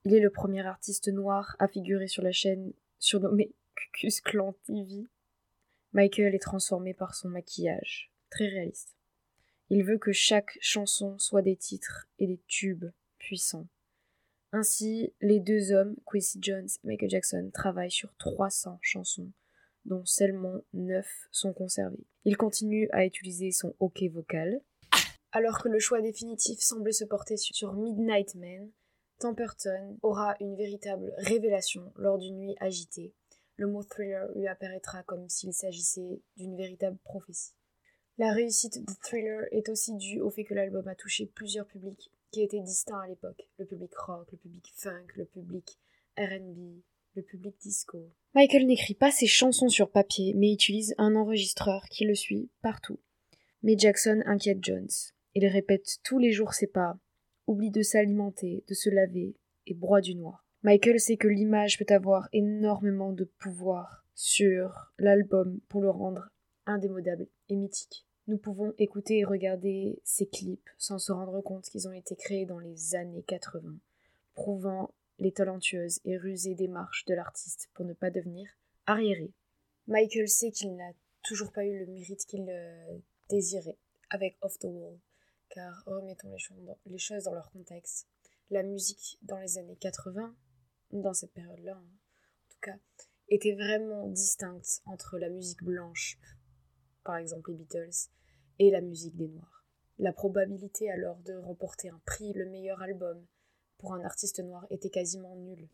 Il 0.03 0.13
est 0.13 0.19
le 0.19 0.29
premier 0.29 0.67
artiste 0.67 1.07
noir 1.07 1.55
à 1.59 1.69
figurer 1.69 2.07
sur 2.07 2.23
la 2.23 2.33
chaîne 2.33 2.73
surnommée 2.99 3.53
Cucus 3.75 4.19
Clan 4.19 4.53
TV. 4.65 5.07
Michael 5.93 6.35
est 6.35 6.39
transformé 6.39 6.93
par 6.93 7.15
son 7.15 7.29
maquillage, 7.29 8.11
très 8.29 8.49
réaliste. 8.49 8.97
Il 9.69 9.85
veut 9.85 9.97
que 9.97 10.11
chaque 10.11 10.57
chanson 10.59 11.17
soit 11.19 11.41
des 11.41 11.55
titres 11.55 12.05
et 12.19 12.27
des 12.27 12.41
tubes 12.47 12.91
puissants. 13.17 13.67
Ainsi, 14.55 15.11
les 15.19 15.39
deux 15.39 15.71
hommes, 15.71 15.95
Quincy 16.05 16.37
Jones 16.39 16.67
et 16.67 16.87
Michael 16.87 17.09
Jackson, 17.09 17.49
travaillent 17.51 17.89
sur 17.89 18.15
300 18.17 18.77
chansons, 18.83 19.31
dont 19.85 20.05
seulement 20.05 20.61
9 20.73 21.07
sont 21.31 21.53
conservées. 21.53 22.05
Il 22.23 22.37
continue 22.37 22.87
à 22.91 23.03
utiliser 23.03 23.49
son 23.49 23.75
hockey 23.79 24.09
vocal. 24.09 24.61
Alors 25.31 25.59
que 25.59 25.69
le 25.69 25.79
choix 25.79 26.01
définitif 26.01 26.59
semble 26.59 26.93
se 26.93 27.03
porter 27.03 27.35
sur 27.35 27.73
Midnight 27.73 28.35
Man, 28.35 28.69
Temperton 29.17 29.97
aura 30.03 30.35
une 30.39 30.55
véritable 30.55 31.11
révélation 31.17 31.91
lors 31.95 32.19
d'une 32.19 32.37
nuit 32.37 32.55
agitée. 32.59 33.11
Le 33.55 33.65
mot 33.65 33.81
thriller 33.81 34.27
lui 34.35 34.47
apparaîtra 34.47 35.01
comme 35.01 35.29
s'il 35.29 35.53
s'agissait 35.53 36.21
d'une 36.37 36.55
véritable 36.55 36.99
prophétie. 37.03 37.55
La 38.19 38.31
réussite 38.31 38.85
de 38.85 38.93
Thriller 39.01 39.47
est 39.51 39.69
aussi 39.69 39.95
due 39.95 40.21
au 40.21 40.29
fait 40.29 40.43
que 40.43 40.53
l'album 40.53 40.87
a 40.87 40.93
touché 40.93 41.25
plusieurs 41.25 41.65
publics 41.65 42.11
qui 42.33 42.41
étaient 42.41 42.59
distincts 42.59 42.99
à 42.99 43.07
l'époque. 43.07 43.47
Le 43.59 43.65
public 43.65 43.95
rock, 43.95 44.27
le 44.31 44.37
public 44.39 44.65
funk, 44.75 45.05
le 45.15 45.25
public 45.25 45.77
RB, 46.17 46.81
le 47.15 47.21
public 47.21 47.55
disco. 47.61 48.09
Michael 48.33 48.65
n'écrit 48.65 48.95
pas 48.95 49.11
ses 49.11 49.27
chansons 49.27 49.69
sur 49.69 49.91
papier, 49.91 50.33
mais 50.33 50.51
utilise 50.51 50.95
un 50.97 51.15
enregistreur 51.15 51.85
qui 51.85 52.05
le 52.05 52.15
suit 52.15 52.49
partout. 52.63 52.99
Mais 53.61 53.77
Jackson 53.77 54.23
inquiète 54.25 54.63
Jones. 54.63 54.89
Il 55.35 55.45
répète 55.45 55.99
tous 56.03 56.17
les 56.17 56.31
jours 56.31 56.53
ses 56.53 56.67
pas, 56.67 56.97
oublie 57.45 57.71
de 57.71 57.83
s'alimenter, 57.83 58.63
de 58.67 58.73
se 58.73 58.89
laver 58.89 59.35
et 59.67 59.75
broie 59.75 60.01
du 60.01 60.15
noir. 60.15 60.43
Michael 60.63 60.99
sait 60.99 61.17
que 61.17 61.27
l'image 61.27 61.77
peut 61.77 61.93
avoir 61.93 62.29
énormément 62.33 63.13
de 63.13 63.25
pouvoir 63.25 64.05
sur 64.15 64.91
l'album 64.97 65.59
pour 65.69 65.81
le 65.81 65.91
rendre 65.91 66.29
indémodable 66.65 67.27
et 67.49 67.55
mythique. 67.55 68.07
Nous 68.27 68.37
pouvons 68.37 68.73
écouter 68.77 69.19
et 69.19 69.25
regarder 69.25 69.99
ces 70.03 70.25
clips 70.25 70.69
sans 70.77 70.97
se 70.97 71.11
rendre 71.11 71.41
compte 71.41 71.65
qu'ils 71.65 71.87
ont 71.87 71.93
été 71.93 72.15
créés 72.15 72.45
dans 72.45 72.59
les 72.59 72.95
années 72.95 73.23
80, 73.23 73.75
prouvant 74.33 74.93
les 75.19 75.31
talentueuses 75.31 75.99
et 76.05 76.17
rusées 76.17 76.55
démarches 76.55 77.05
de 77.05 77.13
l'artiste 77.13 77.69
pour 77.73 77.85
ne 77.85 77.93
pas 77.93 78.11
devenir 78.11 78.49
arriéré. 78.85 79.31
Michael 79.87 80.29
sait 80.29 80.51
qu'il 80.51 80.75
n'a 80.75 80.91
toujours 81.23 81.51
pas 81.51 81.65
eu 81.65 81.79
le 81.79 81.91
mérite 81.91 82.25
qu'il 82.25 82.49
euh, 82.49 82.97
désirait 83.29 83.77
avec 84.09 84.37
Off 84.41 84.57
the 84.59 84.65
Wall, 84.65 84.97
car 85.49 85.83
remettons 85.85 86.31
les 86.85 86.97
choses, 86.97 87.23
dans, 87.23 87.33
leur 87.33 87.51
contexte. 87.51 88.07
La 88.49 88.63
musique 88.63 89.17
dans 89.23 89.37
les 89.37 89.57
années 89.57 89.77
80, 89.77 90.35
dans 90.91 91.13
cette 91.13 91.33
période-là, 91.33 91.73
hein, 91.73 91.85
en 91.85 92.49
tout 92.49 92.59
cas, 92.61 92.77
était 93.29 93.55
vraiment 93.55 94.07
distincte 94.07 94.81
entre 94.85 95.17
la 95.17 95.29
musique 95.29 95.63
blanche, 95.63 96.19
par 97.03 97.17
exemple 97.17 97.51
les 97.51 97.57
Beatles, 97.57 98.09
et 98.59 98.71
la 98.71 98.81
musique 98.81 99.15
des 99.15 99.27
Noirs. 99.27 99.65
La 99.99 100.13
probabilité 100.13 100.89
alors 100.89 101.17
de 101.19 101.35
remporter 101.35 101.89
un 101.89 102.01
prix, 102.05 102.33
le 102.33 102.49
meilleur 102.49 102.81
album, 102.81 103.25
pour 103.77 103.93
un 103.93 104.03
artiste 104.03 104.39
noir 104.39 104.65
était 104.69 104.89
quasiment 104.89 105.35
nulle. 105.35 105.67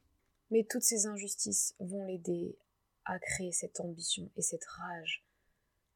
Mais 0.51 0.63
toutes 0.63 0.83
ces 0.83 1.05
injustices 1.05 1.75
vont 1.79 2.03
l'aider 2.03 2.57
à 3.05 3.19
créer 3.19 3.51
cette 3.51 3.79
ambition 3.79 4.29
et 4.35 4.41
cette 4.41 4.65
rage 4.65 5.23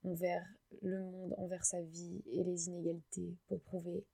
envers 0.04 0.46
le 0.82 1.00
monde, 1.00 1.34
envers 1.38 1.66
sa 1.66 1.82
vie 1.82 2.22
et 2.32 2.44
les 2.44 2.68
inégalités 2.68 3.36
pour 3.48 3.62
prouver 3.62 4.06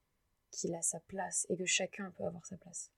qu'il 0.52 0.74
a 0.76 0.82
sa 0.82 1.00
place 1.02 1.46
et 1.50 1.58
que 1.58 1.66
chacun 1.66 2.12
peut 2.18 2.24
avoir 2.24 2.46
sa 2.46 2.58
place. 2.58 2.92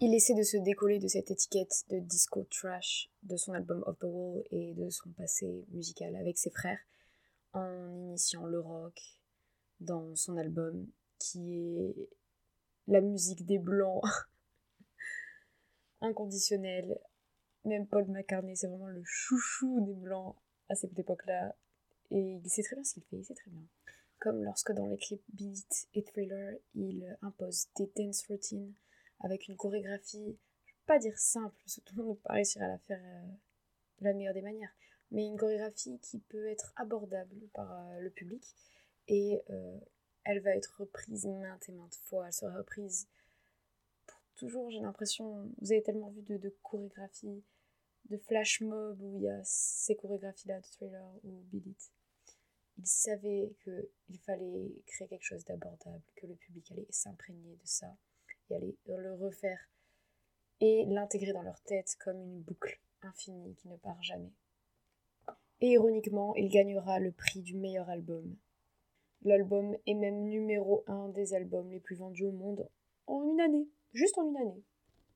Il 0.00 0.14
essaie 0.14 0.34
de 0.34 0.42
se 0.42 0.58
décoller 0.58 0.98
de 0.98 1.08
cette 1.08 1.30
étiquette 1.30 1.84
de 1.88 1.98
disco 1.98 2.44
trash 2.44 3.10
de 3.22 3.36
son 3.36 3.52
album 3.54 3.82
Off 3.86 3.98
the 3.98 4.04
Wall 4.04 4.42
et 4.50 4.74
de 4.74 4.90
son 4.90 5.10
passé 5.12 5.64
musical 5.70 6.14
avec 6.16 6.36
ses 6.38 6.50
frères 6.50 6.78
en 7.56 7.94
initiant 7.94 8.46
le 8.46 8.60
rock 8.60 9.00
dans 9.80 10.14
son 10.14 10.36
album 10.36 10.86
qui 11.18 11.56
est 11.58 12.08
la 12.86 13.00
musique 13.00 13.46
des 13.46 13.58
blancs 13.58 14.02
inconditionnelle. 16.00 16.98
Même 17.64 17.86
Paul 17.86 18.06
McCartney, 18.06 18.54
c'est 18.54 18.68
vraiment 18.68 18.86
le 18.86 19.02
chouchou 19.04 19.80
des 19.80 19.94
blancs 19.94 20.36
à 20.68 20.74
cette 20.74 20.96
époque-là. 20.98 21.56
Et 22.10 22.40
il 22.44 22.48
sait 22.48 22.62
très 22.62 22.76
bien 22.76 22.84
ce 22.84 22.94
qu'il 22.94 23.02
fait, 23.04 23.16
il 23.16 23.24
sait 23.24 23.34
très 23.34 23.50
bien. 23.50 23.62
Comme 24.20 24.44
lorsque 24.44 24.72
dans 24.72 24.86
les 24.86 24.96
clips 24.98 25.24
Beat 25.32 25.88
et 25.94 26.02
Thriller, 26.02 26.54
il 26.74 27.16
impose 27.22 27.66
des 27.76 27.90
dance 27.96 28.24
routines 28.26 28.72
avec 29.20 29.48
une 29.48 29.56
chorégraphie, 29.56 30.38
je 30.66 30.72
vais 30.72 30.78
pas 30.86 30.98
dire 30.98 31.18
simple, 31.18 31.54
parce 31.64 31.76
que 31.76 31.80
tout 31.80 31.96
le 31.96 32.02
monde 32.02 32.10
ne 32.10 32.16
peut 32.16 32.28
pas 32.28 32.34
réussir 32.34 32.62
à 32.62 32.68
la 32.68 32.78
faire 32.78 33.00
euh, 33.02 33.26
de 34.00 34.04
la 34.04 34.12
meilleure 34.12 34.34
des 34.34 34.42
manières, 34.42 34.72
mais 35.10 35.26
une 35.26 35.36
chorégraphie 35.36 35.98
qui 36.00 36.18
peut 36.18 36.46
être 36.48 36.72
abordable 36.76 37.48
par 37.54 37.70
euh, 37.72 38.00
le 38.00 38.10
public 38.10 38.44
et 39.08 39.40
euh, 39.50 39.78
elle 40.24 40.40
va 40.40 40.56
être 40.56 40.80
reprise 40.80 41.26
maintes 41.26 41.68
et 41.68 41.72
maintes 41.72 41.94
fois, 41.94 42.26
elle 42.26 42.32
sera 42.32 42.56
reprise 42.56 43.08
pour 44.06 44.20
toujours, 44.34 44.70
j'ai 44.70 44.80
l'impression, 44.80 45.48
vous 45.60 45.72
avez 45.72 45.82
tellement 45.82 46.10
vu 46.10 46.22
de, 46.22 46.54
chorégraphies, 46.62 47.44
de 48.10 48.16
flash 48.16 48.60
mob 48.60 49.00
où 49.00 49.16
il 49.16 49.22
y 49.22 49.28
a 49.28 49.40
ces 49.44 49.96
chorégraphies-là 49.96 50.60
de 50.60 50.66
thriller 50.66 51.08
ou 51.24 51.42
Beat 51.52 51.66
It. 51.66 51.92
Il 52.78 52.86
savait 52.86 53.54
qu'il 53.62 54.18
fallait 54.20 54.70
créer 54.86 55.08
quelque 55.08 55.24
chose 55.24 55.44
d'abordable, 55.44 56.02
que 56.14 56.26
le 56.26 56.34
public 56.34 56.70
allait 56.72 56.86
s'imprégner 56.90 57.56
de 57.56 57.66
ça 57.66 57.96
et 58.50 58.56
aller 58.56 58.76
le 58.86 59.14
refaire 59.14 59.58
et 60.60 60.84
l'intégrer 60.86 61.32
dans 61.32 61.42
leur 61.42 61.60
tête 61.62 61.96
comme 62.00 62.20
une 62.20 62.42
boucle 62.42 62.80
infinie 63.02 63.54
qui 63.54 63.68
ne 63.68 63.76
part 63.76 64.02
jamais. 64.02 64.32
Et 65.60 65.68
ironiquement, 65.68 66.34
il 66.36 66.48
gagnera 66.48 66.98
le 66.98 67.12
prix 67.12 67.40
du 67.40 67.56
meilleur 67.56 67.88
album. 67.88 68.36
L'album 69.22 69.76
est 69.86 69.94
même 69.94 70.24
numéro 70.24 70.84
un 70.86 71.08
des 71.08 71.34
albums 71.34 71.70
les 71.70 71.80
plus 71.80 71.96
vendus 71.96 72.26
au 72.26 72.32
monde 72.32 72.68
en 73.06 73.22
une 73.22 73.40
année, 73.40 73.68
juste 73.92 74.18
en 74.18 74.28
une 74.28 74.36
année. 74.36 74.62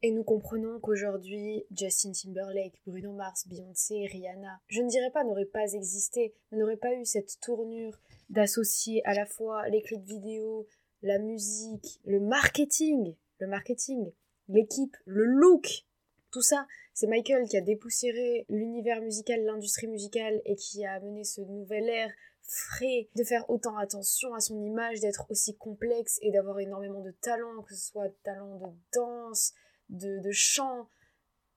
Et 0.02 0.10
nous 0.10 0.24
comprenons 0.24 0.80
qu'aujourd'hui, 0.80 1.66
Justin 1.70 2.12
Timberlake, 2.12 2.80
Bruno 2.86 3.12
Mars, 3.12 3.46
Beyoncé, 3.46 4.06
Rihanna, 4.06 4.60
je 4.68 4.80
ne 4.80 4.88
dirais 4.88 5.10
pas 5.10 5.24
n'auraient 5.24 5.44
pas 5.44 5.74
existé, 5.74 6.32
n'auraient 6.52 6.78
pas 6.78 6.94
eu 6.94 7.04
cette 7.04 7.38
tournure 7.40 8.00
d'associer 8.30 9.02
à 9.04 9.12
la 9.12 9.26
fois 9.26 9.68
les 9.68 9.82
clips 9.82 10.06
vidéo, 10.06 10.66
la 11.02 11.18
musique, 11.18 12.00
le 12.06 12.18
marketing, 12.18 13.14
le 13.40 13.46
marketing, 13.46 14.10
l'équipe, 14.48 14.96
le 15.04 15.24
look, 15.24 15.84
tout 16.30 16.42
ça. 16.42 16.66
C'est 17.00 17.06
Michael 17.06 17.48
qui 17.48 17.56
a 17.56 17.62
dépoussiéré 17.62 18.44
l'univers 18.50 19.00
musical, 19.00 19.42
l'industrie 19.42 19.86
musicale 19.86 20.42
et 20.44 20.54
qui 20.54 20.84
a 20.84 20.92
amené 20.92 21.24
ce 21.24 21.40
nouvel 21.40 21.88
air 21.88 22.10
frais, 22.42 23.08
de 23.16 23.24
faire 23.24 23.48
autant 23.48 23.78
attention 23.78 24.34
à 24.34 24.40
son 24.40 24.62
image, 24.62 25.00
d'être 25.00 25.24
aussi 25.30 25.56
complexe 25.56 26.18
et 26.20 26.30
d'avoir 26.30 26.60
énormément 26.60 27.00
de 27.00 27.12
talent, 27.22 27.62
que 27.62 27.74
ce 27.74 27.88
soit 27.88 28.10
talent 28.22 28.58
de 28.58 28.66
danse, 28.94 29.54
de, 29.88 30.30
chant, 30.30 30.88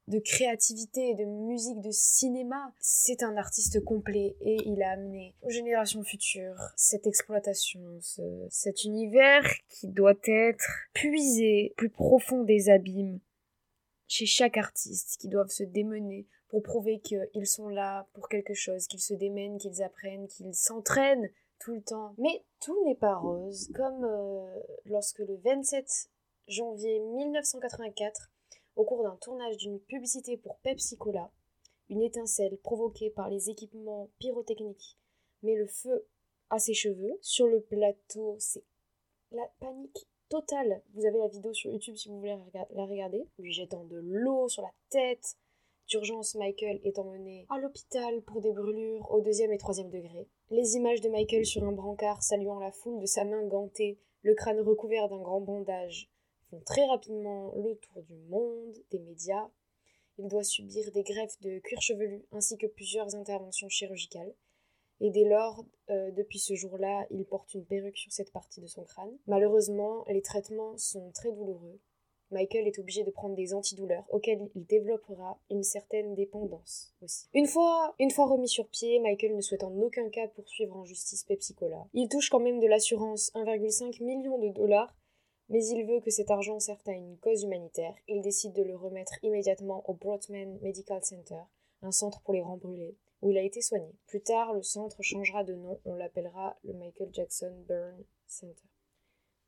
de 0.08 0.20
créativité, 0.20 1.14
de 1.14 1.26
musique, 1.26 1.82
de 1.82 1.92
cinéma. 1.92 2.74
C'est 2.80 3.22
un 3.22 3.36
artiste 3.36 3.84
complet 3.84 4.38
et 4.40 4.56
il 4.66 4.82
a 4.82 4.92
amené 4.92 5.36
aux 5.42 5.50
générations 5.50 6.06
futures 6.06 6.56
cette 6.78 7.06
exploitation, 7.06 7.82
ce- 8.00 8.48
cet 8.50 8.86
univers 8.86 9.44
qui 9.68 9.90
doit 9.90 10.16
être 10.24 10.88
puisé 10.94 11.74
plus 11.76 11.90
profond 11.90 12.44
des 12.44 12.70
abîmes 12.70 13.20
chez 14.14 14.28
chaque 14.28 14.58
artiste, 14.58 15.18
qui 15.20 15.28
doivent 15.28 15.50
se 15.50 15.64
démener 15.64 16.28
pour 16.50 16.62
prouver 16.62 17.00
qu'ils 17.00 17.48
sont 17.48 17.68
là 17.68 18.08
pour 18.14 18.30
quelque 18.30 18.54
chose, 18.54 18.86
qu'ils 18.86 19.02
se 19.02 19.16
démènent, 19.16 19.58
qu'ils 19.58 19.82
apprennent, 19.82 20.28
qu'ils 20.28 20.54
s'entraînent 20.54 21.32
tout 21.58 21.74
le 21.74 21.82
temps. 21.82 22.14
Mais 22.20 22.46
tout 22.60 22.78
n'est 22.86 22.94
pas 22.94 23.16
rose, 23.16 23.72
comme 23.74 24.06
euh, 24.06 24.60
lorsque 24.86 25.18
le 25.18 25.36
27 25.38 26.12
janvier 26.48 27.00
1984, 27.00 28.30
au 28.76 28.84
cours 28.84 29.02
d'un 29.02 29.16
tournage 29.16 29.58
d'une 29.58 29.80
publicité 29.80 30.38
pour 30.38 30.60
Pepsi 30.60 30.96
Cola, 30.96 31.32
une 31.90 32.04
étincelle 32.04 32.58
provoquée 32.58 33.10
par 33.10 33.32
les 33.32 33.50
équipements 33.50 34.12
pyrotechniques 34.20 35.00
met 35.42 35.56
le 35.56 35.66
feu 35.66 36.06
à 36.52 36.60
ses 36.60 36.76
cheveux. 36.76 37.18
Sur 37.22 37.48
le 37.48 37.62
plateau, 37.62 38.36
c'est 38.38 38.64
la 39.32 39.50
panique 39.60 40.08
totale. 40.34 40.82
Vous 40.96 41.06
avez 41.06 41.20
la 41.20 41.28
vidéo 41.28 41.54
sur 41.54 41.72
YouTube 41.72 41.96
si 41.96 42.10
vous 42.10 42.18
voulez 42.18 42.36
la 42.72 42.86
regarder. 42.86 43.28
Lui 43.38 43.54
jetant 43.54 43.84
de 43.84 43.98
l'eau 43.98 44.50
sur 44.50 44.64
la 44.64 44.74
tête. 44.90 45.38
D'urgence, 45.88 46.34
Michael 46.34 46.80
est 46.84 46.98
emmené 46.98 47.46
à 47.50 47.60
l'hôpital 47.60 48.20
pour 48.24 48.42
des 48.42 48.52
brûlures 48.52 49.12
au 49.12 49.22
deuxième 49.22 49.54
et 49.54 49.60
troisième 49.60 49.92
degré. 49.92 50.28
Les 50.50 50.76
images 50.76 51.02
de 51.02 51.10
Michael 51.10 51.46
sur 51.46 51.64
un 51.64 51.72
brancard 51.72 52.24
saluant 52.24 52.58
la 52.58 52.72
foule 52.72 53.00
de 53.00 53.06
sa 53.06 53.26
main 53.26 53.46
gantée, 53.46 54.00
le 54.24 54.34
crâne 54.34 54.60
recouvert 54.60 55.08
d'un 55.08 55.22
grand 55.22 55.42
bandage, 55.42 56.10
font 56.50 56.62
très 56.66 56.86
rapidement 56.88 57.54
le 57.56 57.76
tour 57.76 58.02
du 58.02 58.16
monde, 58.16 58.76
des 58.90 59.00
médias. 59.00 59.52
Il 60.18 60.30
doit 60.30 60.44
subir 60.44 60.90
des 60.94 61.04
greffes 61.04 61.40
de 61.42 61.60
cuir 61.60 61.80
chevelu 61.80 62.26
ainsi 62.32 62.58
que 62.58 62.66
plusieurs 62.66 63.14
interventions 63.14 63.70
chirurgicales. 63.70 64.34
Et 65.00 65.10
dès 65.10 65.26
lors, 65.26 65.66
euh, 65.90 66.12
depuis 66.12 66.40
ce 66.40 66.56
jour-là, 66.56 67.06
il 67.10 67.26
porte 67.26 67.54
une 67.54 67.66
perruque 67.66 67.98
sur 67.98 68.12
cette 68.12 68.32
partie 68.32 68.62
de 68.62 68.68
son 68.68 68.84
crâne. 68.84 69.18
Malheureusement, 69.28 70.06
les 70.08 70.22
traitements 70.22 70.78
sont 70.78 71.12
très 71.12 71.32
douloureux. 71.32 71.80
Michael 72.34 72.68
est 72.68 72.80
obligé 72.80 73.04
de 73.04 73.12
prendre 73.12 73.36
des 73.36 73.54
antidouleurs 73.54 74.06
auxquels 74.10 74.50
il 74.56 74.66
développera 74.66 75.40
une 75.52 75.64
certaine 75.64 76.16
dépendance 76.16 76.94
aussi. 77.02 77.28
Une 77.34 77.46
fois, 77.46 77.94
une 78.00 78.12
fois 78.12 78.26
remis 78.26 78.48
sur 78.48 78.68
pied, 78.68 79.00
Michael 79.00 79.36
ne 79.36 79.42
souhaite 79.42 79.64
en 79.64 79.76
aucun 79.78 80.10
cas 80.10 80.28
poursuivre 80.28 80.76
en 80.76 80.84
justice 80.84 81.24
Pepsi 81.24 81.54
Cola. 81.54 81.86
Il 81.94 82.10
touche 82.10 82.30
quand 82.30 82.40
même 82.40 82.60
de 82.60 82.68
l'assurance 82.68 83.32
1,5 83.36 84.04
million 84.04 84.40
de 84.40 84.50
dollars, 84.50 84.96
mais 85.50 85.64
il 85.66 85.86
veut 85.86 86.00
que 86.00 86.10
cet 86.10 86.32
argent 86.32 86.60
serve 86.60 86.82
à 86.88 86.94
une 86.94 87.18
cause 87.18 87.44
humanitaire. 87.44 87.94
Il 88.08 88.22
décide 88.22 88.54
de 88.54 88.64
le 88.64 88.76
remettre 88.76 89.14
immédiatement 89.24 89.88
au 89.88 89.94
Broadman 89.94 90.58
Medical 90.62 91.04
Center, 91.04 91.42
un 91.82 91.92
centre 91.92 92.22
pour 92.22 92.34
les 92.34 92.42
grands 92.42 92.58
brûlés, 92.58 92.98
où 93.24 93.32
il 93.32 93.38
a 93.38 93.42
été 93.42 93.62
soigné. 93.62 93.96
Plus 94.06 94.22
tard, 94.22 94.54
le 94.54 94.62
centre 94.62 95.02
changera 95.02 95.46
de 95.46 95.54
nom, 95.54 95.80
on 95.86 95.96
l'appellera 95.96 96.60
le 96.66 96.74
Michael 96.74 97.10
Jackson 97.14 97.54
Burn 97.68 98.04
Center. 98.28 98.68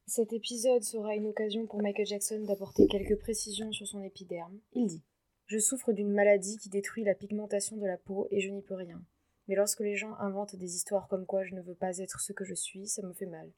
Cet 0.08 0.32
épisode 0.32 0.84
sera 0.84 1.16
une 1.16 1.28
occasion 1.28 1.68
pour 1.68 1.82
Michael 1.82 2.06
Jackson 2.06 2.40
d'apporter 2.46 2.88
quelques 2.88 3.20
précisions 3.20 3.72
sur 3.74 3.86
son 3.86 4.02
épiderme. 4.02 4.58
Il 4.74 4.88
dit 4.88 5.04
Je 5.48 5.60
souffre 5.60 5.92
d'une 5.92 6.14
maladie 6.14 6.58
qui 6.58 6.70
détruit 6.70 7.04
la 7.04 7.16
pigmentation 7.16 7.76
de 7.76 7.86
la 7.86 7.98
peau 7.98 8.28
et 8.32 8.40
je 8.40 8.50
n'y 8.50 8.62
peux 8.62 8.76
rien. 8.76 9.04
Mais 9.48 9.56
lorsque 9.56 9.82
les 9.82 9.98
gens 9.98 10.16
inventent 10.20 10.56
des 10.56 10.76
histoires 10.76 11.10
comme 11.10 11.26
quoi 11.26 11.44
je 11.44 11.54
ne 11.54 11.62
veux 11.62 11.76
pas 11.76 11.98
être 11.98 12.22
ce 12.22 12.32
que 12.32 12.46
je 12.46 12.56
suis, 12.56 12.88
ça 12.88 13.02
me 13.02 13.14
fait 13.14 13.26
mal. 13.26 13.52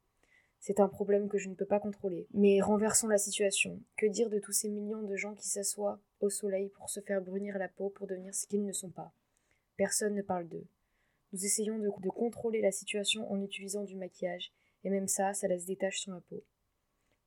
C'est 0.59 0.79
un 0.79 0.87
problème 0.87 1.29
que 1.29 1.37
je 1.37 1.49
ne 1.49 1.55
peux 1.55 1.65
pas 1.65 1.79
contrôler. 1.79 2.27
Mais 2.33 2.59
renversons 2.59 3.07
la 3.07 3.19
situation. 3.19 3.79
Que 3.95 4.07
dire 4.07 4.31
de 4.31 4.39
tous 4.39 4.51
ces 4.51 4.69
millions 4.69 5.03
de 5.03 5.15
gens 5.15 5.35
qui 5.35 5.47
s'assoient 5.47 5.99
au 6.21 6.31
soleil 6.31 6.69
pour 6.69 6.89
se 6.89 7.01
faire 7.01 7.21
brunir 7.21 7.59
la 7.59 7.67
peau 7.67 7.89
pour 7.89 8.07
devenir 8.07 8.33
ce 8.33 8.47
qu'ils 8.47 8.65
ne 8.65 8.73
sont 8.73 8.89
pas? 8.89 9.13
Personne 9.77 10.15
ne 10.15 10.21
parle 10.21 10.47
d'eux. 10.49 10.67
Nous 11.33 11.45
essayons 11.45 11.77
de, 11.79 11.85
de 11.85 12.09
contrôler 12.09 12.61
la 12.61 12.71
situation 12.71 13.29
en 13.31 13.41
utilisant 13.41 13.83
du 13.83 13.95
maquillage, 13.95 14.51
et 14.83 14.89
même 14.89 15.07
ça, 15.07 15.33
ça 15.33 15.47
laisse 15.47 15.65
des 15.65 15.77
taches 15.77 15.99
sur 15.99 16.13
ma 16.13 16.21
peau. 16.21 16.43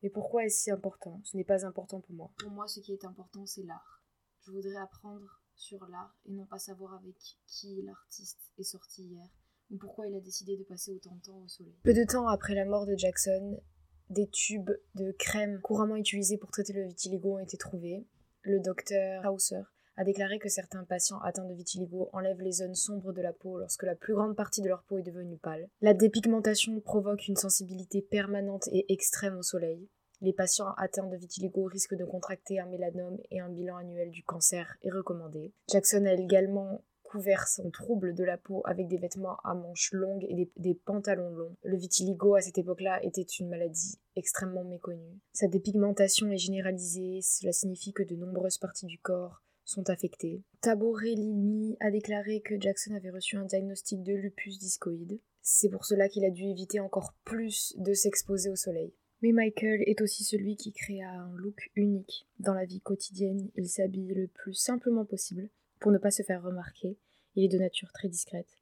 Mais 0.03 0.11
pourquoi 0.11 0.45
est-ce 0.45 0.63
si 0.63 0.71
important? 0.71 1.21
Ce 1.25 1.37
n'est 1.37 1.45
pas 1.45 1.67
important 1.67 2.01
pour 2.01 2.15
moi. 2.15 2.33
Pour 2.39 2.51
moi, 2.51 2.67
ce 2.67 2.81
qui 2.81 2.93
est 2.93 3.05
important, 3.05 3.47
c'est 3.47 3.63
l'art. 3.63 4.03
Je 4.41 4.51
voudrais 4.51 4.77
apprendre 4.77 5.43
sur 5.55 5.87
l'art 5.89 6.17
et 6.27 6.33
non 6.33 6.47
pas 6.47 6.59
savoir 6.59 6.95
avec 6.95 7.17
qui 7.47 7.83
l'artiste 7.83 8.41
est 8.59 8.65
sorti 8.65 9.05
hier 9.05 9.29
ou 9.71 9.77
pourquoi 9.77 10.07
il 10.07 10.17
a 10.17 10.21
décidé 10.21 10.57
de 10.57 10.65
passer 10.65 10.93
autant 10.93 11.15
de 11.15 11.21
temps 11.21 11.39
au 11.39 11.49
soleil. 11.49 11.77
Peu 11.85 11.95
de 11.95 12.05
temps 12.05 12.27
après 12.27 12.55
la 12.55 12.65
mort 12.65 12.87
de 12.87 12.97
Jackson, 12.97 13.61
des 14.09 14.29
tubes 14.29 14.71
de 14.95 15.13
crème 15.13 15.61
couramment 15.61 15.97
utilisés 15.97 16.39
pour 16.39 16.51
traiter 16.51 16.73
le 16.73 16.87
vitiligo 16.87 17.37
ont 17.37 17.39
été 17.39 17.57
trouvés. 17.57 18.05
Le 18.43 18.59
docteur 18.61 19.31
Hauser 19.33 19.63
a 20.01 20.05
déclaré 20.05 20.39
que 20.39 20.49
certains 20.49 20.85
patients 20.85 21.21
atteints 21.21 21.45
de 21.45 21.53
vitiligo 21.53 22.09
enlèvent 22.15 22.41
les 22.41 22.53
zones 22.53 22.75
sombres 22.75 23.13
de 23.13 23.21
la 23.21 23.35
peau 23.35 23.59
lorsque 23.59 23.83
la 23.83 23.95
plus 23.95 24.15
grande 24.15 24.35
partie 24.35 24.63
de 24.63 24.69
leur 24.69 24.83
peau 24.85 24.97
est 24.97 25.03
devenue 25.03 25.37
pâle. 25.37 25.69
La 25.83 25.93
dépigmentation 25.93 26.81
provoque 26.81 27.29
une 27.29 27.37
sensibilité 27.37 28.01
permanente 28.01 28.67
et 28.73 28.91
extrême 28.91 29.37
au 29.37 29.43
soleil. 29.43 29.91
Les 30.23 30.33
patients 30.33 30.73
atteints 30.79 31.07
de 31.07 31.17
vitiligo 31.17 31.65
risquent 31.65 31.99
de 31.99 32.07
contracter 32.07 32.59
un 32.59 32.65
mélanome 32.65 33.19
et 33.31 33.41
un 33.41 33.51
bilan 33.51 33.77
annuel 33.77 34.11
du 34.11 34.25
cancer 34.25 34.79
est 34.83 34.91
recommandé. 34.91 35.53
Jackson 35.71 36.07
a 36.07 36.15
également 36.15 36.83
couvert 37.03 37.47
son 37.47 37.71
trouble 37.71 38.15
de 38.15 38.25
la 38.25 38.39
peau 38.39 38.63
avec 38.65 38.89
des 38.89 38.97
vêtements 38.97 39.37
à 39.45 39.53
manches 39.53 39.93
longues 39.93 40.25
et 40.31 40.51
des, 40.57 40.75
pantalons 40.75 41.35
longs. 41.35 41.57
Le 41.63 41.77
vitiligo 41.77 42.37
à 42.37 42.41
cette 42.41 42.57
époque-là 42.57 43.05
était 43.05 43.21
une 43.21 43.51
maladie 43.51 43.99
extrêmement 44.17 44.65
méconnue. 44.65 45.19
Sa 45.35 45.47
dépigmentation 45.47 46.31
est 46.31 46.39
généralisée, 46.39 47.21
cela 47.21 47.53
signifie 47.53 47.93
que 47.93 48.03
de 48.03 48.17
nombreuses 48.17 48.57
parties 48.57 48.87
du 48.87 48.99
corps 48.99 49.43
sont 49.71 49.89
affectés. 49.89 50.43
Taborellini 50.61 51.77
a 51.81 51.91
déclaré 51.91 52.41
que 52.41 52.61
Jackson 52.61 52.95
avait 52.95 53.11
reçu 53.11 53.37
un 53.37 53.45
diagnostic 53.45 54.03
de 54.03 54.13
lupus 54.13 54.59
discoïde. 54.59 55.21
C'est 55.43 55.71
pour 55.71 55.85
cela 55.85 56.09
qu'il 56.09 56.25
a 56.25 56.31
dû 56.31 56.45
éviter 56.45 56.81
encore 56.81 57.15
plus 57.25 57.75
de 57.79 57.95
s'exposer 57.95 58.51
au 58.51 58.57
soleil. 58.57 58.93
Mais 59.23 59.33
Michael 59.33 59.83
est 59.87 60.01
aussi 60.01 60.25
celui 60.25 60.57
qui 60.57 60.73
créa 60.73 61.11
un 61.11 61.37
look 61.37 61.71
unique. 61.77 62.27
Dans 62.39 62.55
la 62.55 62.65
vie 62.65 62.81
quotidienne, 62.81 63.51
il 63.55 63.69
s'habille 63.69 64.15
le 64.15 64.27
plus 64.27 64.55
simplement 64.55 65.05
possible 65.05 65.49
pour 65.79 65.93
ne 65.93 65.99
pas 65.99 66.11
se 66.11 66.23
faire 66.23 66.43
remarquer. 66.43 66.99
Il 67.37 67.45
est 67.45 67.49
de 67.49 67.59
nature 67.59 67.93
très 67.93 68.09
discrète. 68.09 68.59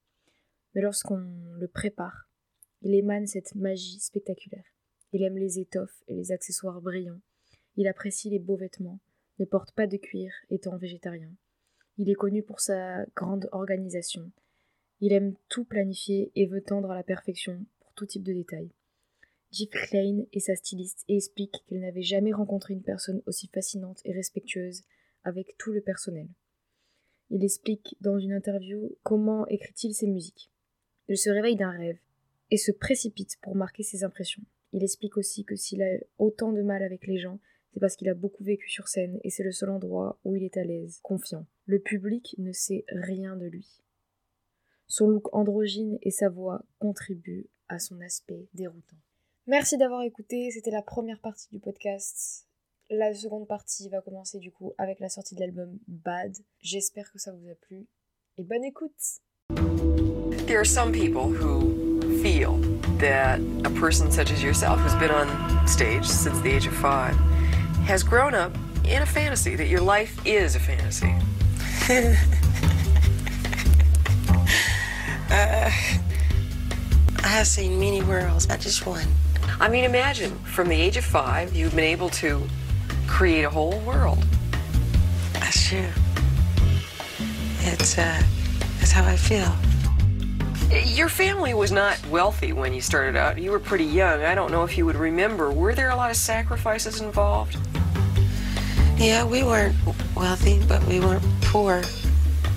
Mais 0.75 0.83
lorsqu'on 0.83 1.25
le 1.59 1.69
prépare, 1.69 2.29
il 2.83 2.95
émane 2.95 3.27
cette 3.27 3.55
magie 3.55 4.01
spectaculaire. 4.01 4.65
Il 5.13 5.23
aime 5.23 5.39
les 5.39 5.59
étoffes 5.59 6.03
et 6.07 6.15
les 6.15 6.33
accessoires 6.33 6.81
brillants. 6.81 7.21
Il 7.77 7.89
apprécie 7.89 8.29
les 8.29 8.39
beaux 8.39 8.57
vêtements, 8.57 9.01
ne 9.39 9.45
porte 9.45 9.73
pas 9.73 9.87
de 9.87 9.97
cuir 9.97 10.33
étant 10.51 10.77
végétarien. 10.77 11.31
Il 11.97 12.11
est 12.11 12.15
connu 12.15 12.43
pour 12.43 12.61
sa 12.61 13.05
grande 13.17 13.49
organisation. 13.53 14.31
Il 15.01 15.13
aime 15.13 15.35
tout 15.49 15.65
planifier 15.65 16.33
et 16.35 16.47
veut 16.47 16.63
tendre 16.63 16.91
à 16.91 16.95
la 16.95 17.03
perfection 17.03 17.65
pour 17.81 17.93
tout 17.95 18.07
type 18.07 18.25
de 18.25 18.33
détails. 18.33 18.71
Jeep 19.51 19.71
Klein 19.71 20.25
est 20.33 20.41
sa 20.41 20.57
styliste 20.57 21.05
et 21.09 21.17
explique 21.17 21.65
qu'elle 21.67 21.81
n'avait 21.81 22.03
jamais 22.03 22.33
rencontré 22.33 22.75
une 22.75 22.83
personne 22.83 23.23
aussi 23.27 23.49
fascinante 23.49 24.01
et 24.05 24.13
respectueuse 24.13 24.83
avec 25.25 25.57
tout 25.57 25.73
le 25.73 25.81
personnel. 25.81 26.29
Il 27.31 27.45
explique 27.45 27.97
dans 28.01 28.19
une 28.19 28.33
interview 28.33 28.97
comment 29.03 29.47
écrit-il 29.49 29.95
ses 29.95 30.07
musiques. 30.07 30.51
Il 31.09 31.17
se 31.17 31.31
réveille 31.31 31.57
d'un 31.57 31.71
rêve 31.71 31.99
et 32.51 32.57
se 32.57 32.73
précipite 32.73 33.37
pour 33.41 33.55
marquer 33.55 33.83
ses 33.83 34.05
impressions. 34.05 34.43
Il 34.73 34.83
explique 34.83 35.17
aussi 35.17 35.45
que 35.45 35.57
s'il 35.57 35.83
a 35.83 35.99
autant 36.19 36.53
de 36.53 36.63
mal 36.63 36.83
avec 36.83 37.07
les 37.07 37.19
gens, 37.19 37.41
c'est 37.79 37.81
parce 37.81 37.95
qu'il 37.95 38.09
a 38.09 38.15
beaucoup 38.15 38.43
vécu 38.43 38.69
sur 38.69 38.89
scène 38.89 39.21
et 39.23 39.31
c'est 39.31 39.45
le 39.45 39.53
seul 39.53 39.71
endroit 39.71 40.19
où 40.25 40.35
il 40.35 40.43
est 40.43 40.57
à 40.57 40.65
l'aise, 40.65 40.99
confiant. 41.05 41.47
Le 41.65 41.79
public 41.79 42.35
ne 42.37 42.51
sait 42.51 42.85
rien 42.89 43.37
de 43.37 43.47
lui. 43.47 43.85
Son 44.89 45.07
look 45.07 45.33
androgyne 45.33 45.97
et 46.03 46.11
sa 46.11 46.29
voix 46.29 46.65
contribuent 46.81 47.47
à 47.69 47.79
son 47.79 48.01
aspect 48.01 48.49
déroutant. 48.53 48.97
Merci 49.47 49.79
d'avoir 49.79 50.03
écouté, 50.03 50.51
c'était 50.51 50.73
la 50.73 50.83
première 50.83 51.21
partie 51.21 51.47
du 51.53 51.61
podcast. 51.61 52.49
La 52.91 53.15
seconde 53.15 53.47
partie 53.47 53.89
va 53.91 54.01
commencer 54.01 54.41
du 54.41 54.51
coup 54.51 54.73
avec 54.77 54.99
la 54.99 55.09
sortie 55.09 55.37
de 55.37 55.41
l'album 55.41 55.79
Bad. 55.87 56.37
J'espère 56.61 57.13
que 57.13 57.21
ça 57.21 57.31
vous 57.31 57.49
a 57.49 57.55
plu 57.55 57.87
et 58.39 58.43
bonne 58.43 58.65
écoute 58.65 59.21
There 60.49 60.59
are 60.59 60.65
some 60.65 60.91
people 60.91 61.29
who 61.29 62.21
feel 62.25 62.59
that 62.99 63.39
a 63.65 63.71
person 63.71 64.11
such 64.11 64.33
as 64.33 64.43
yourself, 64.43 64.81
who's 64.81 64.97
been 64.97 65.13
on 65.13 65.69
stage 65.69 66.07
since 66.07 66.41
the 66.41 66.51
age 66.51 66.67
of 66.67 66.75
has 67.89 68.03
grown 68.03 68.35
up 68.35 68.55
in 68.85 69.01
a 69.01 69.07
fantasy, 69.07 69.57
that 69.57 69.67
your 69.67 69.81
life 69.81 70.21
is 70.27 70.55
a 70.55 70.61
fantasy. 70.61 71.15
Uh, 75.31 75.71
I 77.23 77.29
have 77.29 77.47
seen 77.47 77.79
many 77.79 78.01
worlds, 78.03 78.49
not 78.49 78.61
just 78.61 78.87
one. 78.87 79.07
I 79.61 79.69
mean, 79.69 79.85
imagine 79.85 80.39
from 80.39 80.69
the 80.69 80.81
age 80.81 80.97
of 80.97 81.05
five, 81.05 81.55
you've 81.55 81.77
been 81.77 81.85
able 81.85 82.09
to 82.11 82.43
create 83.07 83.43
a 83.45 83.51
whole 83.51 83.79
world. 83.81 84.25
That's 85.35 85.69
true. 85.69 85.85
It's 87.61 87.99
uh, 87.99 88.23
that's 88.79 88.91
how 88.91 89.05
I 89.05 89.17
feel. 89.17 89.53
Your 90.87 91.11
family 91.11 91.53
was 91.53 91.73
not 91.73 92.05
wealthy 92.07 92.53
when 92.55 92.73
you 92.73 92.81
started 92.81 93.15
out. 93.15 93.39
You 93.39 93.51
were 93.51 93.61
pretty 93.61 93.85
young. 93.85 94.23
I 94.23 94.35
don't 94.35 94.51
know 94.51 94.65
if 94.65 94.79
you 94.79 94.87
would 94.87 94.97
remember. 94.97 95.51
Were 95.51 95.75
there 95.75 95.91
a 95.91 95.97
lot 95.97 96.11
of 96.11 96.17
sacrifices 96.17 97.03
involved? 97.03 97.59
Yeah, 98.99 99.25
we 99.25 99.45
weren't 99.45 99.77
wealthy, 100.17 100.61
but 100.67 100.85
we 100.89 100.99
weren't 100.99 101.23
poor. 101.43 101.83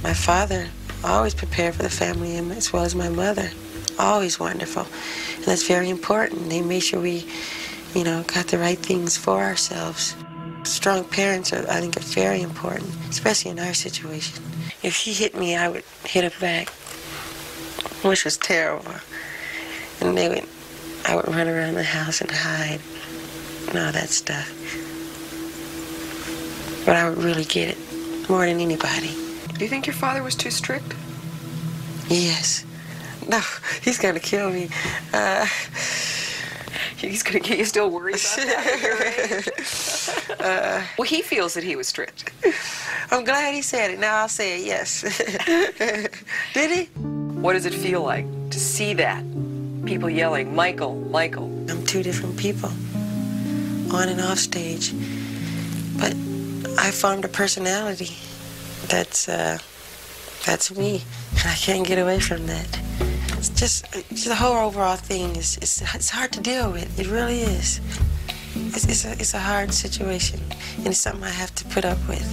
My 0.02 0.16
father 0.16 0.68
always 1.04 1.36
prepared 1.36 1.76
for 1.76 1.84
the 1.84 1.89
family, 1.89 2.36
as 2.36 2.74
well 2.74 2.84
as 2.84 2.96
my 2.96 3.10
mother. 3.10 3.52
Always 4.00 4.39
wonderful. 4.39 4.88
And 5.36 5.46
that's 5.46 5.68
very 5.68 5.92
important. 5.92 6.50
They 6.50 6.64
made 6.64 6.80
sure 6.80 7.00
we, 7.00 7.30
you 7.94 8.04
know, 8.04 8.24
got 8.24 8.48
the 8.48 8.58
right 8.58 8.80
things 8.80 9.16
for 9.16 9.39
ourselves. 9.44 10.16
Strong 10.64 11.06
parents, 11.06 11.54
are, 11.54 11.60
I 11.70 11.80
think, 11.80 11.96
are 11.98 12.00
very 12.00 12.42
important, 12.42 12.89
especially 13.08 13.52
in 13.52 13.60
our 13.60 13.76
situation. 13.76 14.44
If 14.82 14.96
he 14.96 15.14
hit 15.14 15.36
me, 15.36 15.56
I 15.56 15.70
would 15.70 15.84
hit 16.06 16.24
him 16.24 16.34
back, 16.39 16.70
which 18.04 18.26
was 18.26 18.38
terrible. 18.38 18.96
And 20.00 20.18
they 20.18 20.28
would, 20.28 20.48
I 21.06 21.16
would 21.16 21.28
run 21.28 21.48
around 21.48 21.76
the 21.76 21.84
house 21.84 22.20
and 22.20 22.32
hide 22.32 22.80
and 23.68 23.78
all 23.78 23.92
that 23.92 24.10
stuff. 24.10 24.52
But 26.86 26.95
I 26.95 27.09
would 27.09 27.17
really 27.19 27.45
get 27.45 27.69
it 27.69 27.77
more 28.29 28.45
than 28.45 28.59
anybody. 28.59 29.11
Do 29.57 29.63
you 29.65 29.69
think 29.69 29.86
your 29.86 29.93
father 29.93 30.23
was 30.23 30.36
too 30.36 30.49
strict? 30.51 30.93
Yes. 32.09 32.65
No, 33.27 33.39
he's 33.84 33.97
gonna 33.99 34.19
kill 34.19 34.49
me. 34.49 34.69
Uh, 35.13 35.45
He's 36.97 37.23
gonna 37.23 37.39
get 37.39 37.57
you 37.57 37.65
still 37.65 37.89
worried 37.89 38.13
about 38.15 38.45
that 38.45 38.67
at 38.73 38.82
your 38.84 40.38
age? 40.38 40.39
uh, 40.39 40.86
Well, 40.99 41.07
he 41.07 41.23
feels 41.23 41.55
that 41.55 41.63
he 41.63 41.75
was 41.75 41.88
strict. 41.88 42.32
I'm 43.09 43.23
glad 43.23 43.55
he 43.55 43.63
said 43.63 43.89
it. 43.89 43.99
Now 43.99 44.17
I'll 44.17 44.29
say 44.29 44.59
it. 44.61 44.65
Yes. 44.67 45.01
Did 46.53 46.69
he? 46.71 46.84
What 47.41 47.53
does 47.53 47.65
it 47.65 47.73
feel 47.73 48.03
like 48.03 48.25
to 48.51 48.59
see 48.59 48.93
that? 48.95 49.23
People 49.86 50.11
yelling, 50.11 50.53
Michael, 50.55 50.93
Michael. 51.09 51.45
I'm 51.71 51.84
two 51.88 52.03
different 52.03 52.38
people, 52.38 52.69
on 53.95 54.07
and 54.07 54.21
off 54.21 54.38
stage. 54.38 54.93
But 55.97 56.13
I 56.84 56.89
formed 56.89 57.23
a 57.25 57.27
personality 57.27 58.17
that's 58.88 59.29
uh, 59.29 59.59
that's 60.47 60.75
me, 60.75 61.03
and 61.38 61.45
I 61.45 61.53
can't 61.53 61.86
get 61.86 61.99
away 61.99 62.19
from 62.19 62.47
that. 62.47 62.79
It's 63.38 63.49
just, 63.49 63.86
it's 64.09 64.25
the 64.25 64.34
whole 64.34 64.57
overall 64.57 64.95
thing 64.95 65.36
is 65.36 65.57
it's, 65.57 65.82
it's 65.93 66.09
hard 66.09 66.32
to 66.34 66.41
deal 66.41 66.71
with. 66.71 66.99
It 66.99 67.05
really 67.07 67.41
is. 67.41 67.79
It's, 68.55 68.86
it's 68.86 69.05
a 69.05 69.11
it's 69.11 69.34
a 69.36 69.39
hard 69.39 69.75
situation, 69.75 70.39
and 70.77 70.88
it's 70.88 70.97
something 70.97 71.23
I 71.23 71.29
have 71.29 71.53
to 71.55 71.65
put 71.65 71.86
up 71.86 71.99
with. 72.07 72.25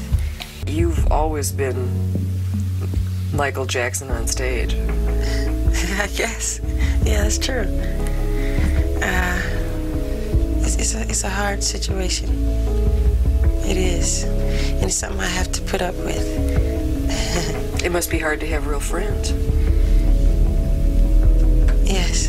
You've 0.67 1.13
always 1.13 1.53
been 1.53 1.79
Michael 3.35 3.67
Jackson 3.67 4.11
on 4.11 4.27
stage. 4.27 4.75
I 6.01 6.09
guess. 6.17 6.61
Yeah, 7.05 7.23
that's 7.23 7.37
true. 7.37 7.67
Uh, 9.03 9.43
it's, 10.65 10.77
it's 10.77 10.95
a 10.95 11.03
it's 11.03 11.25
a 11.25 11.29
hard 11.29 11.63
situation. 11.63 12.31
It 13.69 13.77
is, 13.77 14.25
and 14.79 14.85
it's 14.85 14.95
something 14.95 15.21
I 15.21 15.27
have 15.27 15.51
to 15.53 15.63
put 15.63 15.83
up 15.83 15.95
with. 15.97 16.25
It 17.85 17.93
must 17.93 18.11
be 18.11 18.19
hard 18.19 18.41
to 18.41 18.47
have 18.49 18.67
real 18.67 18.81
friends. 18.81 19.31
Yes. 21.89 22.29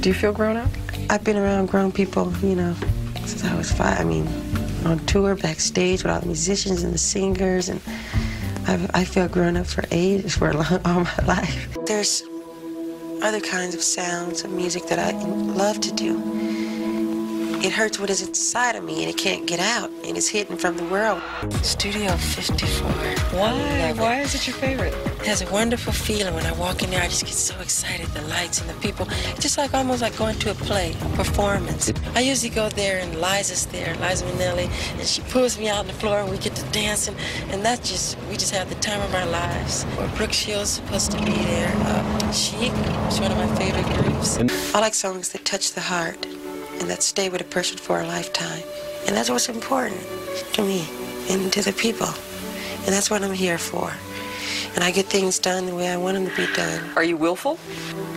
Do 0.00 0.08
you 0.08 0.14
feel 0.14 0.32
grown 0.32 0.56
up? 0.56 0.70
I've 1.10 1.24
been 1.24 1.36
around 1.36 1.66
grown 1.66 1.90
people, 1.90 2.32
you 2.42 2.54
know, 2.54 2.76
since 3.24 3.42
I 3.44 3.56
was 3.56 3.72
five. 3.72 3.98
I 3.98 4.04
mean, 4.04 4.28
on 4.84 5.00
tour, 5.06 5.34
backstage 5.34 6.04
with 6.04 6.12
all 6.12 6.20
the 6.20 6.26
musicians 6.26 6.84
and 6.84 6.94
the 6.94 6.98
singers, 6.98 7.68
and 7.68 7.80
I've, 8.68 8.88
I 8.94 9.04
feel 9.04 9.26
grown 9.26 9.56
up 9.56 9.66
for 9.66 9.82
ages, 9.90 10.36
for 10.36 10.50
a 10.50 10.56
long, 10.56 10.80
all 10.84 11.00
my 11.00 11.26
life. 11.26 11.76
There's 11.86 12.22
other 13.20 13.40
kinds 13.40 13.74
of 13.74 13.82
sounds 13.82 14.44
of 14.44 14.52
music 14.52 14.86
that 14.86 15.00
I 15.00 15.10
love 15.12 15.80
to 15.80 15.92
do. 15.92 16.65
It 17.64 17.72
hurts 17.72 17.98
what 17.98 18.10
is 18.10 18.20
inside 18.20 18.76
of 18.76 18.84
me, 18.84 19.02
and 19.02 19.10
it 19.10 19.16
can't 19.16 19.46
get 19.46 19.60
out, 19.60 19.90
and 20.04 20.16
it's 20.16 20.28
hidden 20.28 20.56
from 20.56 20.76
the 20.76 20.84
world. 20.84 21.22
Studio 21.62 22.12
54. 22.12 22.90
Why? 23.38 23.92
Why 23.96 24.20
is 24.20 24.34
it 24.34 24.46
your 24.46 24.54
favorite? 24.56 24.92
It 25.20 25.26
has 25.26 25.40
a 25.40 25.50
wonderful 25.50 25.92
feeling 25.92 26.34
when 26.34 26.44
I 26.44 26.52
walk 26.52 26.82
in 26.82 26.90
there. 26.90 27.02
I 27.02 27.08
just 27.08 27.24
get 27.24 27.34
so 27.34 27.58
excited. 27.60 28.06
The 28.08 28.22
lights 28.28 28.60
and 28.60 28.68
the 28.68 28.74
people. 28.74 29.06
It's 29.30 29.40
just 29.40 29.56
like 29.56 29.72
almost 29.72 30.02
like 30.02 30.16
going 30.16 30.38
to 30.38 30.50
a 30.50 30.54
play, 30.54 30.94
a 31.00 31.08
performance. 31.16 31.90
I 32.14 32.20
usually 32.20 32.50
go 32.50 32.68
there 32.68 33.00
and 33.00 33.20
Liza's 33.20 33.66
there, 33.66 33.96
Liza 33.96 34.26
Minnelli, 34.26 34.68
and 34.98 35.06
she 35.06 35.22
pulls 35.22 35.58
me 35.58 35.68
out 35.68 35.78
on 35.78 35.86
the 35.86 35.94
floor 35.94 36.20
and 36.20 36.30
we 36.30 36.36
get 36.36 36.54
to 36.56 36.64
dancing. 36.72 37.16
And 37.48 37.64
that's 37.64 37.88
just, 37.90 38.18
we 38.28 38.36
just 38.36 38.54
have 38.54 38.68
the 38.68 38.76
time 38.76 39.00
of 39.00 39.14
our 39.14 39.26
lives. 39.26 39.86
Or 39.98 40.06
Brooke 40.16 40.32
Shields 40.32 40.70
supposed 40.70 41.10
to 41.12 41.18
be 41.18 41.32
there. 41.32 41.72
Uh, 41.74 42.32
Chic 42.32 42.72
is 43.08 43.18
one 43.18 43.32
of 43.32 43.38
my 43.38 43.52
favorite 43.56 43.86
groups. 43.96 44.38
I 44.74 44.80
like 44.80 44.94
songs 44.94 45.30
that 45.30 45.44
touch 45.46 45.72
the 45.72 45.80
heart 45.80 46.26
and 46.80 46.90
that 46.90 47.02
stay 47.02 47.28
with 47.28 47.40
a 47.40 47.44
person 47.44 47.78
for 47.78 48.00
a 48.00 48.06
lifetime. 48.06 48.62
And 49.06 49.16
that's 49.16 49.30
what's 49.30 49.48
important 49.48 50.00
to 50.54 50.62
me 50.62 50.88
and 51.30 51.52
to 51.52 51.62
the 51.62 51.72
people. 51.72 52.08
And 52.84 52.94
that's 52.94 53.10
what 53.10 53.22
I'm 53.22 53.32
here 53.32 53.58
for. 53.58 53.92
And 54.74 54.84
I 54.84 54.90
get 54.90 55.06
things 55.06 55.38
done 55.38 55.66
the 55.66 55.74
way 55.74 55.88
I 55.88 55.96
want 55.96 56.14
them 56.16 56.28
to 56.28 56.36
be 56.36 56.52
done. 56.52 56.82
Are 56.96 57.04
you 57.04 57.16
willful? 57.16 57.58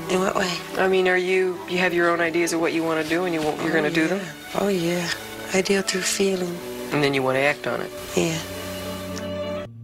In 0.10 0.20
what 0.20 0.36
way? 0.36 0.52
I 0.78 0.88
mean, 0.88 1.08
are 1.08 1.18
you 1.18 1.58
you 1.70 1.78
have 1.78 1.94
your 1.94 2.10
own 2.10 2.20
ideas 2.20 2.54
of 2.54 2.60
what 2.60 2.74
you 2.74 2.84
want 2.84 3.02
to 3.04 3.08
do 3.08 3.26
and 3.26 3.34
you 3.34 3.42
won't, 3.42 3.62
you're 3.62 3.72
going 3.72 3.84
to 3.84 3.92
do 3.92 4.08
them? 4.08 4.22
Oh, 4.56 4.68
yeah. 4.68 5.10
I 5.54 5.62
deal 5.62 5.82
through 5.82 6.02
feeling. 6.02 6.56
And 6.92 7.04
then 7.04 7.14
you 7.14 7.24
want 7.24 7.36
to 7.36 7.42
act 7.42 7.68
on 7.68 7.82
it. 7.82 7.92
Yeah. 8.16 8.40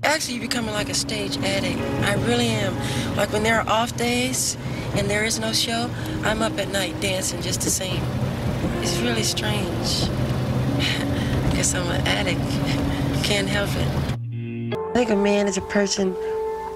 Actually, 0.04 0.36
you're 0.36 0.48
becoming 0.48 0.74
like 0.74 0.90
a 0.90 0.94
stage 0.94 1.38
addict. 1.38 1.80
I 2.04 2.14
really 2.26 2.48
am. 2.48 2.76
Like 3.16 3.32
when 3.32 3.44
there 3.44 3.60
are 3.60 3.68
off 3.70 3.96
days 3.98 4.58
and 4.96 5.10
there 5.10 5.24
is 5.24 5.40
no 5.40 5.54
show, 5.54 5.90
I'm 6.24 6.42
up 6.42 6.58
at 6.60 6.70
night 6.70 7.00
dancing 7.02 7.42
just 7.42 7.62
the 7.62 7.70
same. 7.70 8.04
It's 8.88 9.00
really 9.00 9.24
strange. 9.24 10.12
guess 11.56 11.74
I'm 11.74 11.88
an 11.88 12.06
addict. 12.06 12.40
Can't 13.26 13.50
help 13.50 13.72
it. 13.72 14.78
I 14.78 14.94
think 14.94 15.10
a 15.10 15.16
man 15.16 15.48
is 15.48 15.58
a 15.58 15.62
person 15.62 16.16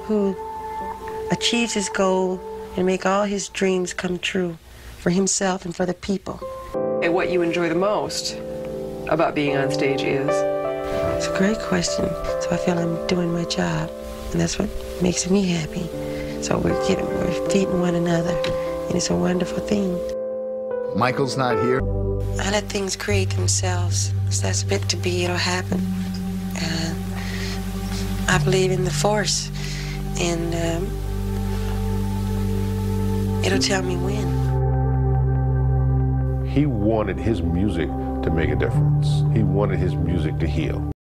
who 0.06 0.36
achieves 1.30 1.72
his 1.72 1.88
goal 1.88 2.42
and 2.76 2.88
make 2.88 3.06
all 3.06 3.26
his 3.26 3.48
dreams 3.50 3.94
come 3.94 4.18
true 4.18 4.58
for 4.98 5.12
himself 5.12 5.66
and 5.66 5.76
for 5.76 5.86
the 5.86 5.94
people. 5.94 6.40
And 7.04 7.14
what 7.14 7.30
you 7.30 7.44
enjoy 7.44 7.70
the 7.70 7.76
most 7.76 8.36
about 9.08 9.36
being 9.36 9.56
on 9.56 9.70
stage 9.70 10.02
is? 10.02 10.30
It's 11.16 11.28
a 11.28 11.38
great 11.38 11.60
question. 11.60 12.06
So 12.42 12.48
I 12.50 12.58
feel 12.58 12.80
I'm 12.80 13.06
doing 13.06 13.32
my 13.32 13.46
job, 13.46 13.88
and 14.32 14.42
that's 14.42 14.58
what 14.58 14.72
makes 15.00 15.30
me 15.30 15.48
happy. 15.48 15.88
So 16.42 16.58
we're 16.58 16.88
getting, 16.88 17.06
we're 17.06 17.50
feeding 17.52 17.80
one 17.80 17.94
another, 17.94 18.36
and 18.88 18.96
it's 18.96 19.12
a 19.12 19.16
wonderful 19.16 19.60
thing. 19.60 20.19
Michael's 20.96 21.38
not 21.38 21.62
here. 21.64 21.82
I 22.40 22.52
let 22.52 22.66
things 22.66 22.96
create 22.96 23.30
themselves. 23.32 24.12
If 24.28 24.38
that's 24.42 24.66
meant 24.66 24.90
to 24.90 24.98
be, 24.98 25.24
it'll 25.24 25.36
happen. 25.36 25.80
And 26.58 26.98
I 28.30 28.38
believe 28.44 28.72
in 28.72 28.86
the 28.86 28.92
force, 28.92 29.50
and 30.20 30.54
um, 30.56 30.86
it'll 33.44 33.60
tell 33.60 33.82
me 33.82 33.98
when. 33.98 34.40
He 36.48 36.66
wanted 36.66 37.18
his 37.18 37.42
music 37.42 37.90
to 38.24 38.32
make 38.32 38.50
a 38.50 38.56
difference. 38.56 39.24
He 39.36 39.44
wanted 39.44 39.80
his 39.80 39.96
music 39.96 40.38
to 40.40 40.48
heal. 40.48 40.92